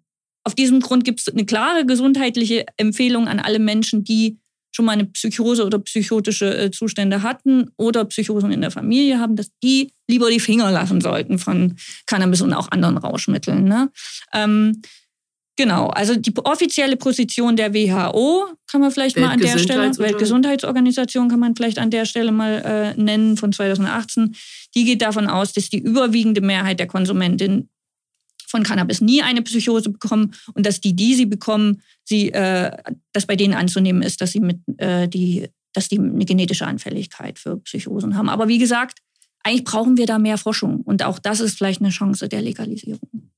auf 0.44 0.54
diesem 0.54 0.80
Grund 0.80 1.04
gibt 1.04 1.20
es 1.20 1.28
eine 1.28 1.44
klare 1.44 1.86
gesundheitliche 1.86 2.66
Empfehlung 2.76 3.28
an 3.28 3.38
alle 3.38 3.58
Menschen, 3.58 4.04
die 4.04 4.38
schon 4.74 4.86
mal 4.86 4.92
eine 4.92 5.04
Psychose 5.04 5.66
oder 5.66 5.78
psychotische 5.78 6.56
äh, 6.56 6.70
Zustände 6.70 7.22
hatten 7.22 7.70
oder 7.76 8.04
Psychosen 8.06 8.52
in 8.52 8.62
der 8.62 8.70
Familie 8.70 9.18
haben, 9.18 9.36
dass 9.36 9.50
die 9.62 9.92
lieber 10.08 10.30
die 10.30 10.40
Finger 10.40 10.70
lassen 10.70 11.00
sollten 11.00 11.38
von 11.38 11.76
Cannabis 12.06 12.40
und 12.40 12.54
auch 12.54 12.70
anderen 12.70 12.96
Rauschmitteln. 12.96 13.64
Ne? 13.64 13.90
Ähm, 14.32 14.80
Genau, 15.56 15.88
also 15.88 16.16
die 16.16 16.34
offizielle 16.44 16.96
Position 16.96 17.56
der 17.56 17.74
WHO 17.74 18.46
kann 18.70 18.80
man 18.80 18.90
vielleicht 18.90 19.18
mal 19.18 19.32
an 19.32 19.38
der 19.38 19.58
Stelle, 19.58 19.96
Weltgesundheitsorganisation 19.98 21.28
kann 21.28 21.40
man 21.40 21.54
vielleicht 21.54 21.78
an 21.78 21.90
der 21.90 22.06
Stelle 22.06 22.32
mal 22.32 22.94
äh, 22.96 23.00
nennen 23.00 23.36
von 23.36 23.52
2018. 23.52 24.34
Die 24.74 24.84
geht 24.84 25.02
davon 25.02 25.26
aus, 25.28 25.52
dass 25.52 25.68
die 25.68 25.78
überwiegende 25.78 26.40
Mehrheit 26.40 26.80
der 26.80 26.86
Konsumentinnen 26.86 27.68
von 28.52 28.62
Cannabis 28.62 29.00
nie 29.00 29.22
eine 29.22 29.42
Psychose 29.42 29.90
bekommen 29.90 30.34
und 30.54 30.64
dass 30.66 30.80
die, 30.80 30.94
die 30.94 31.14
sie 31.14 31.26
bekommen, 31.26 31.82
sie, 32.04 32.30
äh, 32.32 32.70
dass 33.12 33.26
bei 33.26 33.34
denen 33.34 33.54
anzunehmen 33.54 34.02
ist, 34.02 34.20
dass 34.20 34.32
sie 34.32 34.40
mit 34.40 34.60
äh, 34.76 35.08
die, 35.08 35.48
dass 35.72 35.88
die 35.88 35.98
eine 35.98 36.24
genetische 36.24 36.66
Anfälligkeit 36.66 37.38
für 37.38 37.56
Psychosen 37.56 38.16
haben. 38.16 38.28
Aber 38.28 38.46
wie 38.48 38.58
gesagt, 38.58 38.98
eigentlich 39.42 39.64
brauchen 39.64 39.96
wir 39.96 40.06
da 40.06 40.18
mehr 40.18 40.36
Forschung 40.36 40.82
und 40.82 41.02
auch 41.02 41.18
das 41.18 41.40
ist 41.40 41.56
vielleicht 41.56 41.80
eine 41.80 41.90
Chance 41.90 42.28
der 42.28 42.42
Legalisierung. 42.42 43.32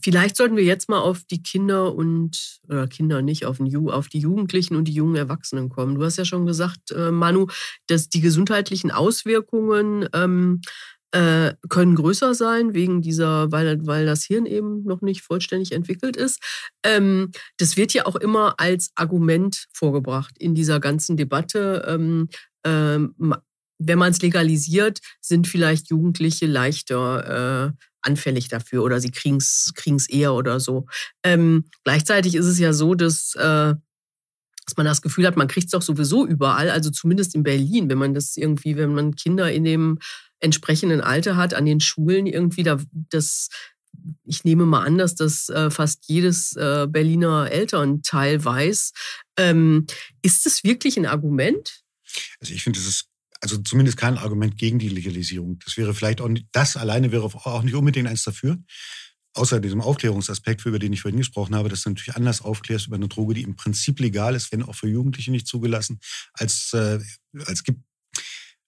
Vielleicht 0.00 0.36
sollten 0.36 0.56
wir 0.56 0.62
jetzt 0.62 0.88
mal 0.88 1.00
auf 1.00 1.24
die 1.24 1.42
Kinder 1.42 1.92
und, 1.94 2.60
oder 2.68 2.86
Kinder 2.86 3.22
nicht, 3.22 3.44
auf, 3.44 3.56
den, 3.56 3.74
auf 3.88 4.08
die 4.08 4.20
Jugendlichen 4.20 4.76
und 4.76 4.84
die 4.86 4.92
jungen 4.92 5.16
Erwachsenen 5.16 5.68
kommen. 5.68 5.96
Du 5.96 6.04
hast 6.04 6.18
ja 6.18 6.24
schon 6.24 6.46
gesagt, 6.46 6.92
äh, 6.92 7.10
Manu, 7.10 7.48
dass 7.88 8.08
die 8.08 8.20
gesundheitlichen 8.20 8.92
Auswirkungen 8.92 10.08
ähm, 10.12 10.60
äh, 11.16 11.54
können 11.70 11.94
größer 11.94 12.34
sein, 12.34 12.74
wegen 12.74 13.00
dieser, 13.00 13.50
weil, 13.50 13.86
weil 13.86 14.04
das 14.04 14.24
Hirn 14.24 14.44
eben 14.44 14.84
noch 14.84 15.00
nicht 15.00 15.22
vollständig 15.22 15.72
entwickelt 15.72 16.14
ist. 16.14 16.42
Ähm, 16.82 17.32
das 17.56 17.78
wird 17.78 17.94
ja 17.94 18.04
auch 18.04 18.16
immer 18.16 18.56
als 18.58 18.90
Argument 18.96 19.66
vorgebracht 19.72 20.34
in 20.38 20.54
dieser 20.54 20.78
ganzen 20.78 21.16
Debatte. 21.16 21.86
Ähm, 21.88 22.28
ähm, 22.66 23.34
wenn 23.78 23.98
man 23.98 24.10
es 24.10 24.20
legalisiert, 24.20 25.00
sind 25.22 25.46
vielleicht 25.46 25.88
Jugendliche 25.88 26.46
leichter 26.46 27.72
äh, 27.74 27.84
anfällig 28.02 28.48
dafür 28.48 28.84
oder 28.84 29.00
sie 29.00 29.10
kriegen 29.10 29.38
es 29.38 30.08
eher 30.10 30.34
oder 30.34 30.60
so. 30.60 30.86
Ähm, 31.24 31.64
gleichzeitig 31.84 32.34
ist 32.34 32.46
es 32.46 32.58
ja 32.58 32.74
so, 32.74 32.94
dass, 32.94 33.34
äh, 33.36 33.74
dass 34.66 34.76
man 34.76 34.84
das 34.84 35.00
Gefühl 35.00 35.26
hat, 35.26 35.36
man 35.38 35.48
kriegt 35.48 35.66
es 35.66 35.72
doch 35.72 35.82
sowieso 35.82 36.26
überall, 36.26 36.68
also 36.68 36.90
zumindest 36.90 37.34
in 37.34 37.42
Berlin, 37.42 37.88
wenn 37.88 37.98
man 37.98 38.12
das 38.12 38.36
irgendwie, 38.36 38.76
wenn 38.76 38.94
man 38.94 39.14
Kinder 39.14 39.50
in 39.50 39.64
dem 39.64 39.98
entsprechenden 40.40 41.00
Alter 41.00 41.36
hat, 41.36 41.54
an 41.54 41.66
den 41.66 41.80
Schulen 41.80 42.26
irgendwie, 42.26 42.62
da, 42.62 42.78
das, 42.92 43.48
ich 44.24 44.44
nehme 44.44 44.66
mal 44.66 44.84
an, 44.84 44.98
dass 44.98 45.14
das 45.14 45.48
äh, 45.48 45.70
fast 45.70 46.04
jedes 46.08 46.54
äh, 46.56 46.86
Berliner 46.88 47.50
Elternteil 47.50 48.44
weiß. 48.44 48.92
Ähm, 49.38 49.86
ist 50.22 50.46
das 50.46 50.64
wirklich 50.64 50.96
ein 50.96 51.06
Argument? 51.06 51.82
Also 52.40 52.54
ich 52.54 52.62
finde, 52.62 52.78
es 52.78 52.86
ist 52.86 53.08
also 53.40 53.58
zumindest 53.58 53.96
kein 53.96 54.18
Argument 54.18 54.56
gegen 54.56 54.78
die 54.78 54.88
Legalisierung. 54.88 55.58
Das 55.64 55.76
wäre 55.76 55.94
vielleicht 55.94 56.20
auch 56.20 56.28
nicht, 56.28 56.46
das 56.52 56.76
alleine 56.76 57.12
wäre 57.12 57.24
auch 57.24 57.62
nicht 57.62 57.74
unbedingt 57.74 58.08
eins 58.08 58.24
dafür. 58.24 58.58
Außer 59.34 59.60
diesem 59.60 59.82
Aufklärungsaspekt, 59.82 60.64
über 60.64 60.78
den 60.78 60.94
ich 60.94 61.02
vorhin 61.02 61.18
gesprochen 61.18 61.54
habe, 61.54 61.68
dass 61.68 61.82
du 61.82 61.90
natürlich 61.90 62.16
anders 62.16 62.40
aufklärst 62.40 62.86
über 62.86 62.96
eine 62.96 63.08
Droge, 63.08 63.34
die 63.34 63.42
im 63.42 63.54
Prinzip 63.54 64.00
legal 64.00 64.34
ist, 64.34 64.50
wenn 64.50 64.62
auch 64.62 64.74
für 64.74 64.88
Jugendliche 64.88 65.30
nicht 65.30 65.46
zugelassen, 65.46 66.00
als, 66.32 66.72
äh, 66.72 66.98
als 67.44 67.62
gibt 67.62 67.80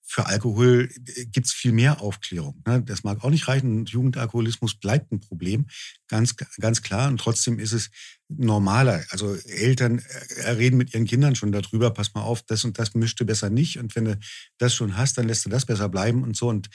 für 0.08 0.26
Alkohol 0.26 0.88
äh, 0.90 1.26
gibt 1.26 1.46
es 1.46 1.52
viel 1.52 1.72
mehr 1.72 2.00
Aufklärung. 2.00 2.62
Ne? 2.66 2.82
Das 2.82 3.04
mag 3.04 3.22
auch 3.22 3.30
nicht 3.30 3.46
reichen. 3.46 3.84
Jugendalkoholismus 3.84 4.74
bleibt 4.74 5.12
ein 5.12 5.20
Problem, 5.20 5.66
ganz, 6.08 6.34
ganz 6.36 6.82
klar. 6.82 7.08
Und 7.08 7.20
trotzdem 7.20 7.58
ist 7.58 7.72
es 7.72 7.90
normaler. 8.28 9.04
Also 9.10 9.34
Eltern 9.34 9.98
äh, 9.98 10.50
reden 10.50 10.78
mit 10.78 10.94
ihren 10.94 11.04
Kindern 11.04 11.34
schon 11.34 11.52
darüber, 11.52 11.90
pass 11.90 12.14
mal 12.14 12.22
auf, 12.22 12.42
das 12.42 12.64
und 12.64 12.78
das 12.78 12.94
mischte 12.94 13.26
besser 13.26 13.50
nicht. 13.50 13.78
Und 13.78 13.94
wenn 13.96 14.06
du 14.06 14.18
das 14.56 14.74
schon 14.74 14.96
hast, 14.96 15.18
dann 15.18 15.28
lässt 15.28 15.44
du 15.44 15.50
das 15.50 15.66
besser 15.66 15.90
bleiben 15.90 16.22
und 16.22 16.36
so. 16.36 16.48
Und 16.48 16.70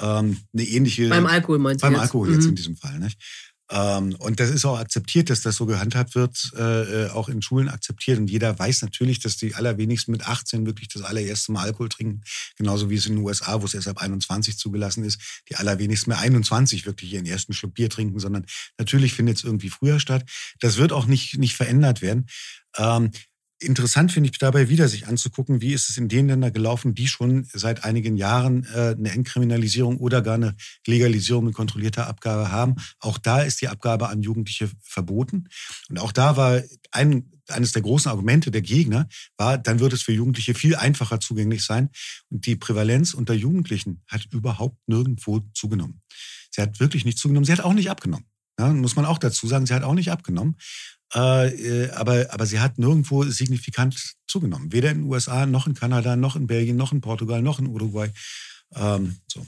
ähm, 0.00 0.38
eine 0.54 0.64
ähnliche. 0.64 1.08
Beim 1.10 1.26
Alkohol 1.26 1.58
meinst 1.58 1.82
du? 1.82 1.86
Beim 1.86 1.94
jetzt? 1.94 2.02
Alkohol 2.02 2.32
jetzt 2.32 2.44
mhm. 2.44 2.50
in 2.50 2.56
diesem 2.56 2.76
Fall. 2.76 2.98
Nicht? 2.98 3.20
Ähm, 3.70 4.16
und 4.18 4.40
das 4.40 4.50
ist 4.50 4.64
auch 4.64 4.78
akzeptiert, 4.78 5.28
dass 5.30 5.42
das 5.42 5.56
so 5.56 5.66
gehandhabt 5.66 6.14
wird, 6.14 6.52
äh, 6.56 7.06
äh, 7.06 7.10
auch 7.10 7.28
in 7.28 7.42
Schulen 7.42 7.68
akzeptiert. 7.68 8.18
Und 8.18 8.30
jeder 8.30 8.58
weiß 8.58 8.82
natürlich, 8.82 9.20
dass 9.20 9.36
die 9.36 9.54
allerwenigsten 9.54 10.12
mit 10.12 10.26
18 10.26 10.66
wirklich 10.66 10.88
das 10.88 11.02
allererste 11.02 11.52
Mal 11.52 11.64
Alkohol 11.64 11.88
trinken. 11.88 12.22
Genauso 12.56 12.88
wie 12.88 12.96
es 12.96 13.06
in 13.06 13.16
den 13.16 13.24
USA, 13.24 13.60
wo 13.60 13.66
es 13.66 13.74
erst 13.74 13.88
ab 13.88 13.98
21 13.98 14.56
zugelassen 14.56 15.04
ist, 15.04 15.20
die 15.50 15.56
allerwenigsten 15.56 16.10
mit 16.10 16.18
21 16.18 16.86
wirklich 16.86 17.12
ihren 17.12 17.26
ersten 17.26 17.52
Schluck 17.52 17.74
Bier 17.74 17.90
trinken, 17.90 18.18
sondern 18.18 18.46
natürlich 18.78 19.12
findet 19.12 19.36
es 19.36 19.44
irgendwie 19.44 19.70
früher 19.70 20.00
statt. 20.00 20.24
Das 20.60 20.78
wird 20.78 20.92
auch 20.92 21.06
nicht, 21.06 21.36
nicht 21.36 21.54
verändert 21.54 22.00
werden. 22.00 22.26
Ähm, 22.76 23.10
Interessant 23.60 24.12
finde 24.12 24.30
ich 24.30 24.38
dabei 24.38 24.68
wieder, 24.68 24.86
sich 24.86 25.08
anzugucken, 25.08 25.60
wie 25.60 25.72
ist 25.72 25.90
es 25.90 25.96
in 25.96 26.08
den 26.08 26.28
Ländern 26.28 26.52
gelaufen, 26.52 26.94
die 26.94 27.08
schon 27.08 27.48
seit 27.52 27.82
einigen 27.84 28.16
Jahren 28.16 28.64
äh, 28.72 28.94
eine 28.96 29.10
Entkriminalisierung 29.10 29.96
oder 29.96 30.22
gar 30.22 30.34
eine 30.34 30.54
Legalisierung 30.86 31.46
mit 31.46 31.54
kontrollierter 31.54 32.06
Abgabe 32.06 32.52
haben. 32.52 32.76
Auch 33.00 33.18
da 33.18 33.42
ist 33.42 33.60
die 33.60 33.66
Abgabe 33.66 34.10
an 34.10 34.22
Jugendliche 34.22 34.70
verboten. 34.80 35.48
Und 35.88 35.98
auch 35.98 36.12
da 36.12 36.36
war 36.36 36.62
ein, 36.92 37.32
eines 37.48 37.72
der 37.72 37.82
großen 37.82 38.08
Argumente 38.08 38.52
der 38.52 38.62
Gegner, 38.62 39.08
war, 39.36 39.58
dann 39.58 39.80
wird 39.80 39.92
es 39.92 40.02
für 40.02 40.12
Jugendliche 40.12 40.54
viel 40.54 40.76
einfacher 40.76 41.18
zugänglich 41.18 41.64
sein. 41.64 41.90
Und 42.30 42.46
die 42.46 42.54
Prävalenz 42.54 43.12
unter 43.12 43.34
Jugendlichen 43.34 44.02
hat 44.06 44.26
überhaupt 44.30 44.76
nirgendwo 44.86 45.40
zugenommen. 45.52 46.02
Sie 46.52 46.62
hat 46.62 46.78
wirklich 46.78 47.04
nicht 47.04 47.18
zugenommen. 47.18 47.44
Sie 47.44 47.52
hat 47.52 47.60
auch 47.60 47.74
nicht 47.74 47.90
abgenommen. 47.90 48.26
Ja, 48.58 48.72
muss 48.72 48.96
man 48.96 49.04
auch 49.04 49.18
dazu 49.18 49.46
sagen, 49.46 49.66
sie 49.66 49.74
hat 49.74 49.84
auch 49.84 49.94
nicht 49.94 50.10
abgenommen. 50.10 50.56
Äh, 51.14 51.48
äh, 51.48 51.90
aber, 51.92 52.26
aber 52.30 52.46
sie 52.46 52.60
hat 52.60 52.78
nirgendwo 52.78 53.24
signifikant 53.24 54.14
zugenommen. 54.26 54.72
Weder 54.72 54.90
in 54.90 55.02
den 55.02 55.10
USA, 55.10 55.46
noch 55.46 55.66
in 55.66 55.74
Kanada, 55.74 56.16
noch 56.16 56.36
in 56.36 56.46
Belgien, 56.46 56.76
noch 56.76 56.92
in 56.92 57.00
Portugal, 57.00 57.40
noch 57.40 57.58
in 57.58 57.66
Uruguay. 57.66 58.10
Ähm, 58.74 59.16
so. 59.26 59.44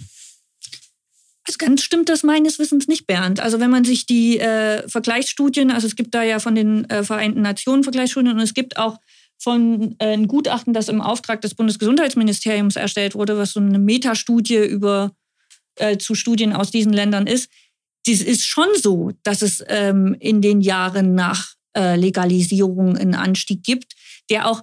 Ganz 1.58 1.82
stimmt 1.82 2.08
das 2.08 2.22
meines 2.22 2.58
Wissens 2.58 2.88
nicht, 2.88 3.06
Bernd. 3.06 3.40
Also 3.40 3.60
wenn 3.60 3.70
man 3.70 3.84
sich 3.84 4.06
die 4.06 4.38
äh, 4.38 4.88
Vergleichsstudien, 4.88 5.70
also 5.70 5.86
es 5.86 5.96
gibt 5.96 6.14
da 6.14 6.22
ja 6.22 6.38
von 6.38 6.54
den 6.54 6.88
äh, 6.88 7.04
Vereinten 7.04 7.42
Nationen 7.42 7.82
Vergleichsstudien 7.82 8.34
und 8.34 8.40
es 8.40 8.54
gibt 8.54 8.78
auch 8.78 8.98
von 9.36 9.96
äh, 9.98 10.12
ein 10.14 10.28
Gutachten, 10.28 10.72
das 10.72 10.88
im 10.88 11.02
Auftrag 11.02 11.42
des 11.42 11.54
Bundesgesundheitsministeriums 11.54 12.76
erstellt 12.76 13.14
wurde, 13.14 13.36
was 13.36 13.52
so 13.52 13.60
eine 13.60 13.78
Metastudie 13.78 14.64
über 14.64 15.12
äh, 15.74 15.98
zu 15.98 16.14
Studien 16.14 16.54
aus 16.54 16.70
diesen 16.70 16.92
Ländern 16.92 17.26
ist 17.26 17.50
es 18.06 18.22
ist 18.22 18.46
schon 18.46 18.68
so, 18.80 19.12
dass 19.22 19.42
es 19.42 19.62
ähm, 19.68 20.16
in 20.18 20.40
den 20.40 20.60
Jahren 20.60 21.14
nach 21.14 21.54
äh, 21.76 21.96
Legalisierung 21.96 22.96
einen 22.96 23.14
Anstieg 23.14 23.62
gibt, 23.62 23.94
der 24.30 24.48
auch, 24.48 24.62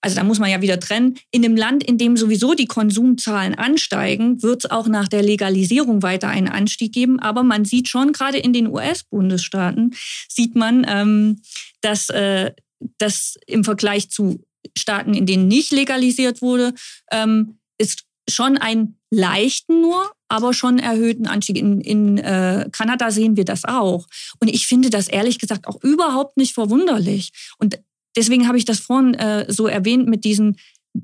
also 0.00 0.16
da 0.16 0.22
muss 0.22 0.38
man 0.38 0.50
ja 0.50 0.60
wieder 0.60 0.78
trennen, 0.78 1.18
in 1.30 1.42
dem 1.42 1.56
Land, 1.56 1.82
in 1.82 1.98
dem 1.98 2.16
sowieso 2.16 2.54
die 2.54 2.66
Konsumzahlen 2.66 3.54
ansteigen, 3.54 4.42
wird 4.42 4.64
es 4.64 4.70
auch 4.70 4.86
nach 4.86 5.08
der 5.08 5.22
Legalisierung 5.22 6.02
weiter 6.02 6.28
einen 6.28 6.48
Anstieg 6.48 6.92
geben. 6.92 7.18
Aber 7.18 7.42
man 7.42 7.64
sieht 7.64 7.88
schon, 7.88 8.12
gerade 8.12 8.38
in 8.38 8.52
den 8.52 8.68
US-Bundesstaaten, 8.68 9.94
sieht 10.28 10.54
man, 10.54 10.86
ähm, 10.88 11.40
dass, 11.80 12.10
äh, 12.10 12.52
dass 12.98 13.36
im 13.46 13.64
Vergleich 13.64 14.10
zu 14.10 14.44
Staaten, 14.76 15.14
in 15.14 15.26
denen 15.26 15.48
nicht 15.48 15.72
legalisiert 15.72 16.42
wurde, 16.42 16.74
ähm, 17.10 17.58
ist 17.78 18.04
schon 18.28 18.58
ein 18.58 18.98
leichten 19.10 19.80
nur, 19.80 20.12
aber 20.28 20.52
schon 20.52 20.78
erhöhten 20.78 21.26
Anstieg. 21.26 21.56
In, 21.56 21.80
in 21.80 22.18
äh, 22.18 22.68
Kanada 22.72 23.10
sehen 23.10 23.36
wir 23.36 23.44
das 23.44 23.64
auch. 23.64 24.06
Und 24.40 24.48
ich 24.48 24.66
finde 24.66 24.90
das 24.90 25.08
ehrlich 25.08 25.38
gesagt 25.38 25.66
auch 25.66 25.82
überhaupt 25.82 26.36
nicht 26.36 26.54
verwunderlich. 26.54 27.30
Und 27.58 27.78
deswegen 28.16 28.46
habe 28.46 28.58
ich 28.58 28.64
das 28.64 28.78
vorhin 28.78 29.14
äh, 29.14 29.50
so 29.50 29.66
erwähnt 29.66 30.06
mit 30.06 30.24
diesen, 30.24 30.56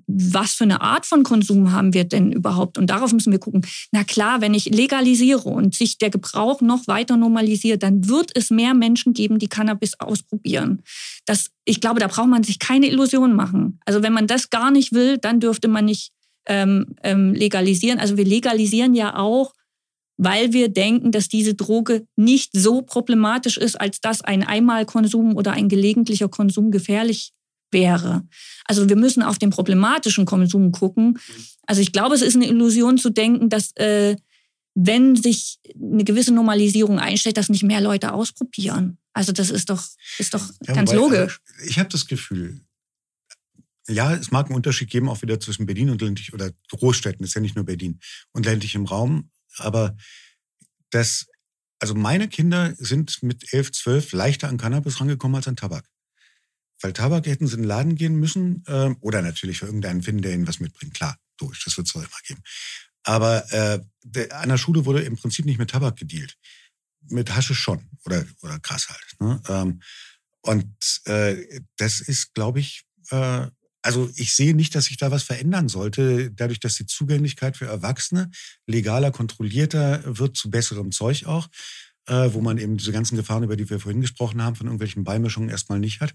was 0.07 0.55
für 0.55 0.65
eine 0.65 0.81
Art 0.81 1.07
von 1.07 1.23
Konsum 1.23 1.73
haben 1.73 1.95
wir 1.95 2.05
denn 2.05 2.33
überhaupt? 2.33 2.79
Und 2.79 2.89
darauf 2.89 3.13
müssen 3.13 3.33
wir 3.33 3.39
gucken. 3.39 3.67
Na 3.93 4.05
klar, 4.05 4.41
wenn 4.41 4.55
ich 4.55 4.67
legalisiere 4.67 5.49
und 5.49 5.75
sich 5.75 5.99
der 5.99 6.11
Gebrauch 6.11 6.61
noch 6.61 6.87
weiter 6.87 7.17
normalisiert, 7.17 7.83
dann 7.83 8.09
wird 8.09 8.33
es 8.35 8.51
mehr 8.51 8.75
Menschen 8.75 9.13
geben, 9.13 9.39
die 9.39 9.49
Cannabis 9.49 10.01
ausprobieren. 10.01 10.83
Das, 11.27 11.51
ich 11.65 11.81
glaube, 11.81 12.01
da 12.01 12.09
braucht 12.09 12.29
man 12.29 12.43
sich 12.43 12.59
keine 12.59 12.89
Illusionen 12.89 13.37
machen. 13.37 13.81
Also 13.85 14.03
wenn 14.03 14.13
man 14.13 14.27
das 14.27 14.51
gar 14.51 14.71
nicht 14.71 14.93
will, 14.93 15.19
dann 15.19 15.41
dürfte 15.41 15.69
man 15.69 15.85
nicht 15.85 16.13
ähm, 16.47 16.95
ähm, 17.03 17.35
legalisieren. 17.35 17.99
Also 17.99 18.17
wir 18.17 18.25
legalisieren 18.25 18.95
ja 18.95 19.17
auch, 19.17 19.53
weil 20.17 20.53
wir 20.53 20.69
denken, 20.69 21.11
dass 21.11 21.29
diese 21.29 21.55
Droge 21.55 22.07
nicht 22.17 22.51
so 22.53 22.83
problematisch 22.83 23.57
ist, 23.57 23.81
als 23.81 24.01
dass 24.01 24.21
ein 24.23 24.45
Einmalkonsum 24.45 25.37
oder 25.37 25.53
ein 25.53 25.69
gelegentlicher 25.69 26.29
Konsum 26.29 26.71
gefährlich 26.71 27.33
wäre. 27.73 28.23
Also 28.65 28.89
wir 28.89 28.97
müssen 28.97 29.23
auf 29.23 29.39
den 29.39 29.51
problematischen 29.51 30.25
Konsum 30.25 30.71
gucken. 30.73 31.19
Also 31.67 31.83
ich 31.83 31.93
glaube, 31.93 32.15
es 32.15 32.23
ist 32.23 32.37
eine 32.37 32.47
Illusion 32.47 32.99
zu 32.99 33.11
denken, 33.11 33.49
dass 33.49 33.75
äh, 33.77 34.17
wenn 34.75 35.17
sich 35.17 35.59
eine 35.81 36.05
gewisse 36.05 36.33
Normalisierung 36.33 36.99
einstellt, 36.99 37.37
dass 37.37 37.49
nicht 37.49 37.63
mehr 37.63 37.81
Leute 37.81 38.13
ausprobieren. 38.13 38.99
Also 39.13 39.33
das 39.33 39.51
ist 39.51 39.71
doch, 39.71 39.85
ist 40.19 40.35
doch 40.35 40.49
ja, 40.67 40.75
ganz 40.75 40.91
wobei, 40.91 41.01
logisch. 41.01 41.41
Also 41.57 41.71
ich 41.71 41.79
habe 41.79 41.89
das 41.89 42.07
Gefühl, 42.07 42.61
ja, 43.89 44.15
es 44.15 44.31
mag 44.31 44.47
einen 44.47 44.55
Unterschied 44.55 44.91
geben, 44.91 45.09
auch 45.09 45.23
wieder 45.23 45.39
zwischen 45.41 45.67
Berlin 45.67 45.91
und 45.91 46.01
ländlich 46.01 46.33
oder 46.33 46.53
Großstädten, 46.71 47.25
ist 47.25 47.35
ja 47.35 47.41
nicht 47.41 47.57
nur 47.57 47.65
Berlin, 47.65 48.01
und 48.33 48.47
ländlichem 48.47 48.87
Raum. 48.87 49.31
Aber 49.59 49.97
das, 50.91 51.27
also 51.79 51.95
meine 51.95 52.29
Kinder 52.29 52.75
sind 52.79 53.23
mit 53.23 53.53
elf, 53.53 53.73
zwölf 53.73 54.13
leichter 54.13 54.49
an 54.49 54.57
Cannabis 54.57 55.01
rangekommen 55.01 55.37
als 55.37 55.49
an 55.49 55.57
Tabak. 55.57 55.87
Weil 56.81 56.93
Tabak 56.93 57.27
hätten 57.27 57.47
sie 57.47 57.55
in 57.55 57.63
den 57.63 57.69
Laden 57.69 57.95
gehen 57.95 58.17
müssen 58.17 58.65
äh, 58.67 58.95
oder 59.01 59.23
natürlich 59.23 59.59
für 59.59 59.67
irgendeinen 59.67 60.03
finden, 60.03 60.23
der 60.23 60.35
ihnen 60.35 60.49
was 60.49 60.61
mitbringt. 60.61 60.95
Klar, 60.95 61.19
durch, 61.37 61.63
das 61.65 61.77
wird 61.77 61.87
es 61.87 61.95
auch 61.95 62.01
immer 62.01 62.11
geben. 62.27 62.43
Aber 63.05 63.53
äh, 63.53 63.81
der, 64.03 64.41
an 64.41 64.49
der 64.49 64.59
Schule 64.59 64.87
wurde 64.87 65.03
im 65.03 65.17
Prinzip 65.17 65.45
nicht 65.45 65.59
mit 65.59 65.71
Tabak 65.71 65.97
gedealt. 65.97 66.37
Mit 67.09 67.35
Hasche 67.35 67.55
schon 67.55 67.91
oder, 68.07 68.25
oder 68.43 68.59
Gras 68.61 68.89
halt. 68.89 69.21
Ne? 69.21 69.43
Ähm, 69.49 69.83
und 70.41 71.01
äh, 71.05 71.61
das 71.77 72.01
ist, 72.01 72.35
glaube 72.35 72.61
ich, 72.61 72.85
äh, 73.11 73.47
also 73.85 74.11
ich 74.17 74.35
sehe 74.35 74.55
nicht, 74.55 74.75
dass 74.75 74.87
sich 74.87 74.97
da 74.97 75.11
was 75.11 75.23
verändern 75.23 75.69
sollte, 75.69 76.31
dadurch, 76.31 76.59
dass 76.59 76.77
die 76.77 76.87
Zugänglichkeit 76.87 77.59
für 77.59 77.67
Erwachsene 77.67 78.31
legaler, 78.67 79.11
kontrollierter 79.11 80.03
wird 80.19 80.37
zu 80.37 80.51
besserem 80.51 80.91
Zeug 80.91 81.27
auch, 81.27 81.49
äh, 82.07 82.31
wo 82.33 82.41
man 82.41 82.57
eben 82.57 82.79
diese 82.79 82.93
ganzen 82.93 83.17
Gefahren, 83.17 83.43
über 83.43 83.57
die 83.57 83.69
wir 83.69 83.81
vorhin 83.81 84.01
gesprochen 84.01 84.43
haben, 84.43 84.57
von 84.57 84.67
irgendwelchen 84.67 85.05
Beimischungen 85.05 85.51
erstmal 85.51 85.81
nicht 85.81 86.01
hat. 86.01 86.15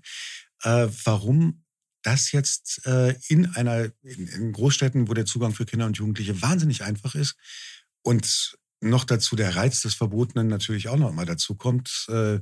Äh, 0.63 0.87
warum 1.03 1.63
das 2.01 2.31
jetzt 2.31 2.85
äh, 2.87 3.15
in 3.27 3.45
einer 3.55 3.91
in, 4.01 4.27
in 4.27 4.51
Großstädten, 4.51 5.07
wo 5.07 5.13
der 5.13 5.25
Zugang 5.25 5.53
für 5.53 5.65
Kinder 5.65 5.85
und 5.85 5.97
Jugendliche 5.97 6.41
wahnsinnig 6.41 6.83
einfach 6.83 7.13
ist 7.13 7.35
und 8.01 8.57
noch 8.81 9.03
dazu 9.03 9.35
der 9.35 9.55
Reiz 9.55 9.81
des 9.81 9.93
Verbotenen 9.93 10.47
natürlich 10.47 10.87
auch 10.87 10.97
noch 10.97 11.13
mal 11.13 11.25
dazu 11.25 11.53
kommt, 11.55 12.07
äh, 12.09 12.39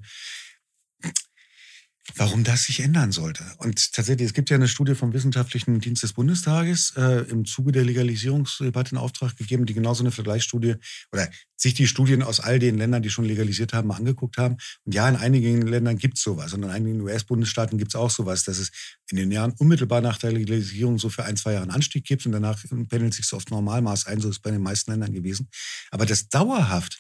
warum 2.16 2.44
das 2.44 2.64
sich 2.64 2.80
ändern 2.80 3.12
sollte. 3.12 3.44
Und 3.58 3.94
tatsächlich, 3.94 4.28
es 4.28 4.34
gibt 4.34 4.50
ja 4.50 4.56
eine 4.56 4.68
Studie 4.68 4.96
vom 4.96 5.14
Wissenschaftlichen 5.14 5.80
Dienst 5.80 6.04
des 6.04 6.14
Bundestages 6.14 6.94
äh, 6.96 7.26
im 7.30 7.46
Zuge 7.46 7.72
der 7.72 7.84
Legalisierungsdebatte 7.84 8.92
in 8.92 8.98
Auftrag 8.98 9.36
gegeben, 9.36 9.66
die 9.66 9.74
genau 9.74 9.94
so 9.94 10.04
eine 10.04 10.12
Vergleichsstudie 10.12 10.76
oder 11.12 11.30
sich 11.58 11.74
die 11.74 11.88
Studien 11.88 12.22
aus 12.24 12.40
all 12.40 12.60
den 12.60 12.78
Ländern, 12.78 13.02
die 13.02 13.10
schon 13.10 13.26
legalisiert 13.26 13.74
haben, 13.74 13.88
mal 13.88 13.96
angeguckt 13.96 14.38
haben. 14.38 14.58
Und 14.86 14.94
ja, 14.94 15.10
in 15.10 15.16
einigen 15.16 15.64
Ländern 15.64 15.98
gibt 15.98 16.18
es 16.18 16.24
sowas 16.24 16.54
und 16.54 16.64
in 16.64 16.70
einigen 16.70 17.02
US-Bundesstaaten 17.02 17.78
gibt 17.78 17.92
es 17.92 17.96
auch 17.96 18.12
sowas, 18.12 18.44
dass 18.44 18.60
es 18.60 18.72
in 19.10 19.18
den 19.18 19.32
Jahren 19.32 19.54
unmittelbar 19.58 20.02
nach 20.02 20.18
der 20.18 20.32
Legalisierung 20.32 21.00
so 21.00 21.10
für 21.10 21.26
ein, 21.26 21.36
zwei 21.36 21.54
Jahre 21.54 21.64
einen 21.64 21.72
Anstieg 21.72 22.06
gibt 22.06 22.26
und 22.26 22.32
danach 22.32 22.64
pendelt 22.90 23.14
sich 23.14 23.26
so 23.26 23.38
auf 23.38 23.46
Normalmaß 23.50 24.06
ein, 24.08 24.22
so 24.22 24.30
ist 24.30 24.38
es 24.38 24.42
bei 24.42 24.52
den 24.52 24.62
meisten 24.62 24.92
Ländern 24.92 25.14
gewesen. 25.14 25.50
Aber 25.92 26.06
das 26.06 26.30
dauerhaft 26.30 27.00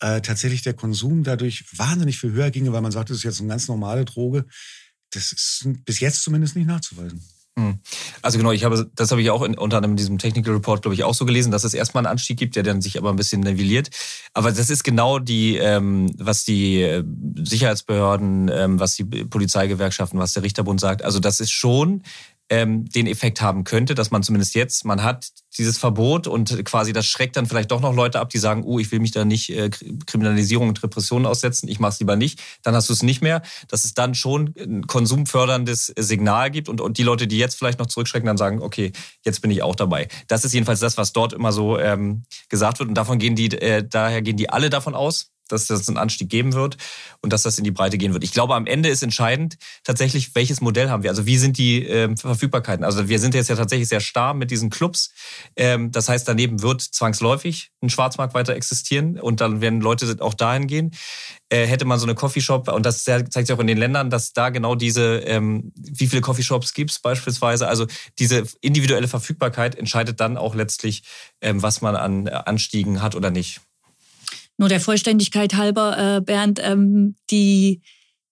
äh, 0.00 0.20
tatsächlich 0.20 0.62
der 0.62 0.74
Konsum 0.74 1.22
dadurch 1.22 1.64
wahnsinnig 1.76 2.18
viel 2.18 2.32
höher 2.32 2.50
ginge, 2.50 2.72
weil 2.72 2.82
man 2.82 2.92
sagt, 2.92 3.10
das 3.10 3.18
ist 3.18 3.22
jetzt 3.22 3.40
eine 3.40 3.48
ganz 3.48 3.68
normale 3.68 4.04
Droge. 4.04 4.46
Das 5.10 5.32
ist 5.32 5.66
bis 5.84 6.00
jetzt 6.00 6.22
zumindest 6.22 6.56
nicht 6.56 6.66
nachzuweisen. 6.66 7.22
Hm. 7.58 7.78
Also 8.20 8.36
genau, 8.36 8.52
ich 8.52 8.64
habe, 8.64 8.90
das 8.94 9.10
habe 9.10 9.22
ich 9.22 9.30
auch 9.30 9.42
in, 9.42 9.56
unter 9.56 9.78
anderem 9.78 9.92
in 9.92 9.96
diesem 9.96 10.18
Technical 10.18 10.52
Report, 10.52 10.82
glaube 10.82 10.94
ich, 10.94 11.04
auch 11.04 11.14
so 11.14 11.24
gelesen, 11.24 11.50
dass 11.50 11.64
es 11.64 11.72
erstmal 11.72 12.04
einen 12.04 12.12
Anstieg 12.12 12.38
gibt, 12.38 12.54
der 12.54 12.62
dann 12.62 12.82
sich 12.82 12.98
aber 12.98 13.08
ein 13.08 13.16
bisschen 13.16 13.40
nivelliert. 13.40 13.88
Aber 14.34 14.52
das 14.52 14.68
ist 14.68 14.84
genau 14.84 15.18
die, 15.18 15.56
ähm, 15.56 16.12
was 16.18 16.44
die 16.44 16.82
äh, 16.82 17.02
Sicherheitsbehörden, 17.36 18.50
ähm, 18.52 18.78
was 18.78 18.94
die 18.96 19.04
Polizeigewerkschaften, 19.04 20.18
was 20.18 20.34
der 20.34 20.42
Richterbund 20.42 20.80
sagt. 20.80 21.02
Also 21.02 21.18
das 21.18 21.40
ist 21.40 21.50
schon 21.50 22.02
ähm, 22.48 22.84
den 22.86 23.06
Effekt 23.06 23.40
haben 23.40 23.64
könnte, 23.64 23.94
dass 23.94 24.10
man 24.10 24.22
zumindest 24.22 24.54
jetzt, 24.54 24.84
man 24.84 25.02
hat 25.02 25.28
dieses 25.58 25.78
Verbot 25.78 26.26
und 26.26 26.64
quasi 26.64 26.92
das 26.92 27.06
schreckt 27.06 27.36
dann 27.36 27.46
vielleicht 27.46 27.70
doch 27.70 27.80
noch 27.80 27.94
Leute 27.94 28.20
ab, 28.20 28.30
die 28.30 28.38
sagen, 28.38 28.62
oh, 28.64 28.78
ich 28.78 28.92
will 28.92 29.00
mich 29.00 29.10
da 29.10 29.24
nicht 29.24 29.50
äh, 29.50 29.70
Kriminalisierung 30.06 30.68
und 30.68 30.82
Repressionen 30.82 31.26
aussetzen, 31.26 31.68
ich 31.68 31.80
mache 31.80 31.92
es 31.92 31.98
lieber 32.00 32.16
nicht. 32.16 32.40
Dann 32.62 32.74
hast 32.74 32.88
du 32.88 32.92
es 32.92 33.02
nicht 33.02 33.22
mehr, 33.22 33.42
dass 33.68 33.84
es 33.84 33.94
dann 33.94 34.14
schon 34.14 34.54
ein 34.58 34.86
konsumförderndes 34.86 35.92
Signal 35.98 36.50
gibt 36.50 36.68
und, 36.68 36.80
und 36.80 36.98
die 36.98 37.02
Leute, 37.02 37.26
die 37.26 37.38
jetzt 37.38 37.56
vielleicht 37.58 37.78
noch 37.78 37.86
zurückschrecken, 37.86 38.26
dann 38.26 38.36
sagen, 38.36 38.62
okay, 38.62 38.92
jetzt 39.24 39.40
bin 39.40 39.50
ich 39.50 39.62
auch 39.62 39.74
dabei. 39.74 40.08
Das 40.28 40.44
ist 40.44 40.52
jedenfalls 40.52 40.80
das, 40.80 40.96
was 40.96 41.12
dort 41.12 41.32
immer 41.32 41.52
so 41.52 41.78
ähm, 41.78 42.24
gesagt 42.48 42.78
wird 42.78 42.88
und 42.88 42.94
davon 42.94 43.18
gehen 43.18 43.34
die, 43.34 43.50
äh, 43.52 43.84
daher 43.88 44.22
gehen 44.22 44.36
die 44.36 44.50
alle 44.50 44.70
davon 44.70 44.94
aus, 44.94 45.32
dass 45.48 45.66
das 45.66 45.88
einen 45.88 45.98
Anstieg 45.98 46.28
geben 46.28 46.52
wird 46.52 46.76
und 47.20 47.32
dass 47.32 47.42
das 47.42 47.58
in 47.58 47.64
die 47.64 47.70
Breite 47.70 47.98
gehen 47.98 48.12
wird. 48.12 48.24
Ich 48.24 48.32
glaube, 48.32 48.54
am 48.54 48.66
Ende 48.66 48.88
ist 48.88 49.02
entscheidend 49.02 49.56
tatsächlich, 49.84 50.34
welches 50.34 50.60
Modell 50.60 50.90
haben 50.90 51.02
wir. 51.02 51.10
Also 51.10 51.26
wie 51.26 51.38
sind 51.38 51.58
die 51.58 51.84
ähm, 51.84 52.16
Verfügbarkeiten? 52.16 52.84
Also 52.84 53.08
wir 53.08 53.18
sind 53.18 53.34
jetzt 53.34 53.48
ja 53.48 53.56
tatsächlich 53.56 53.88
sehr 53.88 54.00
starr 54.00 54.34
mit 54.34 54.50
diesen 54.50 54.70
Clubs. 54.70 55.12
Ähm, 55.56 55.92
das 55.92 56.08
heißt, 56.08 56.26
daneben 56.26 56.62
wird 56.62 56.80
zwangsläufig 56.82 57.70
ein 57.82 57.90
Schwarzmarkt 57.90 58.34
weiter 58.34 58.54
existieren 58.54 59.18
und 59.18 59.40
dann 59.40 59.60
werden 59.60 59.80
Leute 59.80 60.16
auch 60.20 60.34
dahin 60.34 60.66
gehen. 60.66 60.92
Äh, 61.48 61.66
hätte 61.66 61.84
man 61.84 61.98
so 61.98 62.06
eine 62.06 62.16
Coffeeshop, 62.16 62.68
und 62.68 62.84
das 62.84 63.04
zeigt 63.04 63.32
sich 63.32 63.52
auch 63.52 63.60
in 63.60 63.68
den 63.68 63.78
Ländern, 63.78 64.10
dass 64.10 64.32
da 64.32 64.50
genau 64.50 64.74
diese, 64.74 65.18
ähm, 65.18 65.72
wie 65.76 66.08
viele 66.08 66.22
Coffeeshops 66.22 66.74
gibt 66.74 66.90
es 66.90 66.98
beispielsweise, 66.98 67.68
also 67.68 67.86
diese 68.18 68.44
individuelle 68.60 69.06
Verfügbarkeit 69.06 69.76
entscheidet 69.76 70.20
dann 70.20 70.36
auch 70.36 70.56
letztlich, 70.56 71.04
ähm, 71.40 71.62
was 71.62 71.82
man 71.82 71.94
an 71.94 72.28
Anstiegen 72.28 73.00
hat 73.00 73.14
oder 73.14 73.30
nicht. 73.30 73.60
Nur 74.58 74.68
der 74.68 74.80
Vollständigkeit 74.80 75.54
halber, 75.54 76.16
äh, 76.16 76.20
Bernd, 76.20 76.60
ähm, 76.62 77.16
die, 77.30 77.82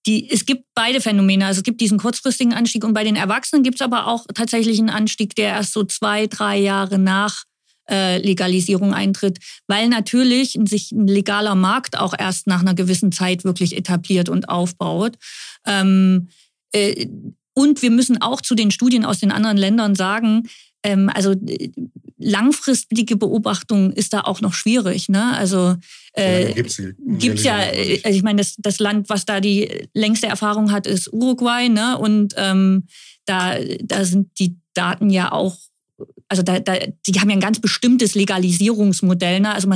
die, 0.07 0.31
es 0.31 0.47
gibt 0.47 0.65
beide 0.75 1.01
Phänomene. 1.01 1.47
Also 1.47 1.59
es 1.59 1.65
gibt 1.65 1.81
diesen 1.81 1.99
kurzfristigen 1.99 2.55
Anstieg 2.55 2.85
und 2.85 2.95
bei 2.95 3.05
den 3.05 3.17
Erwachsenen 3.17 3.63
gibt 3.63 3.77
es 3.77 3.83
aber 3.83 4.07
auch 4.07 4.27
tatsächlich 4.35 4.79
einen 4.79 4.91
Anstieg, 4.91 5.35
der 5.35 5.49
erst 5.49 5.73
so 5.73 5.85
zwei, 5.85 6.27
drei 6.27 6.59
Jahre 6.59 6.99
nach 6.99 7.45
äh, 7.91 8.19
Legalisierung 8.19 8.95
eintritt, 8.95 9.39
weil 9.67 9.89
natürlich 9.89 10.59
sich 10.65 10.93
ein 10.93 11.07
legaler 11.07 11.55
Markt 11.55 11.99
auch 11.99 12.15
erst 12.19 12.47
nach 12.47 12.61
einer 12.61 12.75
gewissen 12.75 13.13
Zeit 13.13 13.45
wirklich 13.45 13.77
etabliert 13.77 14.29
und 14.29 14.49
aufbaut. 14.49 15.17
Ähm, 15.67 16.29
äh, 16.73 17.07
und 17.55 17.83
wir 17.83 17.91
müssen 17.91 18.21
auch 18.21 18.41
zu 18.41 18.55
den 18.55 18.71
Studien 18.71 19.05
aus 19.05 19.21
den 19.21 19.31
anderen 19.31 19.57
Ländern 19.57 19.95
sagen, 19.95 20.49
ähm, 20.83 21.11
also 21.13 21.33
äh, 21.33 21.71
langfristige 22.17 23.17
Beobachtung 23.17 23.93
ist 23.93 24.13
da 24.13 24.21
auch 24.21 24.41
noch 24.41 24.55
schwierig. 24.55 25.09
Ne? 25.09 25.37
Also 25.37 25.77
äh, 26.13 26.53
gibt's, 26.53 26.81
gibt's 27.19 27.43
ja, 27.43 27.57
also 27.57 28.17
ich 28.17 28.23
meine, 28.23 28.39
das, 28.39 28.55
das 28.59 28.79
Land, 28.79 29.09
was 29.09 29.25
da 29.25 29.41
die 29.41 29.89
längste 29.95 30.27
Erfahrung 30.27 30.71
hat, 30.71 30.87
ist 30.87 31.13
Uruguay, 31.13 31.69
ne? 31.69 31.99
Und 31.99 32.35
ähm, 32.37 32.87
da, 33.25 33.59
da 33.83 34.05
sind 34.05 34.39
die 34.39 34.57
Daten 34.75 35.11
ja 35.11 35.33
auch 35.33 35.57
also 36.29 36.43
da, 36.43 36.59
da, 36.59 36.75
die 37.07 37.21
haben 37.21 37.31
ja 37.31 37.37
ein 37.37 37.41
ganz 37.41 37.61
bestimmtes 37.61 38.15
Legalisierungsmodell. 38.15 39.41
Ne? 39.41 39.55
Also 39.55 39.69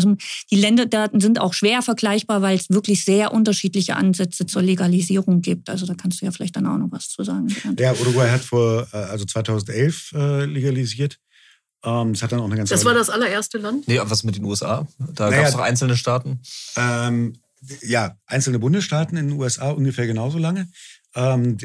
die 0.51 0.57
Länderdaten 0.57 1.20
sind 1.20 1.41
auch 1.41 1.55
schwer 1.55 1.82
vergleichbar, 1.82 2.43
weil 2.43 2.57
es 2.57 2.70
wirklich 2.70 3.05
sehr 3.05 3.32
unterschiedliche 3.32 3.97
Ansätze 3.97 4.47
zur 4.47 4.62
Legalisierung 4.62 5.41
gibt. 5.41 5.70
Also 5.70 5.86
da 5.86 5.95
kannst 5.95 6.20
du 6.20 6.24
ja 6.24 6.32
vielleicht 6.32 6.57
dann 6.57 6.66
auch 6.66 6.78
noch 6.78 6.91
was 6.91 7.11
zu 7.11 7.22
sagen. 7.22 7.55
Ja, 7.78 7.93
Uruguay 7.93 8.28
hat 8.28 8.41
vor, 8.41 8.89
äh, 8.93 8.97
also 8.97 9.24
2011 9.24 10.12
äh, 10.14 10.45
legalisiert. 10.47 11.18
Ähm, 11.85 12.12
das 12.12 12.22
hat 12.22 12.33
dann 12.33 12.41
auch 12.41 12.47
eine 12.47 12.57
ganze 12.57 12.74
Das 12.74 12.85
war 12.85 12.95
das 12.95 13.11
allererste 13.11 13.59
Land? 13.59 13.87
Nee, 13.89 14.01
was 14.03 14.24
mit 14.24 14.37
den 14.37 14.45
USA? 14.45 14.87
Da 14.99 15.31
naja, 15.31 15.43
gab 15.43 15.49
es 15.49 15.55
doch 15.55 15.61
einzelne 15.61 15.97
Staaten. 15.97 16.41
Ähm, 16.76 17.35
ja, 17.83 18.16
einzelne 18.26 18.59
Bundesstaaten 18.59 19.16
in 19.16 19.29
den 19.29 19.39
USA 19.39 19.70
ungefähr 19.70 20.07
genauso 20.07 20.39
lange. 20.39 20.68
Ähm, 21.14 21.57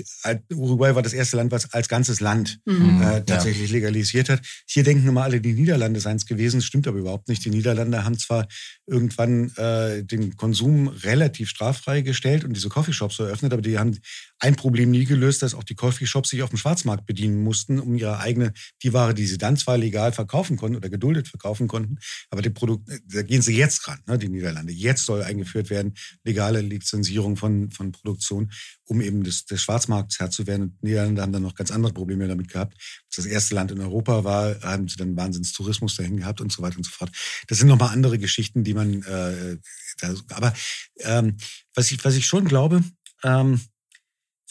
Uruguay 0.51 0.95
war 0.95 1.01
das 1.03 1.13
erste 1.13 1.37
Land, 1.37 1.51
was 1.51 1.73
als 1.73 1.87
ganzes 1.87 2.21
Land 2.21 2.59
mhm. 2.65 3.01
äh, 3.01 3.23
tatsächlich 3.23 3.69
ja. 3.69 3.75
legalisiert 3.75 4.29
hat. 4.29 4.41
Hier 4.65 4.83
denken 4.83 5.07
immer 5.07 5.23
alle, 5.23 5.41
die 5.41 5.53
Niederlande 5.53 5.99
seien 5.99 6.15
es 6.15 6.25
gewesen. 6.25 6.57
Das 6.57 6.65
stimmt 6.65 6.87
aber 6.87 6.97
überhaupt 6.97 7.27
nicht. 7.27 7.43
Die 7.45 7.49
Niederlande 7.49 8.03
haben 8.03 8.17
zwar 8.17 8.47
irgendwann 8.87 9.51
äh, 9.57 10.03
den 10.03 10.37
Konsum 10.37 10.87
relativ 10.87 11.49
straffrei 11.49 12.01
gestellt 12.01 12.45
und 12.45 12.53
diese 12.53 12.69
Coffeeshops 12.69 13.19
eröffnet, 13.19 13.53
aber 13.53 13.61
die 13.61 13.77
haben 13.77 13.99
ein 14.43 14.57
Problem 14.57 14.91
nie 14.91 15.05
gelöst, 15.05 15.41
dass 15.41 15.53
auch 15.53 15.63
die 15.63 15.73
Coffeeshops 15.73 16.29
sich 16.29 16.43
auf 16.43 16.49
dem 16.49 16.57
Schwarzmarkt 16.57 17.05
bedienen 17.05 17.41
mussten, 17.41 17.79
um 17.79 17.95
ihre 17.95 18.19
eigene, 18.19 18.51
die 18.83 18.91
Ware, 18.91 19.13
die 19.13 19.25
sie 19.25 19.37
dann 19.37 19.55
zwar 19.55 19.77
legal 19.77 20.11
verkaufen 20.11 20.57
konnten 20.57 20.75
oder 20.75 20.89
geduldet 20.89 21.29
verkaufen 21.29 21.69
konnten, 21.69 21.97
aber 22.29 22.41
die 22.41 22.49
Produkt, 22.49 22.89
da 23.07 23.21
gehen 23.21 23.41
sie 23.41 23.55
jetzt 23.55 23.87
ran, 23.87 23.99
ne, 24.05 24.17
die 24.17 24.27
Niederlande. 24.27 24.73
Jetzt 24.73 25.05
soll 25.05 25.23
eingeführt 25.23 25.69
werden, 25.69 25.93
legale 26.25 26.59
Lizenzierung 26.59 27.37
von, 27.37 27.71
von 27.71 27.93
Produktion 27.93 28.51
um 28.85 28.99
eben 28.99 29.23
des, 29.23 29.45
des 29.45 29.61
Schwarzmarkts 29.61 30.19
Herr 30.19 30.29
zu 30.29 30.45
werden. 30.45 30.63
Und 30.63 30.83
Niederlande 30.83 31.21
haben 31.21 31.31
dann 31.31 31.41
noch 31.41 31.55
ganz 31.55 31.71
andere 31.71 31.93
Probleme 31.93 32.27
damit 32.27 32.49
gehabt. 32.49 32.75
Das, 33.09 33.23
das 33.23 33.25
erste 33.25 33.55
Land 33.55 33.71
in 33.71 33.79
Europa 33.79 34.25
war, 34.25 34.59
haben 34.61 34.89
sie 34.89 34.97
dann 34.97 35.15
Wahnsinnstourismus 35.15 35.95
dahin 35.95 36.17
gehabt 36.17 36.41
und 36.41 36.51
so 36.51 36.61
weiter 36.61 36.77
und 36.77 36.83
so 36.83 36.91
fort. 36.91 37.11
Das 37.47 37.59
sind 37.59 37.69
nochmal 37.69 37.93
andere 37.93 38.19
Geschichten, 38.19 38.65
die 38.65 38.73
man, 38.73 39.03
äh, 39.03 39.57
da, 40.01 40.13
aber 40.31 40.53
ähm, 40.99 41.37
was, 41.75 41.91
ich, 41.91 42.03
was 42.03 42.15
ich 42.15 42.25
schon 42.25 42.45
glaube, 42.45 42.83
ähm, 43.23 43.61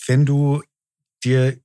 wenn 0.07 0.25
du 0.27 0.63
dir 1.25 1.59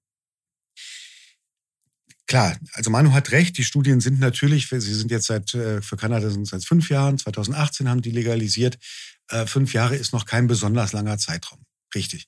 Klar, 2.28 2.58
also 2.74 2.90
Manu 2.90 3.14
hat 3.14 3.32
recht, 3.32 3.58
die 3.58 3.64
Studien 3.64 4.02
sind 4.02 4.20
natürlich, 4.20 4.68
sie 4.68 4.80
sind 4.80 5.12
jetzt 5.12 5.28
seit, 5.28 5.54
äh, 5.54 5.82
für 5.82 5.96
Kanada 5.96 6.30
sind 6.30 6.46
seit 6.46 6.66
fünf 6.66 6.90
Jahren, 6.90 7.18
2018 7.18 7.88
haben 7.88 8.02
die 8.02 8.12
legalisiert. 8.12 8.78
Äh, 9.30 9.46
fünf 9.46 9.72
Jahre 9.72 9.96
ist 9.96 10.12
noch 10.12 10.26
kein 10.26 10.46
besonders 10.46 10.92
langer 10.92 11.18
Zeitraum. 11.18 11.64
Richtig. 11.96 12.28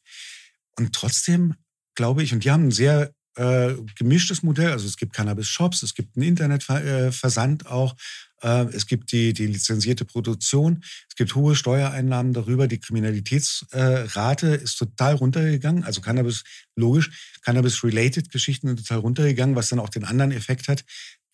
Und 0.77 0.95
trotzdem 0.95 1.55
glaube 1.95 2.23
ich, 2.23 2.31
und 2.31 2.45
die 2.45 2.51
haben 2.51 2.67
ein 2.67 2.71
sehr 2.71 3.13
äh, 3.35 3.73
gemischtes 3.97 4.41
Modell. 4.41 4.71
Also 4.71 4.87
es 4.87 4.95
gibt 4.95 5.11
Cannabis-Shops, 5.11 5.83
es 5.83 5.93
gibt 5.93 6.15
einen 6.15 6.27
Internetversand 6.27 7.67
auch, 7.67 7.93
äh, 7.93 7.95
es 8.41 8.85
gibt 8.85 9.11
die, 9.11 9.33
die 9.33 9.47
lizenzierte 9.47 10.05
Produktion, 10.05 10.83
es 11.09 11.15
gibt 11.15 11.35
hohe 11.35 11.55
Steuereinnahmen 11.55 12.33
darüber. 12.33 12.67
Die 12.67 12.79
Kriminalitätsrate 12.79 14.59
äh, 14.59 14.63
ist 14.63 14.77
total 14.77 15.15
runtergegangen. 15.15 15.83
Also 15.83 16.01
Cannabis, 16.01 16.43
logisch, 16.75 17.11
Cannabis-related 17.43 18.31
Geschichten 18.31 18.67
sind 18.67 18.77
total 18.77 18.99
runtergegangen, 18.99 19.55
was 19.55 19.69
dann 19.69 19.79
auch 19.79 19.89
den 19.89 20.05
anderen 20.05 20.31
Effekt 20.31 20.67
hat, 20.67 20.85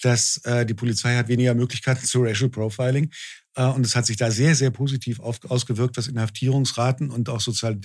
dass 0.02 0.38
äh, 0.46 0.66
die 0.66 0.74
Polizei 0.74 1.16
hat 1.16 1.28
weniger 1.28 1.54
Möglichkeiten 1.54 2.06
zu 2.06 2.22
Racial 2.22 2.50
Profiling. 2.50 3.12
Äh, 3.56 3.66
und 3.68 3.86
es 3.86 3.96
hat 3.96 4.06
sich 4.06 4.18
da 4.18 4.32
sehr, 4.32 4.56
sehr 4.56 4.72
positiv 4.72 5.20
auf, 5.20 5.40
ausgewirkt, 5.50 5.98
was 5.98 6.08
Inhaftierungsraten 6.08 7.10
und 7.10 7.30
auch 7.30 7.42
soziale, 7.42 7.80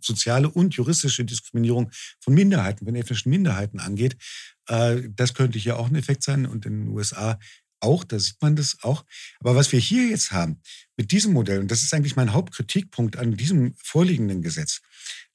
soziale 0.00 0.50
und 0.50 0.74
juristische 0.74 1.24
Diskriminierung 1.24 1.90
von 2.20 2.34
Minderheiten, 2.34 2.84
von 2.84 2.94
ethnischen 2.94 3.30
Minderheiten 3.30 3.80
angeht. 3.80 4.16
Äh, 4.68 5.02
das 5.08 5.34
könnte 5.34 5.58
hier 5.58 5.78
auch 5.78 5.88
ein 5.88 5.96
Effekt 5.96 6.22
sein 6.22 6.46
und 6.46 6.66
in 6.66 6.84
den 6.84 6.88
USA 6.88 7.38
auch, 7.84 8.02
da 8.02 8.18
sieht 8.18 8.40
man 8.40 8.56
das 8.56 8.78
auch. 8.82 9.04
Aber 9.40 9.54
was 9.54 9.70
wir 9.70 9.78
hier 9.78 10.08
jetzt 10.08 10.32
haben 10.32 10.60
mit 10.96 11.12
diesem 11.12 11.32
Modell, 11.32 11.60
und 11.60 11.70
das 11.70 11.82
ist 11.82 11.94
eigentlich 11.94 12.16
mein 12.16 12.32
Hauptkritikpunkt 12.32 13.16
an 13.16 13.36
diesem 13.36 13.74
vorliegenden 13.76 14.42
Gesetz, 14.42 14.80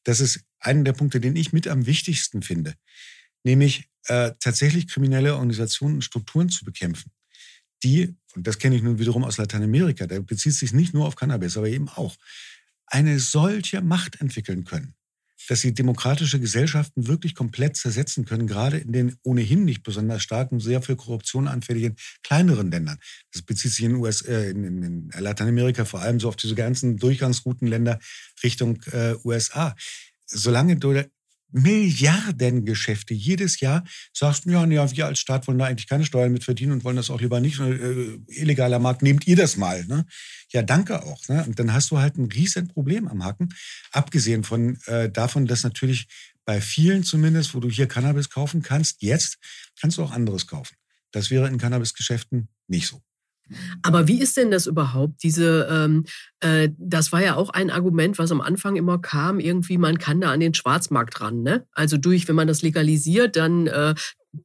das 0.04 0.20
ist 0.20 0.42
einer 0.60 0.84
der 0.84 0.94
Punkte, 0.94 1.22
den 1.22 1.36
ich 1.36 1.54
mit 1.54 1.68
am 1.68 1.86
wichtigsten 1.86 2.42
finde, 2.42 2.74
nämlich 3.44 3.86
äh, 4.08 4.32
tatsächlich 4.40 4.88
kriminelle 4.88 5.34
Organisationen 5.34 5.96
und 5.96 6.04
Strukturen 6.04 6.50
zu 6.50 6.66
bekämpfen, 6.66 7.12
die, 7.84 8.16
und 8.36 8.46
das 8.46 8.60
kenne 8.60 8.76
ich 8.76 8.82
nun 8.82 9.00
wiederum 9.00 9.24
aus 9.24 9.38
Lateinamerika, 9.38 10.08
da 10.08 10.20
bezieht 10.20 10.54
sich 10.54 10.74
nicht 10.74 10.94
nur 10.94 11.06
auf 11.06 11.16
Cannabis, 11.16 11.58
aber 11.58 11.70
eben 11.70 11.88
auch, 11.90 12.18
eine 12.88 13.20
solche 13.20 13.82
Macht 13.82 14.20
entwickeln 14.20 14.64
können, 14.66 14.96
dass 15.50 15.62
sie 15.62 15.74
demokratische 15.74 16.40
Gesellschaften 16.40 17.08
wirklich 17.08 17.34
komplett 17.34 17.76
zersetzen 17.76 18.24
können, 18.24 18.46
gerade 18.46 18.78
in 18.78 18.92
den 18.92 19.16
ohnehin 19.24 19.66
nicht 19.66 19.82
besonders 19.82 20.22
starken, 20.22 20.60
sehr 20.60 20.84
für 20.84 20.96
Korruption 20.96 21.48
anfälligen 21.48 21.96
kleineren 22.22 22.70
Ländern. 22.70 23.00
Das 23.34 23.42
bezieht 23.42 23.72
sich 23.72 23.84
in, 23.84 23.96
US, 23.96 24.22
äh, 24.22 24.52
in, 24.52 24.84
in 24.84 25.10
Lateinamerika 25.18 25.86
vor 25.86 26.02
allem 26.02 26.20
so 26.20 26.28
auf 26.28 26.36
diese 26.36 26.54
ganzen 26.54 26.98
Durchgangsroutenländer 26.98 27.98
Richtung 28.44 28.80
äh, 28.92 29.16
USA. 29.24 29.76
Solange 30.28 30.78
Milliardengeschäfte 31.52 33.14
jedes 33.14 33.60
Jahr. 33.60 33.84
Sagst 34.14 34.46
ja, 34.46 34.66
ja, 34.66 34.92
wir 34.92 35.06
als 35.06 35.20
Staat 35.20 35.48
wollen 35.48 35.60
da 35.60 35.66
eigentlich 35.66 35.88
keine 35.88 36.06
Steuern 36.06 36.32
mit 36.32 36.44
verdienen 36.44 36.74
und 36.74 36.84
wollen 36.84 36.96
das 36.96 37.10
auch 37.10 37.22
lieber 37.22 37.40
nicht. 37.40 37.60
Äh, 37.60 38.20
illegaler 38.28 38.80
Markt, 38.80 39.02
nehmt 39.02 39.28
ihr 39.28 39.36
das 39.36 39.58
mal. 39.58 39.86
Ne? 39.86 40.06
Ja, 40.52 40.62
danke 40.62 41.04
auch. 41.04 41.28
Ne? 41.28 41.44
Und 41.46 41.60
dann 41.60 41.74
hast 41.74 41.92
du 41.92 42.00
halt 42.00 42.18
ein 42.18 42.32
riesen 42.32 42.68
Problem 42.68 43.08
am 43.08 43.24
Hacken. 43.24 43.50
Abgesehen 43.92 44.44
von 44.44 44.78
äh, 44.86 45.10
davon, 45.10 45.46
dass 45.46 45.64
natürlich 45.64 46.08
bei 46.46 46.62
vielen 46.62 47.04
zumindest, 47.04 47.54
wo 47.54 47.60
du 47.60 47.70
hier 47.70 47.88
Cannabis 47.88 48.30
kaufen 48.30 48.62
kannst, 48.62 49.02
jetzt 49.02 49.38
kannst 49.80 49.98
du 49.98 50.04
auch 50.04 50.12
anderes 50.12 50.48
kaufen. 50.48 50.76
Das 51.12 51.30
wäre 51.30 51.48
in 51.48 51.58
Cannabisgeschäften 51.58 52.50
nicht 52.68 52.88
so. 52.88 53.02
Aber 53.82 54.08
wie 54.08 54.22
ist 54.22 54.38
denn 54.38 54.52
das 54.52 54.68
überhaupt? 54.68 55.24
Diese, 55.24 55.68
ähm, 55.70 56.06
äh, 56.40 56.70
das 56.78 57.12
war 57.12 57.24
ja 57.24 57.36
auch 57.36 57.50
ein 57.50 57.70
Argument, 57.70 58.18
was 58.18 58.32
am 58.32 58.42
Anfang 58.42 58.76
immer 58.76 59.00
kam, 59.00 59.40
irgendwie, 59.40 59.78
man 59.78 59.98
kann 59.98 60.22
da 60.22 60.32
an 60.32 60.40
den 60.40 60.54
Schwarzmarkt 60.54 61.22
ran. 61.22 61.42
Ne? 61.42 61.66
Also 61.74 61.98
durch, 61.98 62.28
wenn 62.28 62.36
man 62.36 62.48
das 62.48 62.62
legalisiert, 62.62 63.36
dann 63.36 63.68
äh, 63.68 63.96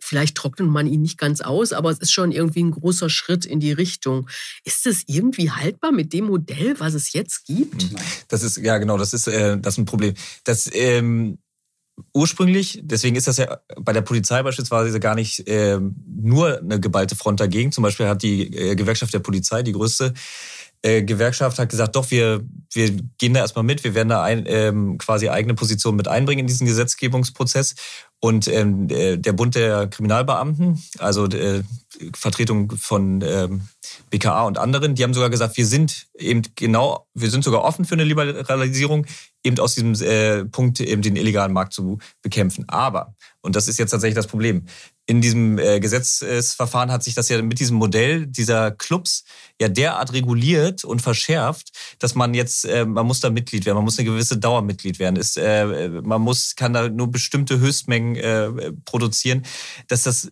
vielleicht 0.00 0.36
trocknet 0.36 0.68
man 0.68 0.86
ihn 0.86 1.02
nicht 1.02 1.18
ganz 1.18 1.40
aus, 1.40 1.72
aber 1.72 1.90
es 1.90 1.98
ist 1.98 2.12
schon 2.12 2.32
irgendwie 2.32 2.62
ein 2.62 2.70
großer 2.70 3.10
Schritt 3.10 3.44
in 3.44 3.60
die 3.60 3.72
Richtung. 3.72 4.28
Ist 4.64 4.86
es 4.86 5.04
irgendwie 5.06 5.50
haltbar 5.50 5.92
mit 5.92 6.12
dem 6.12 6.26
Modell, 6.26 6.78
was 6.78 6.94
es 6.94 7.12
jetzt 7.12 7.46
gibt? 7.46 7.90
Das 8.28 8.42
ist, 8.42 8.56
ja 8.58 8.78
genau, 8.78 8.96
das 8.98 9.12
ist, 9.12 9.26
äh, 9.26 9.58
das 9.58 9.74
ist 9.74 9.78
ein 9.78 9.84
Problem. 9.84 10.14
Das, 10.44 10.70
ähm, 10.72 11.38
ursprünglich, 12.12 12.80
deswegen 12.82 13.16
ist 13.16 13.26
das 13.26 13.36
ja 13.36 13.58
bei 13.80 13.92
der 13.92 14.02
Polizei 14.02 14.42
beispielsweise 14.42 14.98
gar 15.00 15.14
nicht 15.14 15.46
äh, 15.48 15.78
nur 16.06 16.58
eine 16.58 16.80
geballte 16.80 17.16
Front 17.16 17.40
dagegen. 17.40 17.72
Zum 17.72 17.82
Beispiel 17.82 18.08
hat 18.08 18.22
die 18.22 18.54
äh, 18.56 18.74
Gewerkschaft 18.74 19.14
der 19.14 19.20
Polizei, 19.20 19.62
die 19.62 19.72
größte 19.72 20.14
äh, 20.82 21.02
Gewerkschaft, 21.02 21.58
hat 21.58 21.70
gesagt, 21.70 21.96
doch, 21.96 22.10
wir, 22.10 22.44
wir 22.72 22.90
gehen 23.18 23.34
da 23.34 23.40
erstmal 23.40 23.64
mit, 23.64 23.84
wir 23.84 23.94
werden 23.94 24.10
da 24.10 24.22
ein, 24.22 24.44
ähm, 24.46 24.98
quasi 24.98 25.28
eigene 25.28 25.54
Positionen 25.54 25.96
mit 25.96 26.08
einbringen 26.08 26.40
in 26.40 26.46
diesen 26.46 26.66
Gesetzgebungsprozess. 26.66 27.74
Und 28.24 28.48
ähm, 28.48 28.88
der 28.88 29.34
Bund 29.34 29.54
der 29.54 29.86
Kriminalbeamten, 29.86 30.82
also 30.96 31.26
äh, 31.26 31.62
Vertretung 32.16 32.70
von 32.70 33.20
ähm, 33.20 33.68
BKA 34.08 34.44
und 34.44 34.56
anderen, 34.56 34.94
die 34.94 35.04
haben 35.04 35.12
sogar 35.12 35.28
gesagt, 35.28 35.58
wir 35.58 35.66
sind 35.66 36.06
eben 36.18 36.40
genau, 36.54 37.06
wir 37.12 37.28
sind 37.28 37.44
sogar 37.44 37.62
offen 37.64 37.84
für 37.84 37.96
eine 37.96 38.04
Liberalisierung, 38.04 39.04
eben 39.44 39.58
aus 39.58 39.74
diesem 39.74 39.92
äh, 40.02 40.46
Punkt 40.46 40.80
eben 40.80 41.02
den 41.02 41.16
illegalen 41.16 41.52
Markt 41.52 41.74
zu 41.74 41.98
bekämpfen. 42.22 42.64
Aber, 42.66 43.14
und 43.42 43.56
das 43.56 43.68
ist 43.68 43.78
jetzt 43.78 43.90
tatsächlich 43.90 44.16
das 44.16 44.26
Problem, 44.26 44.64
in 45.06 45.20
diesem 45.20 45.58
äh, 45.58 45.80
Gesetzesverfahren 45.80 46.90
hat 46.90 47.02
sich 47.02 47.14
das 47.14 47.28
ja 47.28 47.40
mit 47.42 47.60
diesem 47.60 47.76
Modell 47.76 48.26
dieser 48.26 48.70
Clubs 48.70 49.24
ja 49.60 49.68
derart 49.68 50.12
reguliert 50.12 50.84
und 50.84 51.02
verschärft, 51.02 51.72
dass 51.98 52.14
man 52.14 52.32
jetzt, 52.32 52.64
äh, 52.64 52.86
man 52.86 53.06
muss 53.06 53.20
da 53.20 53.30
Mitglied 53.30 53.66
werden, 53.66 53.76
man 53.76 53.84
muss 53.84 53.98
eine 53.98 54.08
gewisse 54.08 54.38
Dauer 54.38 54.62
Mitglied 54.62 54.98
werden, 54.98 55.16
ist, 55.16 55.36
äh, 55.36 55.88
man 56.02 56.22
muss, 56.22 56.54
kann 56.56 56.72
da 56.72 56.88
nur 56.88 57.10
bestimmte 57.10 57.58
Höchstmengen 57.58 58.16
äh, 58.16 58.72
produzieren, 58.84 59.44
dass 59.88 60.04
das 60.04 60.30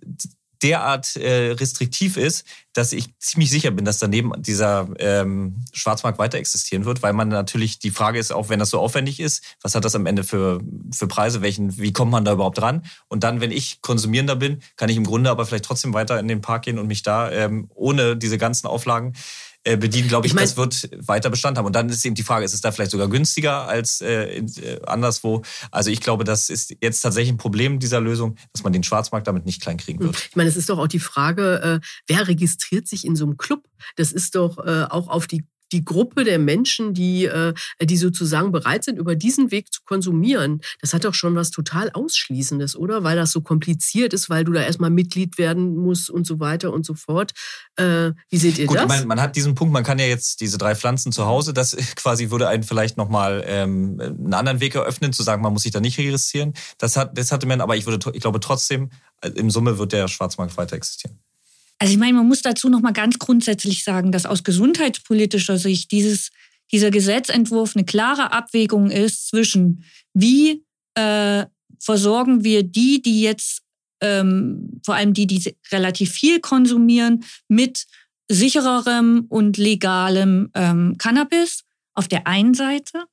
derart 0.62 1.16
äh, 1.16 1.52
restriktiv 1.52 2.16
ist, 2.16 2.44
dass 2.72 2.92
ich 2.92 3.16
ziemlich 3.18 3.50
sicher 3.50 3.70
bin, 3.70 3.84
dass 3.84 3.98
daneben 3.98 4.32
dieser 4.40 4.88
ähm, 4.98 5.56
Schwarzmarkt 5.72 6.18
weiter 6.18 6.38
existieren 6.38 6.84
wird, 6.84 7.02
weil 7.02 7.12
man 7.12 7.28
natürlich, 7.28 7.78
die 7.78 7.90
Frage 7.90 8.18
ist 8.18 8.32
auch, 8.32 8.48
wenn 8.48 8.58
das 8.58 8.70
so 8.70 8.78
aufwendig 8.78 9.20
ist, 9.20 9.42
was 9.60 9.74
hat 9.74 9.84
das 9.84 9.94
am 9.94 10.06
Ende 10.06 10.24
für, 10.24 10.60
für 10.92 11.06
Preise, 11.06 11.42
welchen, 11.42 11.78
wie 11.78 11.92
kommt 11.92 12.10
man 12.10 12.24
da 12.24 12.32
überhaupt 12.32 12.62
ran? 12.62 12.84
Und 13.08 13.24
dann, 13.24 13.40
wenn 13.40 13.50
ich 13.50 13.82
Konsumierender 13.82 14.36
bin, 14.36 14.62
kann 14.76 14.88
ich 14.88 14.96
im 14.96 15.04
Grunde 15.04 15.30
aber 15.30 15.44
vielleicht 15.44 15.64
trotzdem 15.64 15.92
weiter 15.92 16.18
in 16.18 16.28
den 16.28 16.40
Park 16.40 16.62
gehen 16.62 16.78
und 16.78 16.86
mich 16.86 17.02
da 17.02 17.30
ähm, 17.30 17.68
ohne 17.74 18.16
diese 18.16 18.38
ganzen 18.38 18.66
Auflagen 18.66 19.14
äh, 19.64 19.76
bedienen, 19.76 20.08
glaube 20.08 20.26
ich, 20.26 20.32
ich 20.32 20.34
mein, 20.34 20.44
das 20.44 20.56
wird 20.56 20.90
weiter 21.06 21.30
Bestand 21.30 21.56
haben. 21.56 21.66
Und 21.66 21.76
dann 21.76 21.88
ist 21.88 22.04
eben 22.04 22.14
die 22.14 22.22
Frage, 22.22 22.44
ist 22.44 22.52
es 22.52 22.60
da 22.60 22.72
vielleicht 22.72 22.90
sogar 22.90 23.08
günstiger 23.08 23.68
als 23.68 24.00
äh, 24.00 24.38
äh, 24.38 24.80
anderswo? 24.86 25.42
Also 25.70 25.90
ich 25.90 26.00
glaube, 26.00 26.24
das 26.24 26.48
ist 26.50 26.74
jetzt 26.80 27.00
tatsächlich 27.00 27.32
ein 27.32 27.36
Problem 27.36 27.78
dieser 27.78 28.00
Lösung, 28.00 28.36
dass 28.52 28.64
man 28.64 28.72
den 28.72 28.82
Schwarzmarkt 28.82 29.26
damit 29.26 29.46
nicht 29.46 29.62
klein 29.62 29.76
kriegen 29.76 30.00
wird. 30.00 30.16
Ich 30.30 30.36
meine, 30.36 30.48
es 30.48 30.56
ist 30.56 30.68
doch 30.68 30.78
auch 30.78 30.88
die 30.88 30.98
Frage, 30.98 31.80
äh, 31.80 31.86
wer 32.06 32.28
registriert 32.28 32.88
sich 32.88 33.04
in 33.04 33.14
so 33.14 33.24
einem 33.24 33.36
Club? 33.36 33.68
Das 33.96 34.12
ist 34.12 34.34
doch 34.34 34.58
äh, 34.58 34.84
auch 34.88 35.08
auf 35.08 35.26
die 35.26 35.44
die 35.72 35.84
Gruppe 35.84 36.24
der 36.24 36.38
Menschen, 36.38 36.94
die, 36.94 37.24
äh, 37.24 37.54
die 37.80 37.96
sozusagen 37.96 38.52
bereit 38.52 38.84
sind, 38.84 38.98
über 38.98 39.16
diesen 39.16 39.50
Weg 39.50 39.72
zu 39.72 39.80
konsumieren, 39.84 40.60
das 40.80 40.94
hat 40.94 41.04
doch 41.04 41.14
schon 41.14 41.34
was 41.34 41.50
total 41.50 41.90
Ausschließendes, 41.90 42.76
oder? 42.76 43.02
Weil 43.02 43.16
das 43.16 43.32
so 43.32 43.40
kompliziert 43.40 44.12
ist, 44.12 44.30
weil 44.30 44.44
du 44.44 44.52
da 44.52 44.62
erstmal 44.62 44.90
Mitglied 44.90 45.38
werden 45.38 45.76
musst 45.76 46.10
und 46.10 46.26
so 46.26 46.40
weiter 46.40 46.72
und 46.72 46.84
so 46.84 46.94
fort. 46.94 47.32
Äh, 47.76 48.12
wie 48.30 48.38
seht 48.38 48.58
ihr 48.58 48.66
Gut, 48.66 48.76
das? 48.76 48.88
Man, 48.88 49.06
man, 49.06 49.20
hat 49.20 49.36
diesen 49.36 49.54
Punkt, 49.54 49.72
man 49.72 49.84
kann 49.84 49.98
ja 49.98 50.06
jetzt 50.06 50.40
diese 50.40 50.58
drei 50.58 50.74
Pflanzen 50.74 51.12
zu 51.12 51.26
Hause, 51.26 51.52
das 51.52 51.76
quasi 51.96 52.30
würde 52.30 52.48
einen 52.48 52.62
vielleicht 52.62 52.96
nochmal 52.96 53.42
ähm, 53.46 53.98
einen 54.00 54.34
anderen 54.34 54.60
Weg 54.60 54.74
eröffnen, 54.74 55.12
zu 55.12 55.22
sagen, 55.22 55.42
man 55.42 55.52
muss 55.52 55.62
sich 55.62 55.72
da 55.72 55.80
nicht 55.80 55.98
registrieren. 55.98 56.52
Das, 56.78 56.96
hat, 56.96 57.16
das 57.16 57.32
hatte 57.32 57.46
man, 57.46 57.60
aber 57.60 57.76
ich, 57.76 57.86
würde, 57.86 58.10
ich 58.12 58.20
glaube 58.20 58.40
trotzdem, 58.40 58.90
äh, 59.20 59.28
im 59.30 59.50
Summe 59.50 59.78
wird 59.78 59.92
der 59.92 60.08
Schwarzmarkt 60.08 60.56
weiter 60.56 60.76
existieren. 60.76 61.18
Also 61.78 61.92
ich 61.92 61.98
meine, 61.98 62.14
man 62.14 62.28
muss 62.28 62.42
dazu 62.42 62.68
noch 62.68 62.80
mal 62.80 62.92
ganz 62.92 63.18
grundsätzlich 63.18 63.82
sagen, 63.82 64.12
dass 64.12 64.26
aus 64.26 64.44
gesundheitspolitischer 64.44 65.58
Sicht 65.58 65.90
dieses, 65.90 66.30
dieser 66.70 66.90
Gesetzentwurf 66.90 67.74
eine 67.74 67.84
klare 67.84 68.32
Abwägung 68.32 68.90
ist 68.90 69.28
zwischen, 69.28 69.84
wie 70.14 70.64
äh, 70.94 71.46
versorgen 71.80 72.44
wir 72.44 72.62
die, 72.62 73.02
die 73.02 73.22
jetzt, 73.22 73.62
ähm, 74.00 74.80
vor 74.84 74.94
allem 74.94 75.12
die, 75.14 75.26
die 75.26 75.56
relativ 75.72 76.12
viel 76.12 76.40
konsumieren, 76.40 77.24
mit 77.48 77.86
sichererem 78.28 79.26
und 79.28 79.56
legalem 79.56 80.50
ähm, 80.54 80.96
Cannabis 80.98 81.64
auf 81.94 82.08
der 82.08 82.26
einen 82.26 82.54
Seite 82.54 83.04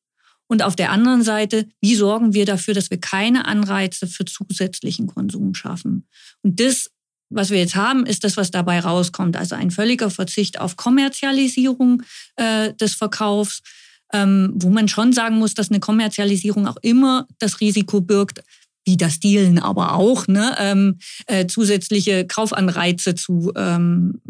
und 0.47 0.64
auf 0.64 0.76
der 0.76 0.91
anderen 0.91 1.22
Seite, 1.22 1.68
wie 1.82 1.95
sorgen 1.95 2.34
wir 2.34 2.45
dafür, 2.45 2.74
dass 2.74 2.89
wir 2.89 2.99
keine 2.99 3.45
Anreize 3.45 4.07
für 4.07 4.26
zusätzlichen 4.26 5.07
Konsum 5.07 5.53
schaffen. 5.53 6.07
Und 6.41 6.60
das 6.60 6.89
was 7.30 7.51
wir 7.51 7.59
jetzt 7.59 7.75
haben, 7.75 8.05
ist 8.05 8.23
das, 8.23 8.38
was 8.38 8.51
dabei 8.51 8.80
rauskommt. 8.80 9.38
Also 9.38 9.55
ein 9.55 9.71
völliger 9.71 10.09
Verzicht 10.09 10.59
auf 10.59 10.75
Kommerzialisierung 10.75 12.03
äh, 12.36 12.73
des 12.73 12.95
Verkaufs, 12.95 13.61
ähm, 14.13 14.51
wo 14.55 14.69
man 14.69 14.88
schon 14.88 15.13
sagen 15.13 15.38
muss, 15.38 15.53
dass 15.53 15.69
eine 15.69 15.80
Kommerzialisierung 15.80 16.67
auch 16.67 16.77
immer 16.82 17.27
das 17.38 17.61
Risiko 17.61 18.01
birgt, 18.01 18.41
wie 18.86 18.97
das 18.97 19.19
Dealen 19.19 19.59
aber 19.59 19.93
auch, 19.93 20.27
ne, 20.27 20.55
ähm, 20.57 20.97
äh, 21.27 21.45
zusätzliche 21.45 22.25
Kaufanreize 22.25 23.13
zu, 23.13 23.51
ähm, 23.55 24.21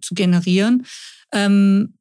zu 0.00 0.14
generieren. 0.14 0.86
Ähm, 1.32 1.94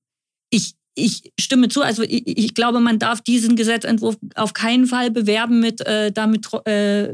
ich, 0.50 0.76
ich 0.96 1.34
stimme 1.40 1.68
zu. 1.68 1.82
Also 1.82 2.04
ich, 2.04 2.24
ich, 2.26 2.54
glaube, 2.54 2.80
man 2.80 3.00
darf 3.00 3.22
diesen 3.22 3.56
Gesetzentwurf 3.56 4.18
auf 4.36 4.54
keinen 4.54 4.88
Fall 4.88 5.12
bewerben 5.12 5.60
mit 5.60 5.82
äh, 5.82 6.12
damit 6.12 6.52
äh, 6.66 7.10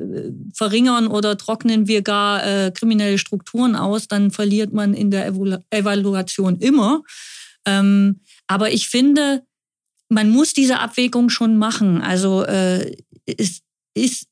verringern 0.53 1.07
oder 1.07 1.37
trocknen 1.37 1.87
wir 1.87 2.03
gar 2.03 2.45
äh, 2.45 2.71
kriminelle 2.71 3.17
Strukturen 3.17 3.75
aus. 3.75 4.07
Dann 4.07 4.31
verliert 4.31 4.71
man 4.71 4.93
in 4.93 5.11
der 5.11 5.27
Evalu 5.27 5.57
Evaluation 5.71 6.57
immer. 6.57 7.01
Ähm, 7.65 8.21
aber 8.47 8.71
ich 8.71 8.87
finde, 8.87 9.43
man 10.09 10.29
muss 10.29 10.53
diese 10.53 10.79
Abwägung 10.79 11.29
schon 11.29 11.57
machen. 11.57 12.01
Also 12.01 12.43
äh, 12.43 12.95
es 13.25 13.61
ist 13.93 14.27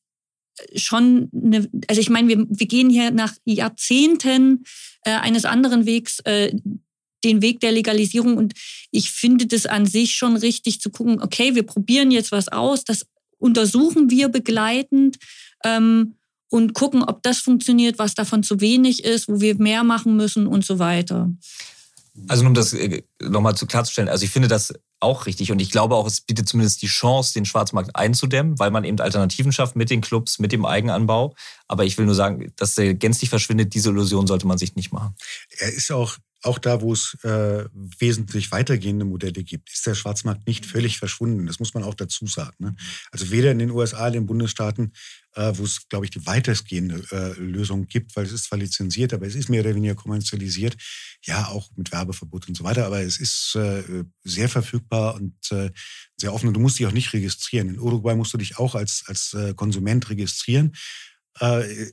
schon 0.75 1.29
eine, 1.33 1.69
also 1.87 2.01
ich 2.01 2.09
meine, 2.09 2.27
wir, 2.27 2.45
wir 2.49 2.67
gehen 2.67 2.89
hier 2.89 3.11
nach 3.11 3.33
Jahrzehnten 3.45 4.65
äh, 5.03 5.11
eines 5.11 5.45
anderen 5.45 5.85
Wegs 5.85 6.19
äh, 6.25 6.53
den 7.23 7.41
Weg 7.41 7.59
der 7.59 7.71
Legalisierung. 7.71 8.37
Und 8.37 8.53
ich 8.91 9.11
finde 9.11 9.47
das 9.47 9.65
an 9.65 9.85
sich 9.85 10.15
schon 10.15 10.35
richtig 10.35 10.81
zu 10.81 10.89
gucken, 10.89 11.21
okay, 11.21 11.55
wir 11.55 11.63
probieren 11.63 12.11
jetzt 12.11 12.31
was 12.31 12.47
aus, 12.47 12.83
das 12.83 13.05
untersuchen 13.37 14.09
wir 14.09 14.29
begleitend 14.29 15.17
ähm, 15.63 16.15
und 16.49 16.73
gucken, 16.73 17.03
ob 17.03 17.23
das 17.23 17.39
funktioniert, 17.39 17.99
was 17.99 18.15
davon 18.15 18.43
zu 18.43 18.59
wenig 18.59 19.03
ist, 19.03 19.27
wo 19.27 19.39
wir 19.39 19.55
mehr 19.55 19.83
machen 19.83 20.15
müssen 20.15 20.47
und 20.47 20.65
so 20.65 20.79
weiter. 20.79 21.31
Also 22.27 22.45
um 22.45 22.53
das 22.53 22.73
äh, 22.73 23.03
nochmal 23.21 23.55
zu 23.55 23.65
klarzustellen, 23.65 24.09
also 24.09 24.25
ich 24.25 24.31
finde 24.31 24.47
das 24.47 24.73
auch 24.99 25.25
richtig 25.25 25.51
und 25.51 25.61
ich 25.61 25.71
glaube 25.71 25.95
auch, 25.95 26.05
es 26.05 26.21
bietet 26.21 26.49
zumindest 26.49 26.81
die 26.81 26.87
Chance, 26.87 27.33
den 27.33 27.45
Schwarzmarkt 27.45 27.95
einzudämmen, 27.95 28.59
weil 28.59 28.71
man 28.71 28.83
eben 28.83 28.99
Alternativen 28.99 29.53
schafft 29.53 29.75
mit 29.75 29.89
den 29.89 30.01
Clubs, 30.01 30.39
mit 30.39 30.51
dem 30.51 30.65
Eigenanbau. 30.65 31.35
Aber 31.67 31.85
ich 31.85 31.97
will 31.97 32.05
nur 32.05 32.15
sagen, 32.15 32.51
dass 32.57 32.75
der 32.75 32.93
gänzlich 32.95 33.29
verschwindet, 33.29 33.73
diese 33.73 33.89
Illusion 33.89 34.27
sollte 34.27 34.47
man 34.47 34.57
sich 34.57 34.75
nicht 34.75 34.91
machen. 34.91 35.15
Er 35.59 35.71
ist 35.71 35.91
auch 35.91 36.17
auch 36.41 36.57
da, 36.57 36.81
wo 36.81 36.93
es 36.93 37.17
äh, 37.23 37.65
wesentlich 37.73 38.51
weitergehende 38.51 39.05
Modelle 39.05 39.43
gibt, 39.43 39.71
ist 39.71 39.85
der 39.85 39.95
Schwarzmarkt 39.95 40.47
nicht 40.47 40.65
völlig 40.65 40.97
verschwunden. 40.97 41.45
Das 41.45 41.59
muss 41.59 41.73
man 41.73 41.83
auch 41.83 41.95
dazu 41.95 42.27
sagen. 42.27 42.55
Ne? 42.59 42.75
Also 43.11 43.31
weder 43.31 43.51
in 43.51 43.59
den 43.59 43.71
USA, 43.71 44.07
in 44.07 44.13
den 44.13 44.25
Bundesstaaten, 44.25 44.93
äh, 45.35 45.51
wo 45.55 45.63
es, 45.63 45.87
glaube 45.89 46.05
ich, 46.05 46.11
die 46.11 46.25
weitestgehende 46.25 47.03
äh, 47.11 47.39
Lösung 47.39 47.87
gibt, 47.87 48.15
weil 48.15 48.25
es 48.25 48.31
ist 48.31 48.45
zwar 48.45 48.57
lizenziert, 48.57 49.13
aber 49.13 49.27
es 49.27 49.35
ist 49.35 49.49
mehr 49.49 49.61
oder 49.61 49.75
weniger 49.75 49.95
kommerzialisiert. 49.95 50.77
Ja, 51.23 51.47
auch 51.47 51.69
mit 51.75 51.91
Werbeverbot 51.91 52.47
und 52.47 52.55
so 52.55 52.63
weiter, 52.63 52.85
aber 52.85 53.01
es 53.01 53.19
ist 53.19 53.55
äh, 53.55 53.83
sehr 54.23 54.49
verfügbar 54.49 55.15
und 55.15 55.35
äh, 55.51 55.71
sehr 56.15 56.33
offen. 56.33 56.47
Und 56.47 56.53
du 56.53 56.59
musst 56.59 56.79
dich 56.79 56.87
auch 56.87 56.91
nicht 56.91 57.13
registrieren. 57.13 57.69
In 57.69 57.79
Uruguay 57.79 58.15
musst 58.15 58.33
du 58.33 58.37
dich 58.37 58.57
auch 58.57 58.75
als, 58.75 59.03
als 59.07 59.33
äh, 59.33 59.53
Konsument 59.53 60.09
registrieren. 60.09 60.73
Äh, 61.39 61.91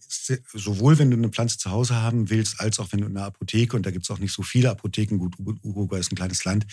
sowohl 0.52 0.98
wenn 0.98 1.10
du 1.10 1.16
eine 1.16 1.28
Pflanze 1.28 1.58
zu 1.58 1.70
Hause 1.70 1.94
haben 1.96 2.30
willst, 2.30 2.60
als 2.60 2.80
auch 2.80 2.90
wenn 2.92 3.00
du 3.00 3.06
in 3.06 3.16
einer 3.16 3.26
Apotheke, 3.26 3.76
und 3.76 3.86
da 3.86 3.90
gibt 3.92 4.04
es 4.04 4.10
auch 4.10 4.18
nicht 4.18 4.32
so 4.32 4.42
viele 4.42 4.70
Apotheken, 4.70 5.18
gut, 5.18 5.36
Uruguay 5.62 6.00
ist 6.00 6.10
ein 6.10 6.16
kleines 6.16 6.44
Land, 6.44 6.66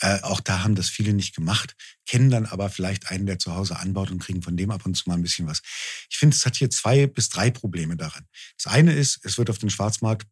äh, 0.00 0.20
auch 0.22 0.40
da 0.40 0.62
haben 0.62 0.76
das 0.76 0.88
viele 0.88 1.14
nicht 1.14 1.34
gemacht, 1.34 1.74
kennen 2.06 2.30
dann 2.30 2.46
aber 2.46 2.70
vielleicht 2.70 3.10
einen, 3.10 3.26
der 3.26 3.38
zu 3.38 3.54
Hause 3.54 3.78
anbaut 3.78 4.10
und 4.10 4.20
kriegen 4.20 4.42
von 4.42 4.56
dem 4.56 4.70
ab 4.70 4.86
und 4.86 4.96
zu 4.96 5.08
mal 5.08 5.16
ein 5.16 5.22
bisschen 5.22 5.48
was. 5.48 5.62
Ich 6.10 6.18
finde, 6.18 6.36
es 6.36 6.46
hat 6.46 6.56
hier 6.56 6.70
zwei 6.70 7.06
bis 7.08 7.28
drei 7.28 7.50
Probleme 7.50 7.96
daran. 7.96 8.26
Das 8.56 8.72
eine 8.72 8.94
ist, 8.94 9.20
es 9.24 9.36
wird 9.36 9.50
auf 9.50 9.58
den 9.58 9.70
Schwarzmarkt 9.70 10.28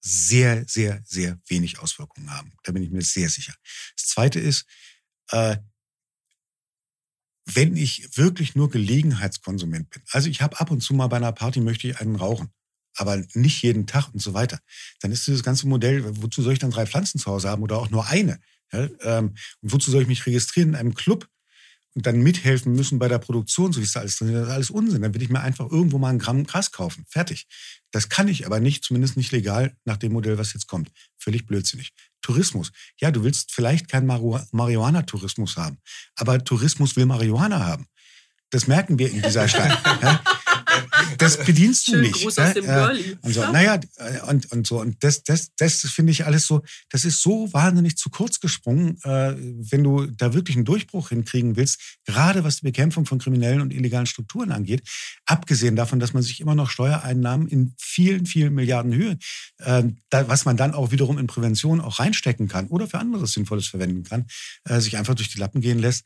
sehr, 0.00 0.64
sehr, 0.66 1.02
sehr 1.04 1.38
wenig 1.46 1.78
Auswirkungen 1.78 2.30
haben. 2.32 2.52
Da 2.64 2.72
bin 2.72 2.82
ich 2.82 2.90
mir 2.90 3.02
sehr 3.02 3.28
sicher. 3.28 3.54
Das 3.96 4.06
zweite 4.06 4.40
ist, 4.40 4.66
äh, 5.30 5.56
wenn 7.54 7.76
ich 7.76 8.16
wirklich 8.16 8.54
nur 8.54 8.70
Gelegenheitskonsument 8.70 9.90
bin, 9.90 10.02
also 10.10 10.28
ich 10.28 10.42
habe 10.42 10.60
ab 10.60 10.70
und 10.70 10.82
zu 10.82 10.94
mal 10.94 11.06
bei 11.08 11.16
einer 11.16 11.32
Party 11.32 11.60
möchte 11.60 11.88
ich 11.88 12.00
einen 12.00 12.16
rauchen, 12.16 12.48
aber 12.96 13.22
nicht 13.34 13.62
jeden 13.62 13.86
Tag 13.86 14.12
und 14.12 14.20
so 14.20 14.34
weiter, 14.34 14.58
dann 15.00 15.12
ist 15.12 15.26
dieses 15.26 15.42
ganze 15.42 15.66
Modell, 15.68 16.04
wozu 16.22 16.42
soll 16.42 16.52
ich 16.52 16.58
dann 16.58 16.70
drei 16.70 16.86
Pflanzen 16.86 17.18
zu 17.18 17.30
Hause 17.30 17.48
haben 17.48 17.62
oder 17.62 17.78
auch 17.78 17.90
nur 17.90 18.06
eine? 18.06 18.40
Ja, 18.72 18.88
ähm, 19.00 19.34
und 19.62 19.72
wozu 19.72 19.90
soll 19.90 20.02
ich 20.02 20.08
mich 20.08 20.26
registrieren 20.26 20.70
in 20.70 20.76
einem 20.76 20.94
Club 20.94 21.26
und 21.94 22.06
dann 22.06 22.20
mithelfen 22.20 22.74
müssen 22.74 22.98
bei 22.98 23.08
der 23.08 23.18
Produktion, 23.18 23.72
so 23.72 23.80
wie 23.80 23.84
es 23.84 23.92
da 23.92 24.00
alles 24.00 24.16
drin 24.16 24.28
ist? 24.28 24.34
Das 24.34 24.48
ist 24.48 24.54
alles 24.54 24.70
Unsinn. 24.70 25.02
Dann 25.02 25.14
will 25.14 25.22
ich 25.22 25.30
mir 25.30 25.40
einfach 25.40 25.70
irgendwo 25.70 25.98
mal 25.98 26.10
ein 26.10 26.18
Gramm 26.18 26.44
Gras 26.44 26.70
kaufen. 26.70 27.04
Fertig. 27.08 27.46
Das 27.90 28.08
kann 28.08 28.28
ich 28.28 28.46
aber 28.46 28.60
nicht, 28.60 28.84
zumindest 28.84 29.16
nicht 29.16 29.32
legal 29.32 29.76
nach 29.84 29.96
dem 29.96 30.12
Modell, 30.12 30.38
was 30.38 30.52
jetzt 30.52 30.66
kommt. 30.66 30.90
Völlig 31.16 31.46
blödsinnig. 31.46 31.92
Tourismus. 32.20 32.72
Ja, 33.00 33.10
du 33.10 33.24
willst 33.24 33.52
vielleicht 33.52 33.88
keinen 33.88 34.06
Marihuana-Tourismus 34.06 35.56
haben, 35.56 35.78
aber 36.16 36.42
Tourismus 36.44 36.96
will 36.96 37.06
Marihuana 37.06 37.64
haben. 37.64 37.86
Das 38.50 38.66
merken 38.66 38.98
wir 38.98 39.10
in 39.10 39.22
dieser 39.22 39.48
Stadt. 39.48 39.78
ja? 40.02 40.22
Das 41.18 41.44
bedienst 41.44 41.88
du 41.88 41.92
Schön 41.92 42.00
nicht. 42.02 42.14
Gruß 42.14 42.36
ja? 42.36 42.48
aus 42.48 42.54
dem 42.54 42.64
Girlie. 42.64 43.18
Und 43.22 43.34
so, 43.34 43.40
naja, 43.50 43.80
und, 44.28 44.50
und 44.52 44.66
so. 44.66 44.80
Und 44.80 45.02
das, 45.02 45.22
das, 45.24 45.50
das 45.56 45.80
finde 45.80 46.12
ich 46.12 46.26
alles 46.26 46.46
so, 46.46 46.62
das 46.90 47.04
ist 47.04 47.20
so 47.22 47.52
wahnsinnig 47.52 47.96
zu 47.96 48.10
kurz 48.10 48.40
gesprungen, 48.40 48.98
äh, 49.02 49.34
wenn 49.36 49.84
du 49.84 50.06
da 50.06 50.34
wirklich 50.34 50.56
einen 50.56 50.64
Durchbruch 50.64 51.08
hinkriegen 51.10 51.56
willst, 51.56 51.98
gerade 52.04 52.44
was 52.44 52.56
die 52.56 52.66
Bekämpfung 52.66 53.06
von 53.06 53.18
kriminellen 53.18 53.60
und 53.60 53.72
illegalen 53.72 54.06
Strukturen 54.06 54.52
angeht. 54.52 54.82
Abgesehen 55.26 55.76
davon, 55.76 56.00
dass 56.00 56.12
man 56.12 56.22
sich 56.22 56.40
immer 56.40 56.54
noch 56.54 56.70
Steuereinnahmen 56.70 57.48
in 57.48 57.74
vielen, 57.78 58.26
vielen 58.26 58.54
Milliarden 58.54 58.94
Höhe, 58.94 59.18
äh, 59.58 59.84
da, 60.10 60.28
was 60.28 60.44
man 60.44 60.56
dann 60.56 60.74
auch 60.74 60.90
wiederum 60.90 61.18
in 61.18 61.26
Prävention 61.26 61.80
auch 61.80 61.98
reinstecken 61.98 62.48
kann 62.48 62.68
oder 62.68 62.86
für 62.86 62.98
anderes 62.98 63.32
Sinnvolles 63.32 63.66
verwenden 63.66 64.04
kann, 64.04 64.26
äh, 64.64 64.80
sich 64.80 64.96
einfach 64.96 65.14
durch 65.14 65.28
die 65.28 65.38
Lappen 65.38 65.60
gehen 65.60 65.78
lässt. 65.78 66.04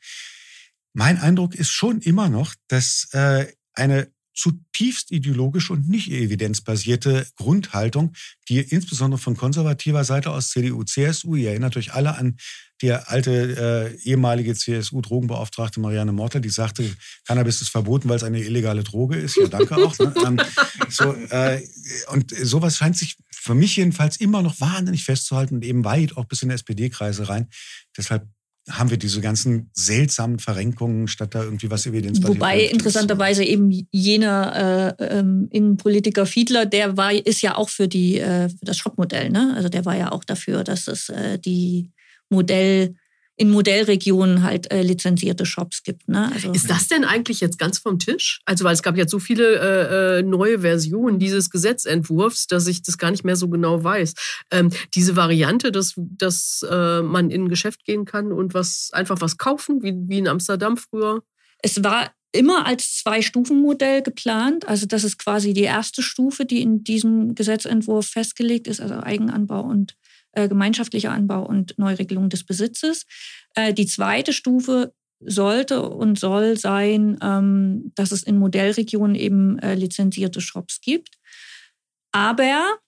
Mein 0.94 1.18
Eindruck 1.18 1.54
ist 1.54 1.70
schon 1.70 2.00
immer 2.00 2.28
noch, 2.28 2.54
dass 2.68 3.08
äh, 3.12 3.46
eine 3.74 4.10
zutiefst 4.34 5.10
ideologische 5.10 5.72
und 5.72 5.88
nicht 5.88 6.10
evidenzbasierte 6.10 7.26
Grundhaltung, 7.36 8.14
die 8.48 8.58
insbesondere 8.60 9.20
von 9.20 9.36
konservativer 9.36 10.04
Seite 10.04 10.30
aus 10.30 10.50
CDU, 10.50 10.84
CSU, 10.84 11.36
ihr 11.36 11.50
erinnert 11.50 11.76
euch 11.76 11.92
alle 11.92 12.16
an 12.16 12.36
die 12.82 12.92
alte 12.92 13.94
äh, 13.94 14.02
ehemalige 14.02 14.54
CSU-Drogenbeauftragte 14.54 15.78
Marianne 15.78 16.12
Mortel, 16.12 16.40
die 16.40 16.48
sagte, 16.48 16.84
Cannabis 17.26 17.62
ist 17.62 17.68
verboten, 17.68 18.08
weil 18.08 18.16
es 18.16 18.24
eine 18.24 18.42
illegale 18.42 18.82
Droge 18.82 19.16
ist. 19.16 19.36
Ja, 19.36 19.46
danke 19.46 19.76
auch. 19.76 19.96
Ne? 19.98 20.12
ähm, 20.26 20.40
so, 20.88 21.14
äh, 21.30 21.62
und 22.08 22.34
sowas 22.34 22.76
scheint 22.76 22.96
sich 22.96 23.16
für 23.30 23.54
mich 23.54 23.76
jedenfalls 23.76 24.16
immer 24.16 24.42
noch 24.42 24.60
wahnsinnig 24.60 25.04
festzuhalten 25.04 25.56
und 25.56 25.64
eben 25.64 25.84
weit 25.84 26.16
auch 26.16 26.24
bis 26.24 26.42
in 26.42 26.50
SPD-Kreise 26.50 27.28
rein. 27.28 27.48
Deshalb 27.96 28.26
haben 28.70 28.90
wir 28.90 28.96
diese 28.96 29.20
ganzen 29.20 29.70
seltsamen 29.72 30.38
Verrenkungen, 30.38 31.08
statt 31.08 31.34
da 31.34 31.42
irgendwie 31.42 31.70
was 31.70 31.84
evidenzbasiert 31.86 32.36
Wobei 32.36 32.60
interessanterweise 32.60 33.44
eben 33.44 33.70
jener 33.90 34.96
äh, 34.98 35.18
ähm, 35.18 35.48
Innenpolitiker 35.50 36.26
Fiedler, 36.26 36.64
der 36.64 36.96
war, 36.96 37.12
ist 37.12 37.42
ja 37.42 37.56
auch 37.56 37.68
für 37.68 37.88
die 37.88 38.18
äh, 38.18 38.48
für 38.48 38.64
das 38.64 38.76
Shop-Modell, 38.76 39.30
ne? 39.30 39.52
Also 39.56 39.68
der 39.68 39.84
war 39.84 39.96
ja 39.96 40.12
auch 40.12 40.22
dafür, 40.22 40.62
dass 40.62 40.86
es 40.86 41.08
äh, 41.08 41.38
die 41.38 41.90
Modell 42.30 42.94
in 43.42 43.50
Modellregionen 43.50 44.44
halt 44.44 44.70
äh, 44.70 44.82
lizenzierte 44.82 45.46
Shops 45.46 45.82
gibt. 45.82 46.08
Ne? 46.08 46.30
Also, 46.32 46.52
ist 46.52 46.70
das 46.70 46.86
denn 46.86 47.04
eigentlich 47.04 47.40
jetzt 47.40 47.58
ganz 47.58 47.80
vom 47.80 47.98
Tisch? 47.98 48.40
Also 48.44 48.64
weil 48.64 48.72
es 48.72 48.84
gab 48.84 48.96
jetzt 48.96 49.10
so 49.10 49.18
viele 49.18 49.58
äh, 49.58 50.18
äh, 50.20 50.22
neue 50.22 50.60
Versionen 50.60 51.18
dieses 51.18 51.50
Gesetzentwurfs, 51.50 52.46
dass 52.46 52.68
ich 52.68 52.82
das 52.82 52.98
gar 52.98 53.10
nicht 53.10 53.24
mehr 53.24 53.34
so 53.34 53.48
genau 53.48 53.82
weiß. 53.82 54.14
Ähm, 54.52 54.70
diese 54.94 55.16
Variante, 55.16 55.72
dass, 55.72 55.94
dass 55.96 56.64
äh, 56.70 57.02
man 57.02 57.30
in 57.30 57.46
ein 57.46 57.48
Geschäft 57.48 57.84
gehen 57.84 58.04
kann 58.04 58.30
und 58.30 58.54
was 58.54 58.90
einfach 58.92 59.20
was 59.20 59.38
kaufen, 59.38 59.82
wie, 59.82 59.94
wie 60.06 60.18
in 60.18 60.28
Amsterdam 60.28 60.76
früher. 60.76 61.24
Es 61.62 61.82
war 61.82 62.12
immer 62.30 62.64
als 62.64 62.98
Zwei-Stufen-Modell 62.98 64.02
geplant. 64.02 64.68
Also 64.68 64.86
das 64.86 65.02
ist 65.02 65.18
quasi 65.18 65.52
die 65.52 65.62
erste 65.62 66.00
Stufe, 66.00 66.44
die 66.44 66.62
in 66.62 66.84
diesem 66.84 67.34
Gesetzentwurf 67.34 68.06
festgelegt 68.06 68.68
ist, 68.68 68.80
also 68.80 68.94
Eigenanbau 68.94 69.62
und 69.62 69.96
äh, 70.32 70.48
gemeinschaftlicher 70.48 71.12
Anbau 71.12 71.44
und 71.44 71.78
Neuregelung 71.78 72.28
des 72.28 72.44
Besitzes. 72.44 73.06
Äh, 73.54 73.74
die 73.74 73.86
zweite 73.86 74.32
Stufe 74.32 74.92
sollte 75.20 75.82
und 75.88 76.18
soll 76.18 76.56
sein, 76.56 77.18
ähm, 77.22 77.92
dass 77.94 78.12
es 78.12 78.22
in 78.22 78.38
Modellregionen 78.38 79.14
eben 79.14 79.58
äh, 79.58 79.74
lizenzierte 79.74 80.40
Shops 80.40 80.80
gibt. 80.80 81.16
Aber, 82.12 82.78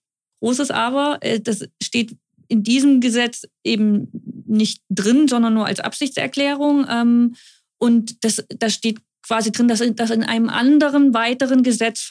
großes 0.41 0.71
Aber, 0.71 1.19
das 1.43 1.67
steht 1.83 2.17
in 2.49 2.63
diesem 2.63 3.01
Gesetz 3.01 3.47
eben 3.65 4.09
nicht 4.47 4.83
drin, 4.91 5.29
sondern 5.29 5.55
nur 5.55 5.67
als 5.67 5.81
Absichtserklärung. 5.81 6.87
Ähm, 6.91 7.37
und 7.79 8.25
das, 8.25 8.45
das 8.49 8.75
steht 8.75 9.01
quasi 9.27 9.53
drin, 9.53 9.69
dass, 9.69 9.83
dass 9.95 10.11
in 10.11 10.23
einem 10.23 10.49
anderen 10.49 11.15
weiteren 11.15 11.63
Gesetz, 11.63 12.09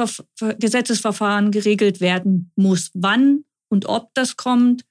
Gesetzesverfahren 0.60 1.52
geregelt 1.52 2.02
werden 2.02 2.52
muss. 2.56 2.90
Wann 2.94 3.46
und 3.70 3.86
ob 3.86 4.14
das 4.14 4.36
kommt, 4.36 4.84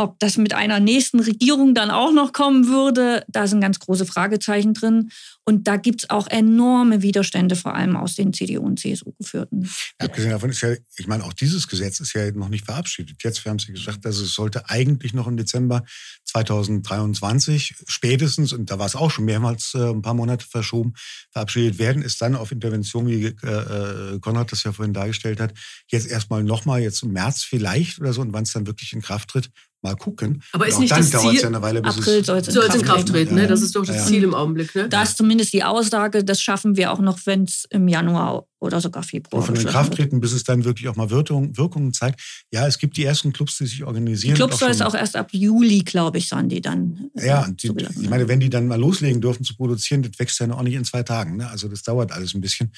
ob 0.00 0.18
das 0.20 0.36
mit 0.36 0.54
einer 0.54 0.78
nächsten 0.78 1.18
Regierung 1.18 1.74
dann 1.74 1.90
auch 1.90 2.12
noch 2.12 2.32
kommen 2.32 2.68
würde, 2.68 3.24
da 3.26 3.48
sind 3.48 3.60
ganz 3.60 3.80
große 3.80 4.06
Fragezeichen 4.06 4.72
drin. 4.72 5.10
Und 5.44 5.66
da 5.66 5.76
gibt 5.76 6.02
es 6.02 6.10
auch 6.10 6.28
enorme 6.28 7.02
Widerstände, 7.02 7.56
vor 7.56 7.74
allem 7.74 7.96
aus 7.96 8.14
den 8.14 8.32
CDU 8.32 8.62
und 8.62 8.78
CSU 8.78 9.12
geführten. 9.18 9.68
Abgesehen 9.98 10.30
davon 10.30 10.50
ist 10.50 10.60
ja, 10.60 10.74
ich 10.98 11.06
meine, 11.08 11.24
auch 11.24 11.32
dieses 11.32 11.66
Gesetz 11.66 11.98
ist 12.00 12.12
ja 12.12 12.30
noch 12.32 12.48
nicht 12.48 12.66
verabschiedet. 12.66 13.24
Jetzt, 13.24 13.44
wir 13.44 13.50
haben 13.50 13.56
es 13.56 13.66
ja 13.66 13.74
gesagt, 13.74 14.06
also 14.06 14.22
es 14.22 14.34
sollte 14.34 14.68
eigentlich 14.68 15.14
noch 15.14 15.26
im 15.26 15.36
Dezember 15.36 15.84
2023 16.26 17.74
spätestens, 17.86 18.52
und 18.52 18.70
da 18.70 18.78
war 18.78 18.86
es 18.86 18.94
auch 18.94 19.10
schon 19.10 19.24
mehrmals 19.24 19.72
äh, 19.74 19.90
ein 19.90 20.02
paar 20.02 20.14
Monate 20.14 20.46
verschoben, 20.46 20.92
verabschiedet 21.32 21.78
werden, 21.78 22.02
ist 22.02 22.20
dann 22.20 22.36
auf 22.36 22.52
Intervention, 22.52 23.08
wie 23.08 23.24
äh, 23.24 24.14
äh, 24.14 24.18
Konrad 24.20 24.52
das 24.52 24.62
ja 24.62 24.72
vorhin 24.72 24.92
dargestellt 24.92 25.40
hat, 25.40 25.54
jetzt 25.88 26.06
erstmal 26.06 26.44
nochmal, 26.44 26.82
jetzt 26.82 27.02
im 27.02 27.12
März 27.12 27.42
vielleicht 27.42 27.98
oder 27.98 28.12
so, 28.12 28.20
und 28.20 28.32
wann 28.32 28.44
es 28.44 28.52
dann 28.52 28.66
wirklich 28.66 28.92
in 28.92 29.00
Kraft 29.00 29.30
tritt, 29.30 29.50
mal 29.82 29.96
gucken. 29.96 30.42
Aber 30.52 30.66
ist 30.66 30.78
nicht 30.78 30.92
das 30.92 31.10
Ziel, 31.10 31.40
ja 31.40 31.46
eine 31.46 31.62
Weile, 31.62 31.82
April 31.84 32.24
soll 32.24 32.38
es 32.38 32.48
in, 32.48 32.82
Kraft 32.82 33.08
treten, 33.08 33.34
ne? 33.34 33.46
das 33.46 33.62
ist 33.62 33.76
doch 33.76 33.84
das 33.84 33.96
ja. 33.96 34.04
Ziel 34.04 34.24
im 34.24 34.34
Augenblick. 34.34 34.74
Ne? 34.74 34.88
Da 34.88 35.02
ist 35.02 35.16
zumindest 35.16 35.52
die 35.52 35.64
Aussage, 35.64 36.24
das 36.24 36.40
schaffen 36.40 36.76
wir 36.76 36.92
auch 36.92 37.00
noch, 37.00 37.18
wenn 37.24 37.44
es 37.44 37.64
im 37.70 37.88
Januar 37.88 38.46
oder 38.60 38.80
sogar 38.80 39.02
Februar. 39.02 39.40
Und 39.40 39.46
von 39.46 39.54
den 39.54 39.66
Krafttreten, 39.66 40.20
bis 40.20 40.32
es 40.32 40.44
dann 40.44 40.64
wirklich 40.64 40.88
auch 40.88 40.96
mal 40.96 41.10
Wirkung, 41.10 41.56
Wirkungen 41.56 41.92
zeigt. 41.92 42.20
Ja, 42.50 42.66
es 42.66 42.78
gibt 42.78 42.96
die 42.96 43.04
ersten 43.04 43.32
Clubs, 43.32 43.58
die 43.58 43.66
sich 43.66 43.84
organisieren. 43.84 44.34
Die 44.34 44.38
Clubs 44.38 44.58
soll 44.58 44.70
es 44.70 44.80
auch 44.80 44.94
erst 44.94 45.16
ab 45.16 45.28
Juli, 45.32 45.80
glaube 45.80 46.18
ich, 46.18 46.28
sein, 46.28 46.48
die 46.48 46.60
dann. 46.60 47.10
Ja, 47.14 47.46
äh, 47.46 47.52
die, 47.52 47.72
ich 48.00 48.08
meine, 48.10 48.28
wenn 48.28 48.40
die 48.40 48.50
dann 48.50 48.66
mal 48.66 48.80
loslegen 48.80 49.20
dürfen 49.20 49.44
zu 49.44 49.54
produzieren, 49.56 50.02
das 50.02 50.18
wächst 50.18 50.40
ja 50.40 50.50
auch 50.50 50.62
nicht 50.62 50.74
in 50.74 50.84
zwei 50.84 51.02
Tagen. 51.02 51.36
Ne? 51.36 51.48
Also 51.48 51.68
das 51.68 51.82
dauert 51.82 52.12
alles 52.12 52.34
ein 52.34 52.40
bisschen, 52.40 52.72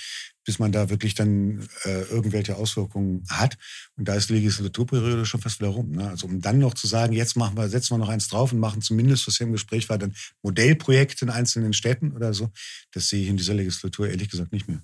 bis 0.44 0.58
man 0.58 0.72
da 0.72 0.90
wirklich 0.90 1.14
dann 1.14 1.68
äh, 1.84 2.02
irgendwelche 2.10 2.56
Auswirkungen 2.56 3.24
hat. 3.28 3.56
Und 3.96 4.08
da 4.08 4.14
ist 4.14 4.30
die 4.30 4.34
Legislaturperiode 4.34 5.26
schon 5.26 5.40
fast 5.40 5.60
wieder 5.60 5.70
rum. 5.70 5.92
Ne? 5.92 6.08
Also 6.08 6.26
um 6.26 6.40
dann 6.40 6.58
noch 6.58 6.74
zu 6.74 6.86
sagen, 6.86 7.12
jetzt 7.12 7.36
machen 7.36 7.56
wir, 7.56 7.68
setzen 7.68 7.94
wir 7.94 7.98
noch 7.98 8.08
eins 8.08 8.28
drauf 8.28 8.52
und 8.52 8.58
machen 8.58 8.82
zumindest, 8.82 9.26
was 9.26 9.36
hier 9.36 9.46
im 9.46 9.52
Gespräch 9.52 9.88
war, 9.88 9.98
dann 9.98 10.14
Modellprojekte 10.42 11.24
in 11.24 11.30
einzelnen 11.30 11.72
Städten 11.72 12.12
oder 12.12 12.34
so, 12.34 12.50
das 12.92 13.08
sehe 13.08 13.22
ich 13.22 13.28
in 13.28 13.36
dieser 13.36 13.54
Legislatur 13.54 14.08
ehrlich 14.08 14.30
gesagt 14.30 14.52
nicht 14.52 14.66
mehr. 14.66 14.80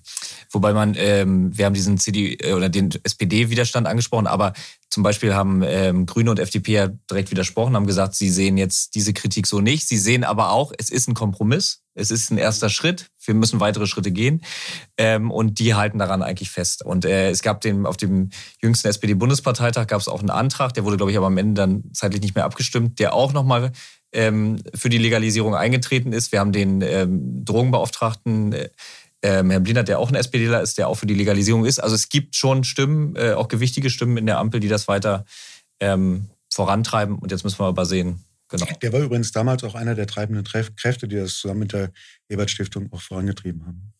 Wobei 0.51 0.73
man, 0.73 0.86
ähm, 0.95 1.57
wir 1.57 1.65
haben 1.65 1.73
diesen 1.73 1.97
CD 1.97 2.35
äh, 2.35 2.53
oder 2.53 2.69
den 2.69 2.91
SPD-Widerstand 3.03 3.87
angesprochen, 3.87 4.27
aber 4.27 4.53
zum 4.89 5.03
Beispiel 5.03 5.33
haben 5.33 5.61
ähm, 5.65 6.05
Grüne 6.05 6.31
und 6.31 6.39
FDP 6.39 6.71
ja 6.71 6.87
direkt 7.09 7.29
widersprochen, 7.31 7.75
haben 7.75 7.87
gesagt, 7.87 8.15
sie 8.15 8.29
sehen 8.29 8.57
jetzt 8.57 8.95
diese 8.95 9.13
Kritik 9.13 9.45
so 9.47 9.59
nicht. 9.59 9.87
Sie 9.87 9.97
sehen 9.97 10.23
aber 10.23 10.51
auch, 10.51 10.71
es 10.77 10.89
ist 10.89 11.07
ein 11.07 11.13
Kompromiss, 11.13 11.81
es 11.93 12.11
ist 12.11 12.31
ein 12.31 12.37
erster 12.37 12.69
Schritt, 12.69 13.09
wir 13.25 13.33
müssen 13.33 13.59
weitere 13.59 13.87
Schritte 13.87 14.11
gehen. 14.11 14.41
Ähm, 14.97 15.29
und 15.29 15.59
die 15.59 15.75
halten 15.75 15.99
daran 15.99 16.23
eigentlich 16.23 16.49
fest. 16.49 16.85
Und 16.85 17.05
äh, 17.05 17.29
es 17.29 17.41
gab 17.41 17.61
den, 17.61 17.85
auf 17.85 17.97
dem 17.97 18.29
jüngsten 18.61 18.87
SPD-Bundesparteitag 18.87 19.87
gab 19.87 19.99
es 19.99 20.07
auch 20.07 20.19
einen 20.19 20.29
Antrag, 20.29 20.73
der 20.73 20.85
wurde, 20.85 20.97
glaube 20.97 21.11
ich, 21.11 21.17
aber 21.17 21.27
am 21.27 21.37
Ende 21.37 21.61
dann 21.61 21.83
zeitlich 21.93 22.21
nicht 22.21 22.35
mehr 22.35 22.45
abgestimmt, 22.45 22.99
der 22.99 23.13
auch 23.13 23.33
nochmal 23.33 23.71
ähm, 24.13 24.61
für 24.73 24.89
die 24.89 24.97
Legalisierung 24.97 25.55
eingetreten 25.55 26.13
ist. 26.13 26.31
Wir 26.31 26.39
haben 26.39 26.51
den 26.51 26.81
ähm, 26.81 27.43
Drogenbeauftragten 27.43 28.53
äh, 28.53 28.69
ähm, 29.27 29.49
Herrn 29.51 29.63
Blinert, 29.63 29.89
der 29.89 29.99
auch 29.99 30.09
ein 30.09 30.15
SPDler 30.15 30.61
ist, 30.61 30.77
der 30.77 30.87
auch 30.87 30.95
für 30.95 31.05
die 31.05 31.13
Legalisierung 31.13 31.65
ist. 31.65 31.79
Also 31.79 31.95
es 31.95 32.07
gibt 32.07 32.35
schon 32.35 32.63
Stimmen, 32.63 33.15
äh, 33.17 33.33
auch 33.33 33.49
gewichtige 33.49 33.89
Stimmen 33.89 34.15
in 34.15 34.25
der 34.25 34.37
Ampel, 34.37 34.61
die 34.61 34.69
das 34.69 34.87
weiter 34.87 35.25
ähm, 35.81 36.29
vorantreiben. 36.51 37.19
Und 37.19 37.31
jetzt 37.31 37.43
müssen 37.43 37.59
wir 37.59 37.65
aber 37.65 37.85
sehen. 37.85 38.23
Genau. 38.47 38.65
Der 38.81 38.93
war 38.93 39.01
übrigens 39.01 39.33
damals 39.33 39.65
auch 39.65 39.75
einer 39.75 39.95
der 39.95 40.07
treibenden 40.07 40.45
Kräfte, 40.45 41.09
die 41.09 41.17
das 41.17 41.35
zusammen 41.35 41.59
mit 41.59 41.73
der 41.73 41.91
Ebert 42.29 42.49
Stiftung 42.49 42.87
auch 42.93 43.01
vorangetrieben 43.01 43.65
haben. 43.65 43.91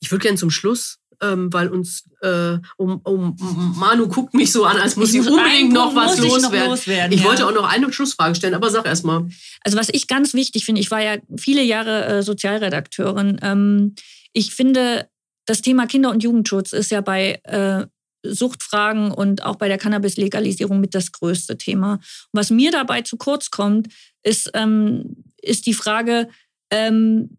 Ich 0.00 0.10
würde 0.10 0.22
gerne 0.22 0.36
zum 0.36 0.50
Schluss 0.50 0.98
ähm, 1.22 1.52
weil 1.52 1.68
uns 1.68 2.04
äh, 2.22 2.58
um, 2.76 3.00
um, 3.04 3.36
Manu 3.78 4.08
guckt 4.08 4.34
mich 4.34 4.52
so 4.52 4.64
an, 4.64 4.76
als 4.78 4.96
muss 4.96 5.12
sie 5.12 5.20
unbedingt 5.20 5.72
noch 5.72 5.94
was 5.94 6.18
loswerden. 6.18 6.58
Noch 6.58 6.68
loswerden. 6.70 7.12
Ich 7.12 7.20
ja. 7.20 7.26
wollte 7.26 7.46
auch 7.46 7.54
noch 7.54 7.68
eine 7.68 7.92
Schlussfrage 7.92 8.34
stellen, 8.34 8.54
aber 8.54 8.70
sag 8.70 8.86
erst 8.86 9.04
mal. 9.04 9.28
Also 9.62 9.78
was 9.78 9.88
ich 9.92 10.08
ganz 10.08 10.34
wichtig 10.34 10.64
finde, 10.64 10.80
ich 10.80 10.90
war 10.90 11.00
ja 11.00 11.16
viele 11.36 11.62
Jahre 11.62 12.06
äh, 12.06 12.22
Sozialredakteurin. 12.22 13.38
Ähm, 13.42 13.94
ich 14.34 14.54
finde, 14.54 15.08
das 15.46 15.62
Thema 15.62 15.86
Kinder- 15.86 16.10
und 16.10 16.22
Jugendschutz 16.22 16.74
ist 16.74 16.90
ja 16.90 17.00
bei 17.00 17.40
äh, 17.44 17.86
Suchtfragen 18.22 19.10
und 19.10 19.44
auch 19.44 19.56
bei 19.56 19.68
der 19.68 19.78
Cannabis-Legalisierung 19.78 20.80
mit 20.80 20.94
das 20.94 21.12
größte 21.12 21.56
Thema. 21.56 22.00
Was 22.32 22.50
mir 22.50 22.70
dabei 22.70 23.02
zu 23.02 23.16
kurz 23.16 23.50
kommt, 23.50 23.88
ist, 24.22 24.50
ähm, 24.54 25.16
ist 25.40 25.66
die 25.66 25.74
Frage, 25.74 26.28
ähm, 26.70 27.38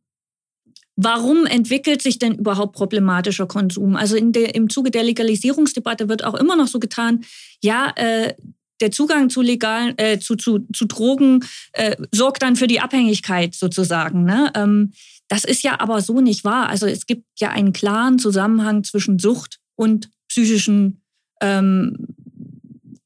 Warum 0.98 1.46
entwickelt 1.46 2.02
sich 2.02 2.20
denn 2.20 2.36
überhaupt 2.36 2.74
problematischer 2.74 3.48
Konsum? 3.48 3.98
Also 3.98 4.18
der, 4.18 4.56
im 4.56 4.70
Zuge 4.70 4.92
der 4.92 5.04
Legalisierungsdebatte 5.04 6.08
wird 6.08 6.24
auch 6.24 6.36
immer 6.36 6.56
noch 6.56 6.68
so 6.68 6.80
getan, 6.80 7.26
ja, 7.62 7.92
äh, 7.98 8.34
der 8.82 8.92
Zugang 8.92 9.30
zu 9.30 9.42
legalen, 9.42 9.98
äh, 9.98 10.20
zu, 10.20 10.36
zu, 10.36 10.60
zu 10.74 10.86
Drogen 10.86 11.44
äh, 11.74 11.96
sorgt 12.12 12.44
dann 12.44 12.56
für 12.56 12.68
die 12.68 12.80
Abhängigkeit 12.80 13.56
sozusagen. 13.56 14.24
Ne? 14.24 14.52
Ähm, 14.56 14.94
das 15.28 15.44
ist 15.44 15.64
ja 15.64 15.80
aber 15.80 16.02
so 16.02 16.22
nicht 16.22 16.44
wahr. 16.44 16.70
Also 16.70 16.86
es 16.86 17.06
gibt 17.06 17.26
ja 17.40 17.50
einen 17.50 17.74
klaren 17.74 18.20
Zusammenhang 18.20 18.84
zwischen 18.84 19.20
Sucht 19.20 19.60
und 19.76 20.10
psychischen, 20.28 21.02
ähm, 21.42 22.08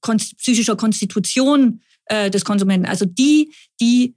psychischer 0.01 0.75
Konstitution 0.75 1.81
äh, 2.05 2.29
des 2.29 2.45
Konsumenten. 2.45 2.87
Also 2.87 3.05
die, 3.05 3.53
die 3.79 4.15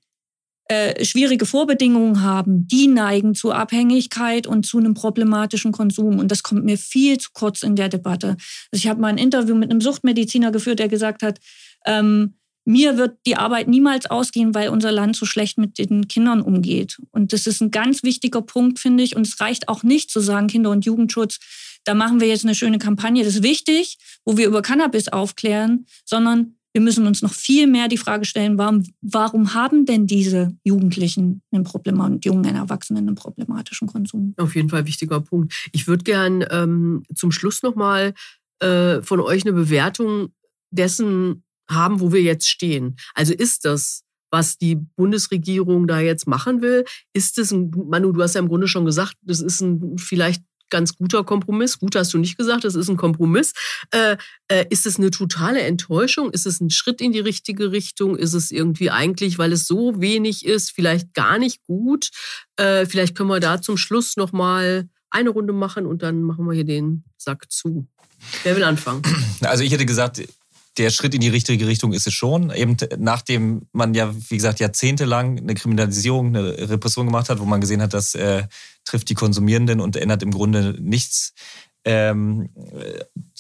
äh, 0.69 1.05
schwierige 1.05 1.45
Vorbedingungen 1.45 2.23
haben, 2.23 2.67
die 2.67 2.87
neigen 2.87 3.35
zu 3.35 3.53
Abhängigkeit 3.53 4.47
und 4.47 4.65
zu 4.65 4.79
einem 4.79 4.95
problematischen 4.95 5.73
Konsum. 5.73 6.19
Und 6.19 6.29
das 6.31 6.43
kommt 6.43 6.65
mir 6.65 6.79
viel 6.79 7.19
zu 7.19 7.31
kurz 7.33 7.63
in 7.63 7.77
der 7.77 7.89
Debatte. 7.89 8.37
Also 8.71 8.83
ich 8.83 8.89
habe 8.89 9.01
mal 9.01 9.09
ein 9.09 9.19
Interview 9.19 9.55
mit 9.55 9.71
einem 9.71 9.81
Suchtmediziner 9.81 10.51
geführt, 10.51 10.79
der 10.79 10.89
gesagt 10.89 11.23
hat, 11.23 11.41
ähm, 11.85 12.35
mir 12.65 12.97
wird 12.97 13.19
die 13.27 13.37
Arbeit 13.37 13.69
niemals 13.69 14.07
ausgehen, 14.07 14.55
weil 14.55 14.69
unser 14.69 14.93
Land 14.93 15.17
so 15.17 15.27
schlecht 15.27 15.59
mit 15.59 15.79
den 15.79 16.09
Kindern 16.09 16.43
umgeht. 16.43 16.99
Und 17.11 17.33
das 17.33 17.47
ist 17.47 17.61
ein 17.61 17.71
ganz 17.71 18.03
wichtiger 18.03 18.43
Punkt, 18.43 18.79
finde 18.79 19.03
ich. 19.03 19.17
Und 19.17 19.27
es 19.27 19.41
reicht 19.41 19.69
auch 19.69 19.83
nicht 19.83 20.11
zu 20.11 20.21
sagen, 20.21 20.47
Kinder- 20.47 20.71
und 20.71 20.85
Jugendschutz, 20.85 21.39
da 21.85 21.95
machen 21.95 22.21
wir 22.21 22.29
jetzt 22.29 22.45
eine 22.45 22.55
schöne 22.55 22.79
Kampagne. 22.79 23.25
Das 23.25 23.37
ist 23.37 23.43
wichtig, 23.43 23.99
wo 24.25 24.37
wir 24.37 24.47
über 24.47 24.63
Cannabis 24.63 25.09
aufklären, 25.09 25.87
sondern 26.05 26.55
wir 26.73 26.81
müssen 26.81 27.07
uns 27.07 27.21
noch 27.21 27.33
viel 27.33 27.67
mehr 27.67 27.89
die 27.89 27.99
Frage 27.99 28.25
stellen, 28.25 28.57
warum, 28.57 28.85
warum 29.03 29.53
haben 29.53 29.85
denn 29.85 30.07
diese 30.07 30.57
Jugendlichen 30.65 31.43
einen 31.51 31.65
Problem 31.65 32.21
jungen 32.23 32.55
Erwachsenen 32.55 33.09
einen 33.09 33.15
problematischen 33.15 33.89
Konsum? 33.89 34.33
Auf 34.39 34.55
jeden 34.55 34.71
Fall 34.71 34.87
wichtiger 34.87 35.21
Punkt. 35.21 35.53
Ich 35.73 35.87
würde 35.87 36.05
gern 36.05 36.45
ähm, 36.51 37.03
zum 37.15 37.31
Schluss 37.31 37.63
nochmal 37.63 38.15
äh, 38.61 39.03
von 39.03 39.21
euch 39.21 39.45
eine 39.45 39.53
Bewertung 39.53 40.33
dessen 40.71 41.45
haben, 41.69 42.01
wo 42.01 42.13
wir 42.13 42.23
jetzt 42.23 42.49
stehen. 42.49 42.97
Also 43.15 43.35
ist 43.35 43.65
das 43.65 44.05
was 44.33 44.57
die 44.57 44.77
Bundesregierung 44.77 45.87
da 45.87 46.01
jetzt 46.01 46.27
machen 46.27 46.63
will. 46.63 46.85
Ist 47.13 47.39
es 47.39 47.53
ein, 47.53 47.71
Manu, 47.71 48.13
du 48.13 48.23
hast 48.23 48.35
ja 48.35 48.41
im 48.41 48.49
Grunde 48.49 48.67
schon 48.67 48.87
gesagt, 48.87 49.15
das 49.21 49.41
ist 49.41 49.61
ein 49.61 49.99
vielleicht 49.99 50.43
ganz 50.71 50.97
guter 50.97 51.23
Kompromiss. 51.23 51.79
Gut 51.79 51.95
hast 51.95 52.15
du 52.15 52.19
nicht 52.19 52.39
gesagt, 52.39 52.65
das 52.65 52.75
ist 52.75 52.89
ein 52.89 52.97
Kompromiss. 52.97 53.53
Äh, 53.91 54.17
äh, 54.49 54.65
ist 54.71 54.87
es 54.87 54.97
eine 54.97 55.11
totale 55.11 55.61
Enttäuschung? 55.61 56.31
Ist 56.31 56.47
es 56.47 56.61
ein 56.63 56.71
Schritt 56.71 57.03
in 57.03 57.13
die 57.13 57.21
richtige 57.21 57.73
Richtung? 57.73 58.17
Ist 58.17 58.33
es 58.33 58.51
irgendwie 58.51 58.91
eigentlich, 58.91 59.39
weil 59.39 59.53
es 59.53 59.67
so 59.67 60.01
wenig 60.01 60.47
ist, 60.47 60.71
vielleicht 60.71 61.13
gar 61.13 61.39
nicht 61.39 61.63
gut? 61.65 62.09
Äh, 62.57 62.87
vielleicht 62.87 63.15
können 63.15 63.29
wir 63.29 63.39
da 63.39 63.61
zum 63.61 63.77
Schluss 63.77 64.17
noch 64.17 64.33
mal 64.33 64.89
eine 65.11 65.29
Runde 65.29 65.53
machen 65.53 65.85
und 65.85 66.03
dann 66.03 66.23
machen 66.23 66.47
wir 66.47 66.55
hier 66.55 66.65
den 66.65 67.05
Sack 67.19 67.53
zu. 67.53 67.87
Wer 68.43 68.57
will 68.57 68.65
anfangen? 68.65 69.03
Also 69.43 69.65
ich 69.65 69.73
hätte 69.73 69.85
gesagt, 69.85 70.23
der 70.79 70.91
Schritt 70.91 71.15
in 71.15 71.21
die 71.21 71.29
richtige 71.29 71.67
Richtung 71.67 71.93
ist 71.93 72.07
es 72.07 72.15
schon. 72.15 72.51
Eben 72.51 72.77
nachdem 72.99 73.67
man 73.73 73.95
ja, 73.95 74.15
wie 74.29 74.37
gesagt, 74.37 74.61
jahrzehntelang 74.61 75.39
eine 75.39 75.55
Kriminalisierung, 75.55 76.29
eine 76.29 76.71
Repression 76.71 77.07
gemacht 77.07 77.29
hat, 77.29 77.41
wo 77.41 77.45
man 77.45 77.61
gesehen 77.61 77.83
hat, 77.83 77.95
das 77.95 78.15
äh, 78.15 78.45
trifft 78.85 79.09
die 79.09 79.15
Konsumierenden 79.15 79.81
und 79.81 79.97
ändert 79.97 80.23
im 80.23 80.31
Grunde 80.31 80.75
nichts, 80.81 81.35
ähm, 81.85 82.49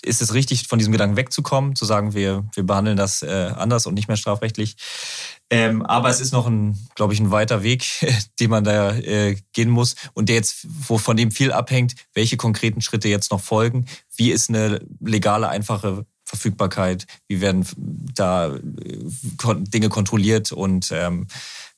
ist 0.02 0.20
es 0.20 0.34
richtig, 0.34 0.66
von 0.66 0.78
diesem 0.78 0.92
Gedanken 0.92 1.16
wegzukommen, 1.16 1.76
zu 1.76 1.84
sagen, 1.84 2.12
wir, 2.12 2.44
wir 2.54 2.64
behandeln 2.64 2.96
das 2.96 3.22
äh, 3.22 3.52
anders 3.56 3.86
und 3.86 3.94
nicht 3.94 4.08
mehr 4.08 4.16
strafrechtlich. 4.16 4.76
Ähm, 5.48 5.82
aber 5.82 6.08
es 6.08 6.20
ist 6.20 6.32
noch 6.32 6.46
ein, 6.46 6.76
glaube 6.94 7.12
ich, 7.12 7.20
ein 7.20 7.30
weiter 7.30 7.62
Weg, 7.62 7.84
den 8.40 8.50
man 8.50 8.64
da 8.64 8.96
äh, 8.96 9.36
gehen 9.52 9.70
muss 9.70 9.94
und 10.14 10.28
der 10.28 10.36
jetzt, 10.36 10.66
wo 10.88 10.98
von 10.98 11.16
dem 11.16 11.30
viel 11.30 11.52
abhängt, 11.52 11.94
welche 12.14 12.36
konkreten 12.36 12.80
Schritte 12.80 13.08
jetzt 13.08 13.30
noch 13.30 13.40
folgen. 13.40 13.86
Wie 14.16 14.32
ist 14.32 14.48
eine 14.48 14.84
legale, 15.00 15.48
einfache 15.48 16.04
Verfügbarkeit, 16.32 17.06
wie 17.28 17.42
werden 17.42 17.66
da 18.14 18.56
Dinge 18.62 19.90
kontrolliert 19.90 20.50
und 20.50 20.90
ähm, 20.90 21.26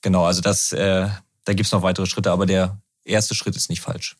genau, 0.00 0.24
also 0.24 0.42
das, 0.42 0.70
äh, 0.70 1.08
da 1.44 1.52
gibt 1.52 1.66
es 1.66 1.72
noch 1.72 1.82
weitere 1.82 2.06
Schritte, 2.06 2.30
aber 2.30 2.46
der 2.46 2.80
erste 3.04 3.34
Schritt 3.34 3.56
ist 3.56 3.68
nicht 3.68 3.80
falsch. 3.80 4.14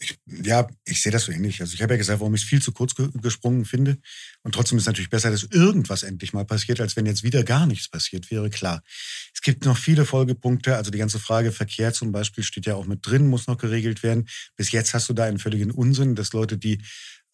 Ich, 0.00 0.18
ja, 0.26 0.66
ich 0.84 1.00
sehe 1.00 1.12
das 1.12 1.22
so 1.26 1.30
ähnlich. 1.30 1.60
Also 1.60 1.74
ich 1.74 1.82
habe 1.82 1.94
ja 1.94 1.98
gesagt, 1.98 2.18
warum 2.18 2.34
ich 2.34 2.44
viel 2.44 2.60
zu 2.60 2.72
kurz 2.72 2.94
gesprungen 2.96 3.64
finde. 3.64 3.98
Und 4.42 4.56
trotzdem 4.56 4.76
ist 4.76 4.82
es 4.82 4.86
natürlich 4.88 5.10
besser, 5.10 5.30
dass 5.30 5.44
irgendwas 5.44 6.02
endlich 6.02 6.32
mal 6.32 6.44
passiert, 6.44 6.80
als 6.80 6.96
wenn 6.96 7.06
jetzt 7.06 7.22
wieder 7.22 7.44
gar 7.44 7.66
nichts 7.66 7.88
passiert 7.88 8.28
wäre, 8.32 8.50
klar. 8.50 8.82
Es 9.32 9.40
gibt 9.40 9.64
noch 9.64 9.76
viele 9.78 10.04
Folgepunkte. 10.04 10.76
Also 10.76 10.90
die 10.90 10.98
ganze 10.98 11.20
Frage 11.20 11.52
Verkehr 11.52 11.92
zum 11.92 12.10
Beispiel 12.10 12.42
steht 12.42 12.66
ja 12.66 12.74
auch 12.74 12.86
mit 12.86 13.06
drin, 13.06 13.28
muss 13.28 13.46
noch 13.46 13.58
geregelt 13.58 14.02
werden. 14.02 14.28
Bis 14.56 14.72
jetzt 14.72 14.92
hast 14.92 15.08
du 15.08 15.12
da 15.12 15.22
einen 15.22 15.38
völligen 15.38 15.70
Unsinn, 15.70 16.16
dass 16.16 16.32
Leute, 16.32 16.58
die 16.58 16.82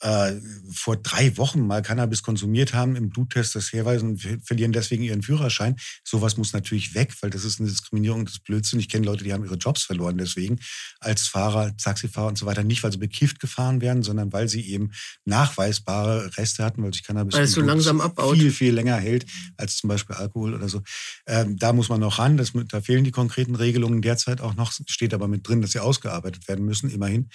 äh, 0.00 0.34
vor 0.72 0.96
drei 0.96 1.36
Wochen 1.36 1.66
mal 1.66 1.82
Cannabis 1.82 2.22
konsumiert 2.22 2.74
haben, 2.74 2.96
im 2.96 3.08
Bluttest 3.10 3.54
das 3.54 3.72
herweisen 3.72 4.10
und 4.10 4.20
verlieren 4.44 4.72
deswegen 4.72 5.02
ihren 5.02 5.22
Führerschein. 5.22 5.76
Sowas 6.04 6.36
muss 6.36 6.52
natürlich 6.52 6.94
weg, 6.94 7.14
weil 7.20 7.30
das 7.30 7.44
ist 7.44 7.60
eine 7.60 7.68
Diskriminierung, 7.68 8.24
das 8.24 8.34
ist 8.34 8.44
Blödsinn. 8.44 8.80
Ich 8.80 8.88
kenne 8.88 9.06
Leute, 9.06 9.24
die 9.24 9.32
haben 9.32 9.44
ihre 9.44 9.56
Jobs 9.56 9.82
verloren 9.82 10.18
deswegen 10.18 10.60
als 11.00 11.26
Fahrer, 11.26 11.76
Taxifahrer 11.76 12.28
und 12.28 12.38
so 12.38 12.46
weiter. 12.46 12.62
Nicht, 12.62 12.82
weil 12.82 12.92
sie 12.92 12.98
bekifft 12.98 13.40
gefahren 13.40 13.80
werden, 13.80 14.02
sondern 14.02 14.32
weil 14.32 14.48
sie 14.48 14.62
eben 14.62 14.92
nachweisbare 15.24 16.36
Reste 16.36 16.64
hatten, 16.64 16.82
weil 16.82 16.92
sich 16.92 17.02
Cannabis 17.02 17.34
weil 17.34 17.46
so 17.46 17.60
langsam 17.60 18.00
abbaut. 18.00 18.36
viel, 18.36 18.52
viel 18.52 18.74
länger 18.74 18.96
hält 18.96 19.26
als 19.56 19.76
zum 19.78 19.88
Beispiel 19.88 20.16
Alkohol 20.16 20.54
oder 20.54 20.68
so. 20.68 20.82
Ähm, 21.26 21.56
da 21.58 21.72
muss 21.72 21.88
man 21.88 22.00
noch 22.00 22.18
ran. 22.18 22.36
Das, 22.36 22.52
da 22.68 22.80
fehlen 22.80 23.04
die 23.04 23.10
konkreten 23.10 23.54
Regelungen 23.54 24.02
derzeit 24.02 24.40
auch 24.40 24.54
noch. 24.54 24.72
Steht 24.86 25.14
aber 25.14 25.28
mit 25.28 25.48
drin, 25.48 25.60
dass 25.60 25.72
sie 25.72 25.80
ausgearbeitet 25.80 26.48
werden 26.48 26.64
müssen, 26.64 26.90
immerhin 26.90 27.30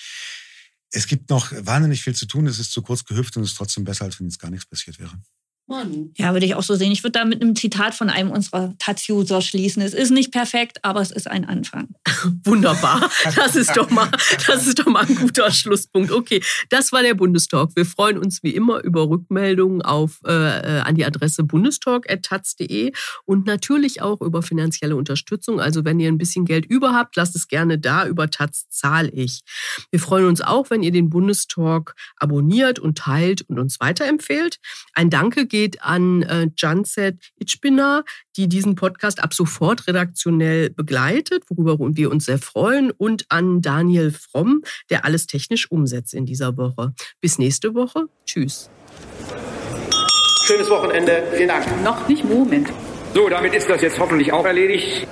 es 0.93 1.07
gibt 1.07 1.29
noch 1.29 1.51
wahnsinnig 1.51 2.03
viel 2.03 2.15
zu 2.15 2.27
tun. 2.27 2.47
Es 2.47 2.59
ist 2.59 2.71
zu 2.71 2.81
kurz 2.81 3.03
gehüpft 3.03 3.35
und 3.35 3.43
es 3.43 3.51
ist 3.51 3.57
trotzdem 3.57 3.83
besser, 3.83 4.05
als 4.05 4.19
wenn 4.19 4.27
jetzt 4.27 4.39
gar 4.39 4.51
nichts 4.51 4.65
passiert 4.65 4.99
wäre. 4.99 5.19
Ja, 6.17 6.33
würde 6.33 6.45
ich 6.45 6.55
auch 6.55 6.63
so 6.63 6.75
sehen. 6.75 6.91
Ich 6.91 7.03
würde 7.03 7.19
da 7.19 7.25
mit 7.25 7.41
einem 7.41 7.55
Zitat 7.55 7.95
von 7.95 8.09
einem 8.09 8.31
unserer 8.31 8.73
Taz-User 8.79 9.41
schließen. 9.41 9.81
Es 9.81 9.93
ist 9.93 10.11
nicht 10.11 10.31
perfekt, 10.31 10.79
aber 10.83 10.99
es 10.99 11.09
ist 11.09 11.29
ein 11.29 11.45
Anfang. 11.45 11.87
Wunderbar. 12.43 13.09
Das 13.35 13.55
ist 13.55 13.75
doch 13.77 13.89
mal, 13.89 14.09
das 14.45 14.67
ist 14.67 14.79
doch 14.79 14.87
mal 14.87 15.05
ein 15.05 15.15
guter 15.15 15.51
Schlusspunkt. 15.51 16.11
Okay, 16.11 16.43
das 16.69 16.91
war 16.91 17.01
der 17.01 17.13
Bundestalk. 17.13 17.71
Wir 17.75 17.85
freuen 17.85 18.17
uns 18.17 18.43
wie 18.43 18.53
immer 18.53 18.83
über 18.83 19.07
Rückmeldungen 19.09 19.81
auf, 19.81 20.19
äh, 20.25 20.31
äh 20.31 20.79
an 20.81 20.95
die 20.95 21.05
Adresse 21.05 21.43
bundestalk.taz.de 21.43 22.91
und 23.25 23.45
natürlich 23.45 24.01
auch 24.01 24.19
über 24.21 24.41
finanzielle 24.41 24.97
Unterstützung. 24.97 25.61
Also 25.61 25.85
wenn 25.85 25.99
ihr 25.99 26.09
ein 26.09 26.17
bisschen 26.17 26.43
Geld 26.43 26.65
über 26.65 26.93
habt, 26.93 27.15
lasst 27.15 27.37
es 27.37 27.47
gerne 27.47 27.79
da. 27.79 28.05
Über 28.05 28.29
Taz 28.29 28.67
zahle 28.69 29.09
ich. 29.11 29.41
Wir 29.91 29.99
freuen 29.99 30.25
uns 30.25 30.41
auch, 30.41 30.69
wenn 30.69 30.83
ihr 30.83 30.91
den 30.91 31.09
Bundestalk 31.09 31.95
abonniert 32.17 32.79
und 32.79 32.97
teilt 32.97 33.43
und 33.43 33.59
uns 33.59 33.79
weiterempfehlt. 33.79 34.59
Ein 34.93 35.09
Danke 35.09 35.47
geht 35.53 35.83
an 35.83 36.23
äh, 36.23 36.47
Janset 36.57 37.31
Itchbina, 37.37 38.03
die 38.37 38.49
diesen 38.49 38.73
Podcast 38.73 39.23
ab 39.23 39.35
sofort 39.35 39.87
redaktionell 39.87 40.71
begleitet, 40.71 41.43
worüber 41.47 41.77
wir 41.95 42.09
uns 42.09 42.25
sehr 42.25 42.39
freuen, 42.39 42.89
und 42.89 43.27
an 43.29 43.61
Daniel 43.61 44.11
Fromm, 44.11 44.63
der 44.89 45.05
alles 45.05 45.27
technisch 45.27 45.69
umsetzt 45.69 46.15
in 46.15 46.25
dieser 46.25 46.57
Woche. 46.57 46.95
Bis 47.21 47.37
nächste 47.37 47.75
Woche. 47.75 48.05
Tschüss. 48.25 48.71
Schönes 50.45 50.71
Wochenende. 50.71 51.21
Vielen 51.35 51.49
Dank. 51.49 51.83
Noch 51.83 52.07
nicht 52.07 52.23
Moment. 52.23 52.69
So, 53.13 53.29
damit 53.29 53.53
ist 53.53 53.69
das 53.69 53.83
jetzt 53.83 53.99
hoffentlich 53.99 54.33
auch 54.33 54.45
erledigt. 54.45 55.07